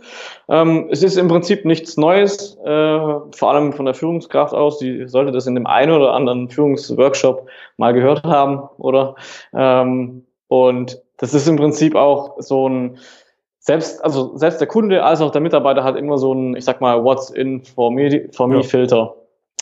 Ähm, 0.48 0.88
es 0.92 1.02
ist 1.02 1.16
im 1.16 1.26
Prinzip 1.26 1.64
nichts 1.64 1.96
Neues, 1.96 2.56
äh, 2.64 2.68
vor 2.68 3.50
allem 3.50 3.72
von 3.72 3.84
der 3.84 3.94
Führungskraft 3.94 4.54
aus. 4.54 4.78
Die 4.78 5.08
sollte 5.08 5.32
das 5.32 5.48
in 5.48 5.56
dem 5.56 5.66
einen 5.66 5.90
oder 5.90 6.12
anderen 6.12 6.48
Führungsworkshop 6.48 7.48
mal 7.76 7.92
gehört 7.92 8.22
haben, 8.22 8.60
oder? 8.78 9.16
Ähm, 9.52 10.24
und 10.46 11.03
das 11.18 11.34
ist 11.34 11.48
im 11.48 11.56
Prinzip 11.56 11.94
auch 11.94 12.40
so 12.40 12.68
ein, 12.68 12.98
selbst, 13.58 14.04
also 14.04 14.36
selbst 14.36 14.60
der 14.60 14.68
Kunde 14.68 15.02
als 15.02 15.20
auch 15.20 15.30
der 15.30 15.40
Mitarbeiter 15.40 15.84
hat 15.84 15.96
immer 15.96 16.18
so 16.18 16.34
ein, 16.34 16.54
ich 16.56 16.64
sag 16.64 16.80
mal, 16.80 17.02
What's 17.02 17.30
in 17.30 17.62
for 17.62 17.90
me, 17.90 18.28
for 18.32 18.46
me 18.46 18.56
ja. 18.56 18.62
Filter. 18.62 19.14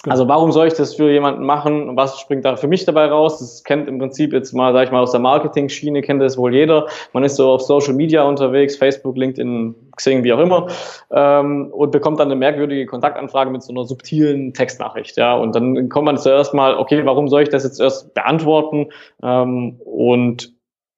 Genau. 0.03 0.15
Also 0.15 0.27
warum 0.27 0.51
soll 0.51 0.67
ich 0.67 0.75
das 0.75 0.97
für 0.97 1.13
jemanden 1.13 1.45
machen? 1.45 1.97
Was 1.97 2.19
springt 2.19 2.45
da 2.45 2.57
für 2.57 2.67
mich 2.67 2.85
dabei 2.85 3.07
raus? 3.07 3.39
Das 3.39 3.63
kennt 3.63 3.87
im 3.87 4.01
Prinzip 4.01 4.33
jetzt 4.33 4.53
mal, 4.53 4.73
sag 4.73 4.87
ich 4.87 4.91
mal, 4.91 5.01
aus 5.01 5.13
der 5.13 5.21
Marketing-Schiene 5.21 6.03
kennt 6.03 6.21
das 6.21 6.37
wohl 6.37 6.53
jeder. 6.53 6.89
Man 7.13 7.23
ist 7.23 7.37
so 7.37 7.53
auf 7.53 7.63
Social 7.63 7.95
Media 7.95 8.25
unterwegs, 8.25 8.75
Facebook, 8.75 9.17
LinkedIn, 9.17 9.77
Xing, 9.95 10.25
wie 10.25 10.33
auch 10.33 10.41
immer, 10.41 10.67
ähm, 11.13 11.69
und 11.71 11.93
bekommt 11.93 12.19
dann 12.19 12.27
eine 12.27 12.37
merkwürdige 12.37 12.87
Kontaktanfrage 12.87 13.53
mit 13.53 13.63
so 13.63 13.73
einer 13.73 13.85
subtilen 13.85 14.53
Textnachricht. 14.53 15.17
Ja, 15.17 15.37
und 15.37 15.55
dann 15.55 15.89
kommt 15.89 16.07
man 16.07 16.19
zuerst 16.19 16.53
mal, 16.53 16.77
okay, 16.77 17.07
warum 17.07 17.29
soll 17.29 17.43
ich 17.43 17.51
das 17.51 17.63
jetzt 17.63 17.81
erst 17.81 18.13
beantworten? 18.13 18.89
Ähm, 19.23 19.81
und 19.85 20.53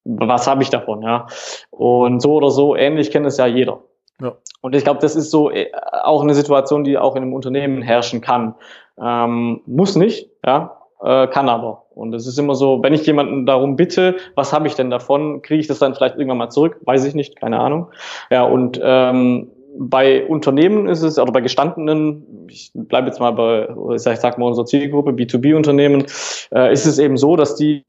was 0.05 0.47
habe 0.47 0.63
ich 0.63 0.71
davon, 0.71 1.03
ja. 1.03 1.27
Und 1.71 2.21
so 2.21 2.35
oder 2.35 2.51
so 2.51 2.77
ähnlich 2.77 3.11
kennt 3.11 3.27
es 3.27 3.39
ja 3.39 3.47
jeder. 3.47 3.81
Ja. 4.21 4.35
Und 4.61 4.75
ich 4.75 4.85
glaube, 4.85 5.01
das 5.01 5.17
ist 5.17 5.31
so 5.31 5.51
äh, 5.51 5.71
auch 6.05 6.23
eine 6.23 6.35
Situation, 6.35 6.85
die 6.85 6.99
auch 6.99 7.17
in 7.17 7.23
einem 7.23 7.33
Unternehmen 7.33 7.83
herrschen 7.83 8.21
kann. 8.21 8.55
Ähm, 9.01 9.61
muss 9.67 9.97
nicht, 9.97 10.31
ja, 10.45 10.79
äh, 11.03 11.27
kann 11.27 11.49
aber. 11.49 11.87
Und 11.95 12.15
es 12.15 12.27
ist 12.27 12.39
immer 12.39 12.55
so, 12.55 12.83
wenn 12.83 12.95
ich 12.95 13.07
jemanden 13.07 13.47
darum 13.47 13.77
bitte, 13.77 14.17
was 14.35 14.53
habe 14.53 14.67
ich 14.69 14.75
denn 14.75 14.91
davon, 14.91 15.43
kriege 15.43 15.61
ich 15.61 15.67
das 15.67 15.79
dann 15.79 15.95
vielleicht 15.95 16.17
irgendwann 16.17 16.39
mal 16.39 16.51
zurück? 16.51 16.81
Weiß 16.85 17.05
ich 17.05 17.15
nicht, 17.15 17.37
keine 17.41 17.61
Ahnung. 17.61 17.89
Ja, 18.31 18.45
und 18.45 18.81
ähm, 18.83 19.51
bei 19.77 20.25
Unternehmen 20.27 20.89
ist 20.89 21.03
es, 21.03 21.19
oder 21.19 21.33
bei 21.33 21.41
gestandenen, 21.41 22.47
ich 22.49 22.71
bleibe 22.75 23.09
jetzt 23.09 23.19
mal 23.19 23.33
bei, 23.33 23.69
ich 23.95 24.03
sag 24.03 24.39
mal 24.39 24.47
unserer 24.47 24.67
Zielgruppe, 24.67 25.11
B2B-Unternehmen, 25.11 26.07
äh, 26.53 26.73
ist 26.73 26.87
es 26.87 26.99
eben 26.99 27.17
so, 27.17 27.37
dass 27.37 27.57
die 27.57 27.85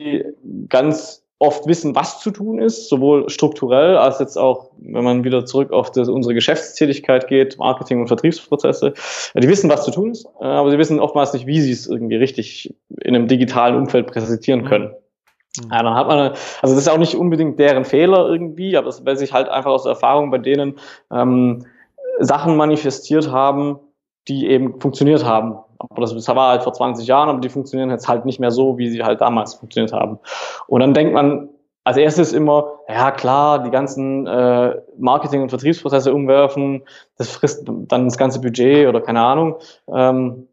ganz 0.69 1.24
oft 1.39 1.67
wissen, 1.67 1.95
was 1.95 2.21
zu 2.21 2.31
tun 2.31 2.59
ist, 2.59 2.87
sowohl 2.87 3.29
strukturell 3.29 3.97
als 3.97 4.19
jetzt 4.19 4.37
auch, 4.37 4.71
wenn 4.77 5.03
man 5.03 5.23
wieder 5.23 5.45
zurück 5.45 5.71
auf 5.71 5.91
das, 5.91 6.07
unsere 6.07 6.33
Geschäftstätigkeit 6.33 7.27
geht, 7.27 7.57
Marketing 7.57 8.01
und 8.01 8.07
Vertriebsprozesse. 8.07 8.93
Die 9.35 9.47
wissen, 9.47 9.69
was 9.69 9.83
zu 9.83 9.91
tun 9.91 10.11
ist, 10.11 10.25
äh, 10.39 10.45
aber 10.45 10.71
sie 10.71 10.77
wissen 10.77 10.99
oftmals 10.99 11.33
nicht, 11.33 11.45
wie 11.45 11.59
sie 11.59 11.71
es 11.71 11.87
irgendwie 11.87 12.15
richtig 12.15 12.73
in 13.01 13.15
einem 13.15 13.27
digitalen 13.27 13.75
Umfeld 13.75 14.07
präsentieren 14.07 14.61
mhm. 14.61 14.67
können. 14.67 14.93
Mhm. 15.57 15.71
Ja, 15.71 15.83
dann 15.83 15.93
hat 15.93 16.07
man, 16.07 16.19
also 16.61 16.75
das 16.75 16.77
ist 16.77 16.87
auch 16.87 16.97
nicht 16.97 17.15
unbedingt 17.15 17.59
deren 17.59 17.83
Fehler 17.83 18.27
irgendwie, 18.29 18.77
aber 18.77 18.87
es 18.87 19.05
weil 19.05 19.17
sich 19.17 19.33
halt 19.33 19.49
einfach 19.49 19.71
aus 19.71 19.83
der 19.83 19.91
Erfahrung 19.91 20.31
bei 20.31 20.37
denen 20.37 20.75
ähm, 21.11 21.65
Sachen 22.19 22.55
manifestiert 22.55 23.29
haben, 23.29 23.79
die 24.29 24.47
eben 24.47 24.79
funktioniert 24.79 25.25
haben. 25.25 25.57
Aber 25.79 26.01
das, 26.01 26.13
das 26.13 26.27
war 26.27 26.49
halt 26.49 26.63
vor 26.63 26.73
20 26.73 27.07
Jahren, 27.07 27.29
aber 27.29 27.39
die 27.39 27.49
funktionieren 27.49 27.89
jetzt 27.89 28.07
halt 28.07 28.25
nicht 28.25 28.39
mehr 28.39 28.51
so, 28.51 28.77
wie 28.77 28.89
sie 28.89 29.03
halt 29.03 29.21
damals 29.21 29.55
funktioniert 29.55 29.93
haben. 29.93 30.19
Und 30.67 30.81
dann 30.81 30.93
denkt 30.93 31.13
man 31.13 31.49
als 31.83 31.97
erstes 31.97 32.33
immer, 32.33 32.79
ja 32.89 33.11
klar, 33.11 33.63
die 33.63 33.69
ganzen 33.69 34.25
äh, 34.25 34.75
Marketing- 34.97 35.43
und 35.43 35.49
Vertriebsprozesse 35.49 36.13
umwerfen, 36.13 36.83
das 37.17 37.29
frisst 37.29 37.67
dann 37.67 38.05
das 38.05 38.17
ganze 38.17 38.41
Budget 38.41 38.87
oder 38.87 39.01
keine 39.01 39.21
Ahnung. 39.21 39.57
Ähm, 39.87 40.47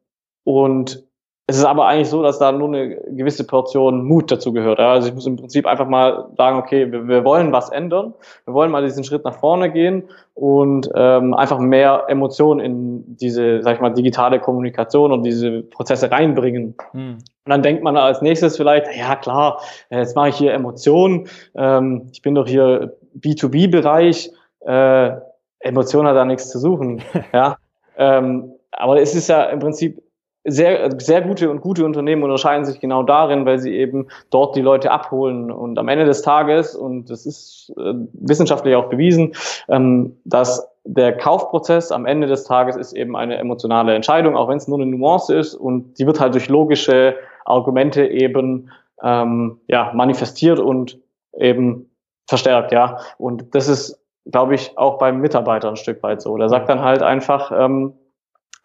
und 0.44 1.02
es 1.48 1.56
ist 1.58 1.64
aber 1.64 1.86
eigentlich 1.86 2.08
so, 2.08 2.22
dass 2.22 2.38
da 2.38 2.52
nur 2.52 2.68
eine 2.68 2.96
gewisse 3.10 3.44
Portion 3.44 4.04
Mut 4.04 4.30
dazu 4.30 4.52
gehört. 4.52 4.78
Also 4.78 5.08
ich 5.08 5.14
muss 5.14 5.26
im 5.26 5.36
Prinzip 5.36 5.66
einfach 5.66 5.88
mal 5.88 6.28
sagen, 6.36 6.56
okay, 6.56 6.90
wir, 6.92 7.08
wir 7.08 7.24
wollen 7.24 7.52
was 7.52 7.70
ändern, 7.70 8.14
wir 8.44 8.54
wollen 8.54 8.70
mal 8.70 8.84
diesen 8.84 9.02
Schritt 9.02 9.24
nach 9.24 9.34
vorne 9.34 9.70
gehen 9.72 10.04
und 10.34 10.88
ähm, 10.94 11.34
einfach 11.34 11.58
mehr 11.58 12.04
Emotionen 12.06 12.60
in 12.60 13.16
diese, 13.16 13.60
sag 13.62 13.74
ich 13.74 13.80
mal, 13.80 13.92
digitale 13.92 14.38
Kommunikation 14.38 15.10
und 15.10 15.24
diese 15.24 15.62
Prozesse 15.62 16.12
reinbringen. 16.12 16.76
Hm. 16.92 17.18
Und 17.44 17.50
dann 17.50 17.62
denkt 17.62 17.82
man 17.82 17.96
als 17.96 18.22
nächstes 18.22 18.56
vielleicht, 18.56 18.86
ja 18.96 19.16
klar, 19.16 19.60
jetzt 19.90 20.14
mache 20.14 20.28
ich 20.28 20.36
hier 20.36 20.54
Emotionen, 20.54 21.26
ähm, 21.56 22.08
ich 22.12 22.22
bin 22.22 22.36
doch 22.36 22.46
hier 22.46 22.96
B2B-Bereich, 23.18 24.30
äh, 24.60 25.10
Emotion 25.58 26.06
hat 26.06 26.16
da 26.16 26.24
nichts 26.24 26.50
zu 26.50 26.60
suchen. 26.60 27.02
ja, 27.32 27.56
ähm, 27.96 28.52
aber 28.70 29.00
es 29.00 29.14
ist 29.14 29.28
ja 29.28 29.44
im 29.44 29.58
Prinzip 29.58 30.01
sehr, 30.44 30.90
sehr 31.00 31.22
gute 31.22 31.50
und 31.50 31.60
gute 31.60 31.84
Unternehmen 31.84 32.24
unterscheiden 32.24 32.64
sich 32.64 32.80
genau 32.80 33.02
darin, 33.02 33.46
weil 33.46 33.58
sie 33.58 33.76
eben 33.76 34.08
dort 34.30 34.56
die 34.56 34.60
Leute 34.60 34.90
abholen. 34.90 35.50
Und 35.50 35.78
am 35.78 35.88
Ende 35.88 36.04
des 36.04 36.22
Tages, 36.22 36.74
und 36.74 37.10
das 37.10 37.26
ist 37.26 37.72
äh, 37.76 37.94
wissenschaftlich 38.12 38.74
auch 38.74 38.88
bewiesen, 38.88 39.34
ähm, 39.68 40.16
dass 40.24 40.68
der 40.84 41.16
Kaufprozess 41.16 41.92
am 41.92 42.06
Ende 42.06 42.26
des 42.26 42.44
Tages 42.44 42.76
ist 42.76 42.92
eben 42.92 43.14
eine 43.14 43.36
emotionale 43.38 43.94
Entscheidung, 43.94 44.36
auch 44.36 44.48
wenn 44.48 44.56
es 44.56 44.66
nur 44.66 44.80
eine 44.80 44.90
Nuance 44.90 45.34
ist 45.34 45.54
und 45.54 45.98
die 45.98 46.06
wird 46.06 46.18
halt 46.18 46.34
durch 46.34 46.48
logische 46.48 47.14
Argumente 47.44 48.04
eben 48.06 48.70
ähm, 49.02 49.60
ja, 49.68 49.92
manifestiert 49.94 50.58
und 50.58 50.98
eben 51.38 51.88
verstärkt, 52.26 52.72
ja. 52.72 52.98
Und 53.18 53.54
das 53.54 53.68
ist, 53.68 54.00
glaube 54.30 54.54
ich, 54.54 54.76
auch 54.76 54.98
beim 54.98 55.20
Mitarbeiter 55.20 55.68
ein 55.68 55.76
Stück 55.76 56.02
weit 56.02 56.20
so. 56.20 56.36
Der 56.36 56.48
sagt 56.48 56.68
dann 56.68 56.80
halt 56.80 57.02
einfach, 57.02 57.52
ähm, 57.54 57.94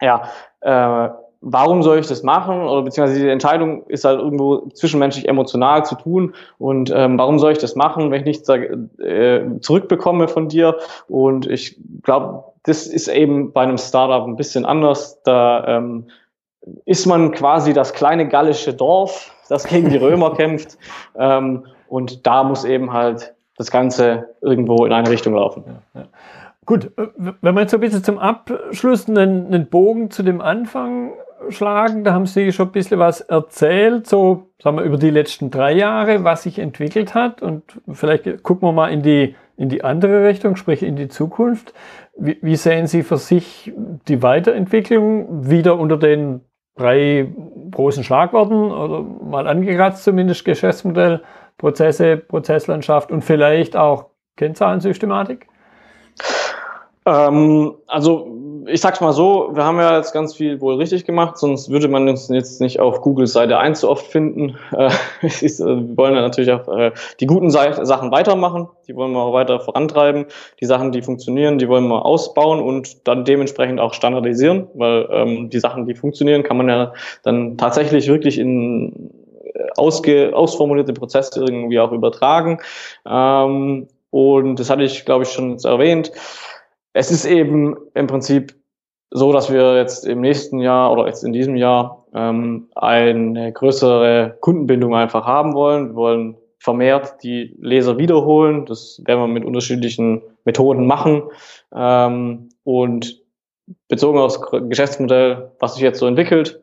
ja, 0.00 0.22
äh, 0.60 1.08
warum 1.40 1.82
soll 1.82 1.98
ich 1.98 2.06
das 2.06 2.22
machen? 2.22 2.62
Oder 2.62 2.82
beziehungsweise 2.82 3.20
die 3.20 3.28
Entscheidung 3.28 3.86
ist 3.86 4.04
halt 4.04 4.20
irgendwo 4.20 4.68
zwischenmenschlich 4.70 5.28
emotional 5.28 5.84
zu 5.84 5.94
tun. 5.94 6.34
Und 6.58 6.92
ähm, 6.94 7.18
warum 7.18 7.38
soll 7.38 7.52
ich 7.52 7.58
das 7.58 7.76
machen, 7.76 8.10
wenn 8.10 8.20
ich 8.20 8.26
nichts 8.26 8.48
äh, 8.48 9.44
zurückbekomme 9.60 10.28
von 10.28 10.48
dir? 10.48 10.76
Und 11.08 11.46
ich 11.46 11.78
glaube, 12.02 12.44
das 12.64 12.86
ist 12.86 13.08
eben 13.08 13.52
bei 13.52 13.62
einem 13.62 13.78
Startup 13.78 14.26
ein 14.26 14.36
bisschen 14.36 14.64
anders. 14.64 15.22
Da 15.22 15.66
ähm, 15.66 16.08
ist 16.84 17.06
man 17.06 17.32
quasi 17.32 17.72
das 17.72 17.92
kleine 17.92 18.28
gallische 18.28 18.74
Dorf, 18.74 19.32
das 19.48 19.64
gegen 19.64 19.90
die 19.90 19.96
Römer 19.98 20.34
kämpft. 20.34 20.76
Ähm, 21.16 21.66
und 21.88 22.26
da 22.26 22.42
muss 22.44 22.64
eben 22.64 22.92
halt 22.92 23.34
das 23.56 23.70
Ganze 23.70 24.34
irgendwo 24.40 24.84
in 24.84 24.92
eine 24.92 25.08
Richtung 25.08 25.34
laufen. 25.34 25.64
Ja, 25.66 26.00
ja. 26.00 26.08
Gut, 26.66 26.90
äh, 26.98 27.08
wenn 27.40 27.54
wir 27.54 27.62
jetzt 27.62 27.70
so 27.70 27.78
ein 27.78 27.80
bisschen 27.80 28.04
zum 28.04 28.18
Abschluss 28.18 29.08
einen, 29.08 29.46
einen 29.46 29.68
Bogen 29.68 30.10
zu 30.10 30.22
dem 30.22 30.40
Anfang 30.40 31.12
schlagen, 31.48 32.04
da 32.04 32.12
haben 32.12 32.26
Sie 32.26 32.52
schon 32.52 32.68
ein 32.68 32.72
bisschen 32.72 32.98
was 32.98 33.20
erzählt, 33.20 34.06
so 34.06 34.50
sagen 34.62 34.76
wir 34.76 34.84
über 34.84 34.96
die 34.96 35.10
letzten 35.10 35.50
drei 35.50 35.72
Jahre, 35.72 36.24
was 36.24 36.42
sich 36.42 36.58
entwickelt 36.58 37.14
hat 37.14 37.42
und 37.42 37.62
vielleicht 37.92 38.42
gucken 38.42 38.68
wir 38.68 38.72
mal 38.72 38.88
in 38.88 39.02
die, 39.02 39.34
in 39.56 39.68
die 39.68 39.84
andere 39.84 40.26
Richtung, 40.26 40.56
sprich 40.56 40.82
in 40.82 40.96
die 40.96 41.08
Zukunft. 41.08 41.72
Wie, 42.16 42.38
wie 42.42 42.56
sehen 42.56 42.86
Sie 42.86 43.02
für 43.02 43.16
sich 43.16 43.72
die 44.08 44.22
Weiterentwicklung 44.22 45.48
wieder 45.48 45.78
unter 45.78 45.96
den 45.96 46.40
drei 46.76 47.28
großen 47.70 48.04
Schlagworten 48.04 48.70
oder 48.70 49.02
mal 49.02 49.46
angekratzt 49.46 50.04
zumindest 50.04 50.44
Geschäftsmodell, 50.44 51.22
Prozesse, 51.56 52.16
Prozesslandschaft 52.16 53.10
und 53.10 53.22
vielleicht 53.22 53.76
auch 53.76 54.06
Kennzahlensystematik? 54.36 55.46
Ähm, 57.08 57.74
also 57.86 58.34
ich 58.66 58.82
sag's 58.82 59.00
mal 59.00 59.12
so, 59.12 59.50
wir 59.54 59.64
haben 59.64 59.78
ja 59.78 59.96
jetzt 59.96 60.12
ganz 60.12 60.34
viel 60.34 60.60
wohl 60.60 60.74
richtig 60.74 61.06
gemacht, 61.06 61.38
sonst 61.38 61.70
würde 61.70 61.88
man 61.88 62.06
uns 62.06 62.28
jetzt 62.28 62.60
nicht 62.60 62.80
auf 62.80 63.00
Googles 63.00 63.32
Seite 63.32 63.58
1 63.58 63.80
so 63.80 63.88
oft 63.88 64.06
finden. 64.06 64.56
Äh, 64.72 64.90
ist, 65.26 65.60
äh, 65.60 65.64
wir 65.64 65.96
wollen 65.96 66.14
ja 66.14 66.20
natürlich 66.20 66.52
auch 66.52 66.68
äh, 66.68 66.92
die 67.18 67.26
guten 67.26 67.50
Sachen 67.50 68.10
weitermachen, 68.10 68.68
die 68.86 68.94
wollen 68.94 69.12
wir 69.12 69.20
auch 69.20 69.32
weiter 69.32 69.58
vorantreiben. 69.60 70.26
Die 70.60 70.66
Sachen, 70.66 70.92
die 70.92 71.00
funktionieren, 71.00 71.58
die 71.58 71.68
wollen 71.68 71.88
wir 71.88 72.04
ausbauen 72.04 72.60
und 72.60 73.08
dann 73.08 73.24
dementsprechend 73.24 73.80
auch 73.80 73.94
standardisieren, 73.94 74.66
weil 74.74 75.08
ähm, 75.10 75.50
die 75.50 75.60
Sachen, 75.60 75.86
die 75.86 75.94
funktionieren, 75.94 76.42
kann 76.42 76.58
man 76.58 76.68
ja 76.68 76.92
dann 77.22 77.56
tatsächlich 77.56 78.08
wirklich 78.08 78.38
in 78.38 79.10
äh, 79.54 79.68
ausge, 79.76 80.32
ausformulierte 80.34 80.92
Prozesse 80.92 81.40
irgendwie 81.40 81.80
auch 81.80 81.92
übertragen. 81.92 82.58
Ähm, 83.08 83.88
und 84.10 84.58
das 84.58 84.70
hatte 84.70 84.82
ich, 84.82 85.04
glaube 85.04 85.24
ich, 85.24 85.30
schon 85.30 85.58
erwähnt 85.64 86.12
es 86.98 87.12
ist 87.12 87.26
eben 87.26 87.76
im 87.94 88.08
Prinzip 88.08 88.56
so, 89.10 89.32
dass 89.32 89.52
wir 89.52 89.76
jetzt 89.76 90.04
im 90.04 90.20
nächsten 90.20 90.58
Jahr 90.58 90.90
oder 90.90 91.06
jetzt 91.06 91.22
in 91.22 91.32
diesem 91.32 91.54
Jahr 91.54 92.04
ähm, 92.12 92.66
eine 92.74 93.52
größere 93.52 94.36
Kundenbindung 94.40 94.96
einfach 94.96 95.24
haben 95.24 95.54
wollen. 95.54 95.90
Wir 95.90 95.94
wollen 95.94 96.36
vermehrt 96.58 97.22
die 97.22 97.54
Leser 97.60 97.98
wiederholen. 97.98 98.66
Das 98.66 99.00
werden 99.06 99.20
wir 99.20 99.28
mit 99.28 99.44
unterschiedlichen 99.44 100.22
Methoden 100.44 100.86
machen. 100.86 101.22
Ähm, 101.72 102.48
und 102.64 103.22
bezogen 103.86 104.18
aufs 104.18 104.40
Geschäftsmodell, 104.50 105.52
was 105.60 105.74
sich 105.74 105.84
jetzt 105.84 106.00
so 106.00 106.06
entwickelt, 106.06 106.60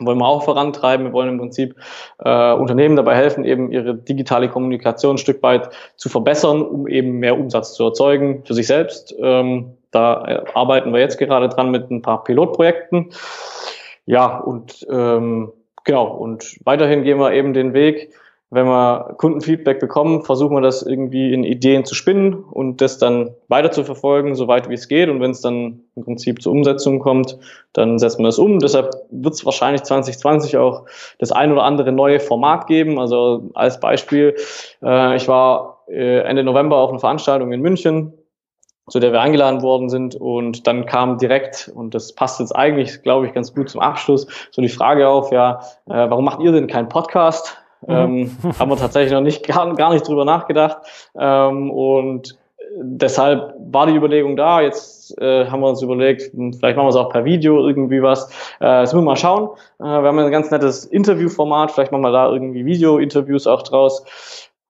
wollen 0.00 0.18
wir 0.18 0.26
auch 0.26 0.44
vorantreiben. 0.44 1.06
Wir 1.06 1.12
wollen 1.12 1.28
im 1.28 1.38
Prinzip 1.38 1.76
äh, 2.18 2.52
Unternehmen 2.52 2.96
dabei 2.96 3.14
helfen, 3.14 3.44
eben 3.44 3.70
ihre 3.70 3.94
digitale 3.94 4.48
Kommunikation 4.48 5.14
ein 5.14 5.18
Stück 5.18 5.42
weit 5.42 5.70
zu 5.96 6.08
verbessern, 6.08 6.62
um 6.62 6.88
eben 6.88 7.18
mehr 7.18 7.38
Umsatz 7.38 7.74
zu 7.74 7.84
erzeugen 7.84 8.44
für 8.44 8.54
sich 8.54 8.66
selbst. 8.66 9.14
Ähm, 9.18 9.74
da 9.90 10.24
äh, 10.26 10.44
arbeiten 10.54 10.92
wir 10.92 11.00
jetzt 11.00 11.18
gerade 11.18 11.48
dran 11.48 11.70
mit 11.70 11.90
ein 11.90 12.02
paar 12.02 12.24
Pilotprojekten. 12.24 13.10
Ja, 14.06 14.38
und 14.38 14.84
ähm, 14.90 15.52
genau, 15.84 16.08
und 16.08 16.58
weiterhin 16.64 17.04
gehen 17.04 17.18
wir 17.18 17.32
eben 17.32 17.54
den 17.54 17.72
Weg, 17.72 18.12
wenn 18.50 18.66
wir 18.66 19.14
Kundenfeedback 19.18 19.80
bekommen, 19.80 20.22
versuchen 20.22 20.56
wir 20.56 20.60
das 20.60 20.82
irgendwie 20.82 21.32
in 21.32 21.42
Ideen 21.42 21.84
zu 21.84 21.94
spinnen 21.94 22.34
und 22.34 22.80
das 22.80 22.98
dann 22.98 23.30
weiter 23.48 23.72
zu 23.72 23.82
verfolgen, 23.82 24.36
so 24.36 24.46
weit 24.46 24.68
wie 24.68 24.74
es 24.74 24.86
geht. 24.86 25.08
Und 25.08 25.20
wenn 25.20 25.32
es 25.32 25.40
dann 25.40 25.80
im 25.96 26.04
Prinzip 26.04 26.40
zur 26.40 26.52
Umsetzung 26.52 27.00
kommt, 27.00 27.36
dann 27.72 27.98
setzen 27.98 28.22
wir 28.22 28.28
es 28.28 28.38
um. 28.38 28.60
Deshalb 28.60 28.94
wird 29.10 29.34
es 29.34 29.44
wahrscheinlich 29.44 29.82
2020 29.82 30.56
auch 30.56 30.84
das 31.18 31.32
ein 31.32 31.50
oder 31.50 31.64
andere 31.64 31.90
neue 31.90 32.20
Format 32.20 32.68
geben. 32.68 33.00
Also 33.00 33.50
als 33.54 33.80
Beispiel, 33.80 34.36
äh, 34.82 35.16
ich 35.16 35.26
war 35.26 35.82
äh, 35.88 36.20
Ende 36.20 36.44
November 36.44 36.76
auf 36.76 36.90
einer 36.90 37.00
Veranstaltung 37.00 37.52
in 37.52 37.60
München, 37.60 38.12
zu 38.88 39.00
der 39.00 39.12
wir 39.12 39.20
eingeladen 39.20 39.62
worden 39.62 39.88
sind. 39.88 40.14
Und 40.14 40.66
dann 40.66 40.86
kam 40.86 41.18
direkt, 41.18 41.72
und 41.74 41.94
das 41.94 42.14
passt 42.14 42.38
jetzt 42.38 42.54
eigentlich, 42.54 43.02
glaube 43.02 43.26
ich, 43.26 43.32
ganz 43.32 43.52
gut 43.54 43.68
zum 43.70 43.80
Abschluss, 43.80 44.28
so 44.52 44.62
die 44.62 44.68
Frage 44.68 45.08
auf, 45.08 45.32
ja, 45.32 45.60
äh, 45.86 46.08
warum 46.08 46.24
macht 46.24 46.40
ihr 46.40 46.52
denn 46.52 46.68
keinen 46.68 46.88
Podcast? 46.88 47.63
Ähm, 47.88 48.20
mhm. 48.42 48.58
haben 48.58 48.70
wir 48.70 48.76
tatsächlich 48.76 49.12
noch 49.12 49.20
nicht 49.20 49.46
gar, 49.46 49.74
gar 49.74 49.92
nicht 49.92 50.06
drüber 50.06 50.24
nachgedacht. 50.24 50.78
Ähm, 51.18 51.70
und 51.70 52.38
deshalb 52.76 53.54
war 53.58 53.86
die 53.86 53.94
Überlegung 53.94 54.36
da. 54.36 54.60
Jetzt 54.60 55.16
äh, 55.20 55.46
haben 55.46 55.60
wir 55.60 55.68
uns 55.68 55.82
überlegt, 55.82 56.32
vielleicht 56.32 56.76
machen 56.76 56.86
wir 56.86 56.88
es 56.88 56.96
auch 56.96 57.10
per 57.10 57.24
Video 57.24 57.66
irgendwie 57.66 58.02
was. 58.02 58.28
Äh, 58.60 58.82
das 58.82 58.92
müssen 58.92 59.04
wir 59.04 59.10
mal 59.10 59.16
schauen. 59.16 59.50
Äh, 59.80 59.84
wir 59.84 60.08
haben 60.08 60.18
ein 60.18 60.30
ganz 60.30 60.50
nettes 60.50 60.84
Interviewformat. 60.84 61.72
Vielleicht 61.72 61.92
machen 61.92 62.02
wir 62.02 62.12
da 62.12 62.30
irgendwie 62.30 62.64
Video-Interviews 62.64 63.46
auch 63.46 63.62
draus. 63.62 64.04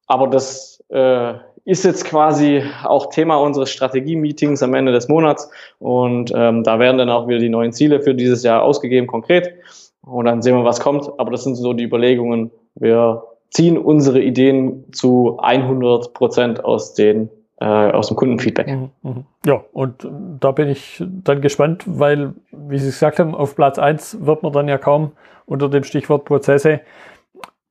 Aber 0.06 0.28
das 0.28 0.82
äh, 0.88 1.34
ist 1.64 1.84
jetzt 1.84 2.04
quasi 2.04 2.62
auch 2.84 3.10
Thema 3.10 3.36
unseres 3.36 3.70
Strategie-Meetings 3.70 4.62
am 4.62 4.74
Ende 4.74 4.92
des 4.92 5.08
Monats. 5.08 5.50
Und 5.78 6.32
ähm, 6.34 6.62
da 6.62 6.78
werden 6.78 6.98
dann 6.98 7.10
auch 7.10 7.26
wieder 7.26 7.38
die 7.38 7.48
neuen 7.48 7.72
Ziele 7.72 8.00
für 8.00 8.14
dieses 8.14 8.42
Jahr 8.42 8.62
ausgegeben, 8.62 9.06
konkret. 9.06 9.54
Und 10.02 10.26
dann 10.26 10.42
sehen 10.42 10.56
wir, 10.56 10.64
was 10.64 10.80
kommt. 10.80 11.08
Aber 11.18 11.30
das 11.30 11.44
sind 11.44 11.54
so 11.54 11.72
die 11.72 11.84
Überlegungen. 11.84 12.50
Wir 12.74 13.22
ziehen 13.50 13.78
unsere 13.78 14.20
Ideen 14.20 14.92
zu 14.92 15.38
100 15.40 16.12
Prozent 16.12 16.64
aus 16.64 16.94
den 16.94 17.30
äh, 17.60 17.64
aus 17.66 18.08
dem 18.08 18.16
Kundenfeedback. 18.16 18.66
Mhm. 19.02 19.24
Ja, 19.46 19.64
und 19.72 20.08
da 20.40 20.50
bin 20.50 20.68
ich 20.68 21.02
dann 21.06 21.40
gespannt, 21.40 21.84
weil, 21.86 22.34
wie 22.50 22.78
Sie 22.78 22.86
gesagt 22.86 23.18
haben, 23.18 23.34
auf 23.34 23.54
Platz 23.54 23.78
1 23.78 24.26
wird 24.26 24.42
man 24.42 24.52
dann 24.52 24.68
ja 24.68 24.76
kaum 24.76 25.12
unter 25.46 25.68
dem 25.68 25.84
Stichwort 25.84 26.24
Prozesse 26.24 26.80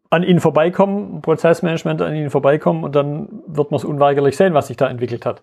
an 0.09 0.23
Ihnen 0.23 0.39
vorbeikommen, 0.39 1.21
Prozessmanagement 1.21 2.01
an 2.01 2.15
Ihnen 2.15 2.29
vorbeikommen 2.29 2.83
und 2.83 2.95
dann 2.95 3.43
wird 3.47 3.71
man 3.71 3.77
es 3.77 3.83
unweigerlich 3.83 4.37
sehen, 4.37 4.53
was 4.53 4.67
sich 4.67 4.77
da 4.77 4.87
entwickelt 4.87 5.25
hat. 5.25 5.41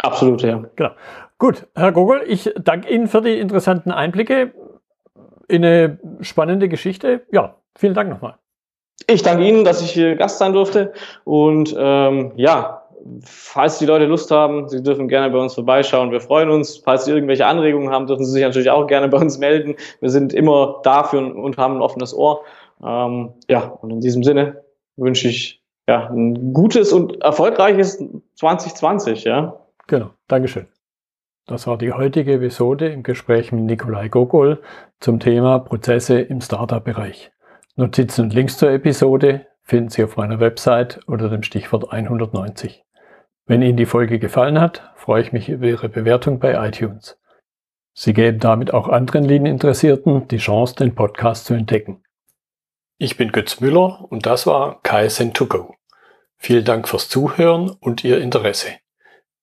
Absolut, 0.00 0.42
ja. 0.42 0.64
Genau. 0.76 0.90
Gut, 1.38 1.66
Herr 1.74 1.92
Gogol, 1.92 2.22
ich 2.26 2.52
danke 2.60 2.92
Ihnen 2.92 3.06
für 3.06 3.22
die 3.22 3.38
interessanten 3.38 3.92
Einblicke 3.92 4.52
in 5.48 5.64
eine 5.64 5.98
spannende 6.20 6.68
Geschichte. 6.68 7.22
Ja, 7.30 7.56
vielen 7.76 7.94
Dank 7.94 8.10
nochmal. 8.10 8.34
Ich 9.06 9.22
danke 9.22 9.46
Ihnen, 9.46 9.64
dass 9.64 9.82
ich 9.82 9.90
hier 9.90 10.16
Gast 10.16 10.38
sein 10.38 10.52
durfte. 10.52 10.92
Und 11.24 11.74
ähm, 11.76 12.32
ja, 12.36 12.82
falls 13.22 13.78
die 13.78 13.86
Leute 13.86 14.06
Lust 14.06 14.30
haben, 14.30 14.68
Sie 14.68 14.82
dürfen 14.82 15.08
gerne 15.08 15.30
bei 15.30 15.38
uns 15.38 15.54
vorbeischauen. 15.54 16.10
Wir 16.10 16.20
freuen 16.20 16.50
uns. 16.50 16.78
Falls 16.78 17.04
Sie 17.04 17.12
irgendwelche 17.12 17.46
Anregungen 17.46 17.90
haben, 17.90 18.06
dürfen 18.06 18.24
Sie 18.24 18.32
sich 18.32 18.42
natürlich 18.42 18.70
auch 18.70 18.86
gerne 18.86 19.08
bei 19.08 19.18
uns 19.18 19.38
melden. 19.38 19.76
Wir 20.00 20.10
sind 20.10 20.32
immer 20.32 20.80
dafür 20.84 21.34
und 21.36 21.58
haben 21.58 21.76
ein 21.76 21.82
offenes 21.82 22.14
Ohr. 22.14 22.42
Ähm, 22.82 23.32
ja, 23.48 23.78
und 23.82 23.90
in 23.90 24.00
diesem 24.00 24.22
Sinne 24.22 24.62
wünsche 24.96 25.28
ich 25.28 25.62
ja, 25.86 26.08
ein 26.08 26.52
gutes 26.52 26.92
und 26.92 27.20
erfolgreiches 27.22 28.02
2020. 28.36 29.24
Ja. 29.24 29.60
Genau. 29.86 30.10
Dankeschön. 30.28 30.66
Das 31.46 31.66
war 31.66 31.76
die 31.76 31.92
heutige 31.92 32.34
Episode 32.34 32.88
im 32.88 33.02
Gespräch 33.02 33.52
mit 33.52 33.64
Nikolai 33.64 34.08
Gogol 34.08 34.62
zum 35.00 35.20
Thema 35.20 35.58
Prozesse 35.58 36.20
im 36.20 36.40
Startup-Bereich. 36.40 37.33
Notizen 37.76 38.26
und 38.26 38.34
Links 38.34 38.56
zur 38.56 38.70
Episode 38.70 39.48
finden 39.64 39.88
Sie 39.88 40.04
auf 40.04 40.16
meiner 40.16 40.38
Website 40.38 41.00
unter 41.06 41.28
dem 41.28 41.42
Stichwort 41.42 41.92
190. 41.92 42.84
Wenn 43.46 43.62
Ihnen 43.62 43.76
die 43.76 43.84
Folge 43.84 44.20
gefallen 44.20 44.60
hat, 44.60 44.92
freue 44.94 45.22
ich 45.22 45.32
mich 45.32 45.48
über 45.48 45.66
Ihre 45.66 45.88
Bewertung 45.88 46.38
bei 46.38 46.54
iTunes. 46.68 47.18
Sie 47.92 48.12
geben 48.12 48.38
damit 48.38 48.72
auch 48.72 48.88
anderen 48.88 49.24
Linieninteressierten 49.24 50.28
die 50.28 50.36
Chance, 50.36 50.76
den 50.76 50.94
Podcast 50.94 51.46
zu 51.46 51.54
entdecken. 51.54 52.04
Ich 52.96 53.16
bin 53.16 53.32
Götz 53.32 53.58
Müller 53.58 54.06
und 54.08 54.24
das 54.24 54.46
war 54.46 54.80
KSN2Go. 54.82 55.74
Vielen 56.36 56.64
Dank 56.64 56.86
fürs 56.86 57.08
Zuhören 57.08 57.70
und 57.70 58.04
Ihr 58.04 58.20
Interesse. 58.20 58.68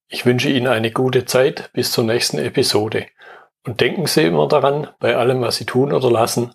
Ich 0.08 0.24
wünsche 0.24 0.48
Ihnen 0.48 0.68
eine 0.68 0.90
gute 0.90 1.26
Zeit 1.26 1.70
bis 1.74 1.92
zur 1.92 2.04
nächsten 2.04 2.38
Episode. 2.38 3.08
Und 3.66 3.82
denken 3.82 4.06
Sie 4.06 4.22
immer 4.22 4.48
daran, 4.48 4.88
bei 5.00 5.16
allem, 5.16 5.42
was 5.42 5.56
Sie 5.56 5.66
tun 5.66 5.92
oder 5.92 6.10
lassen, 6.10 6.54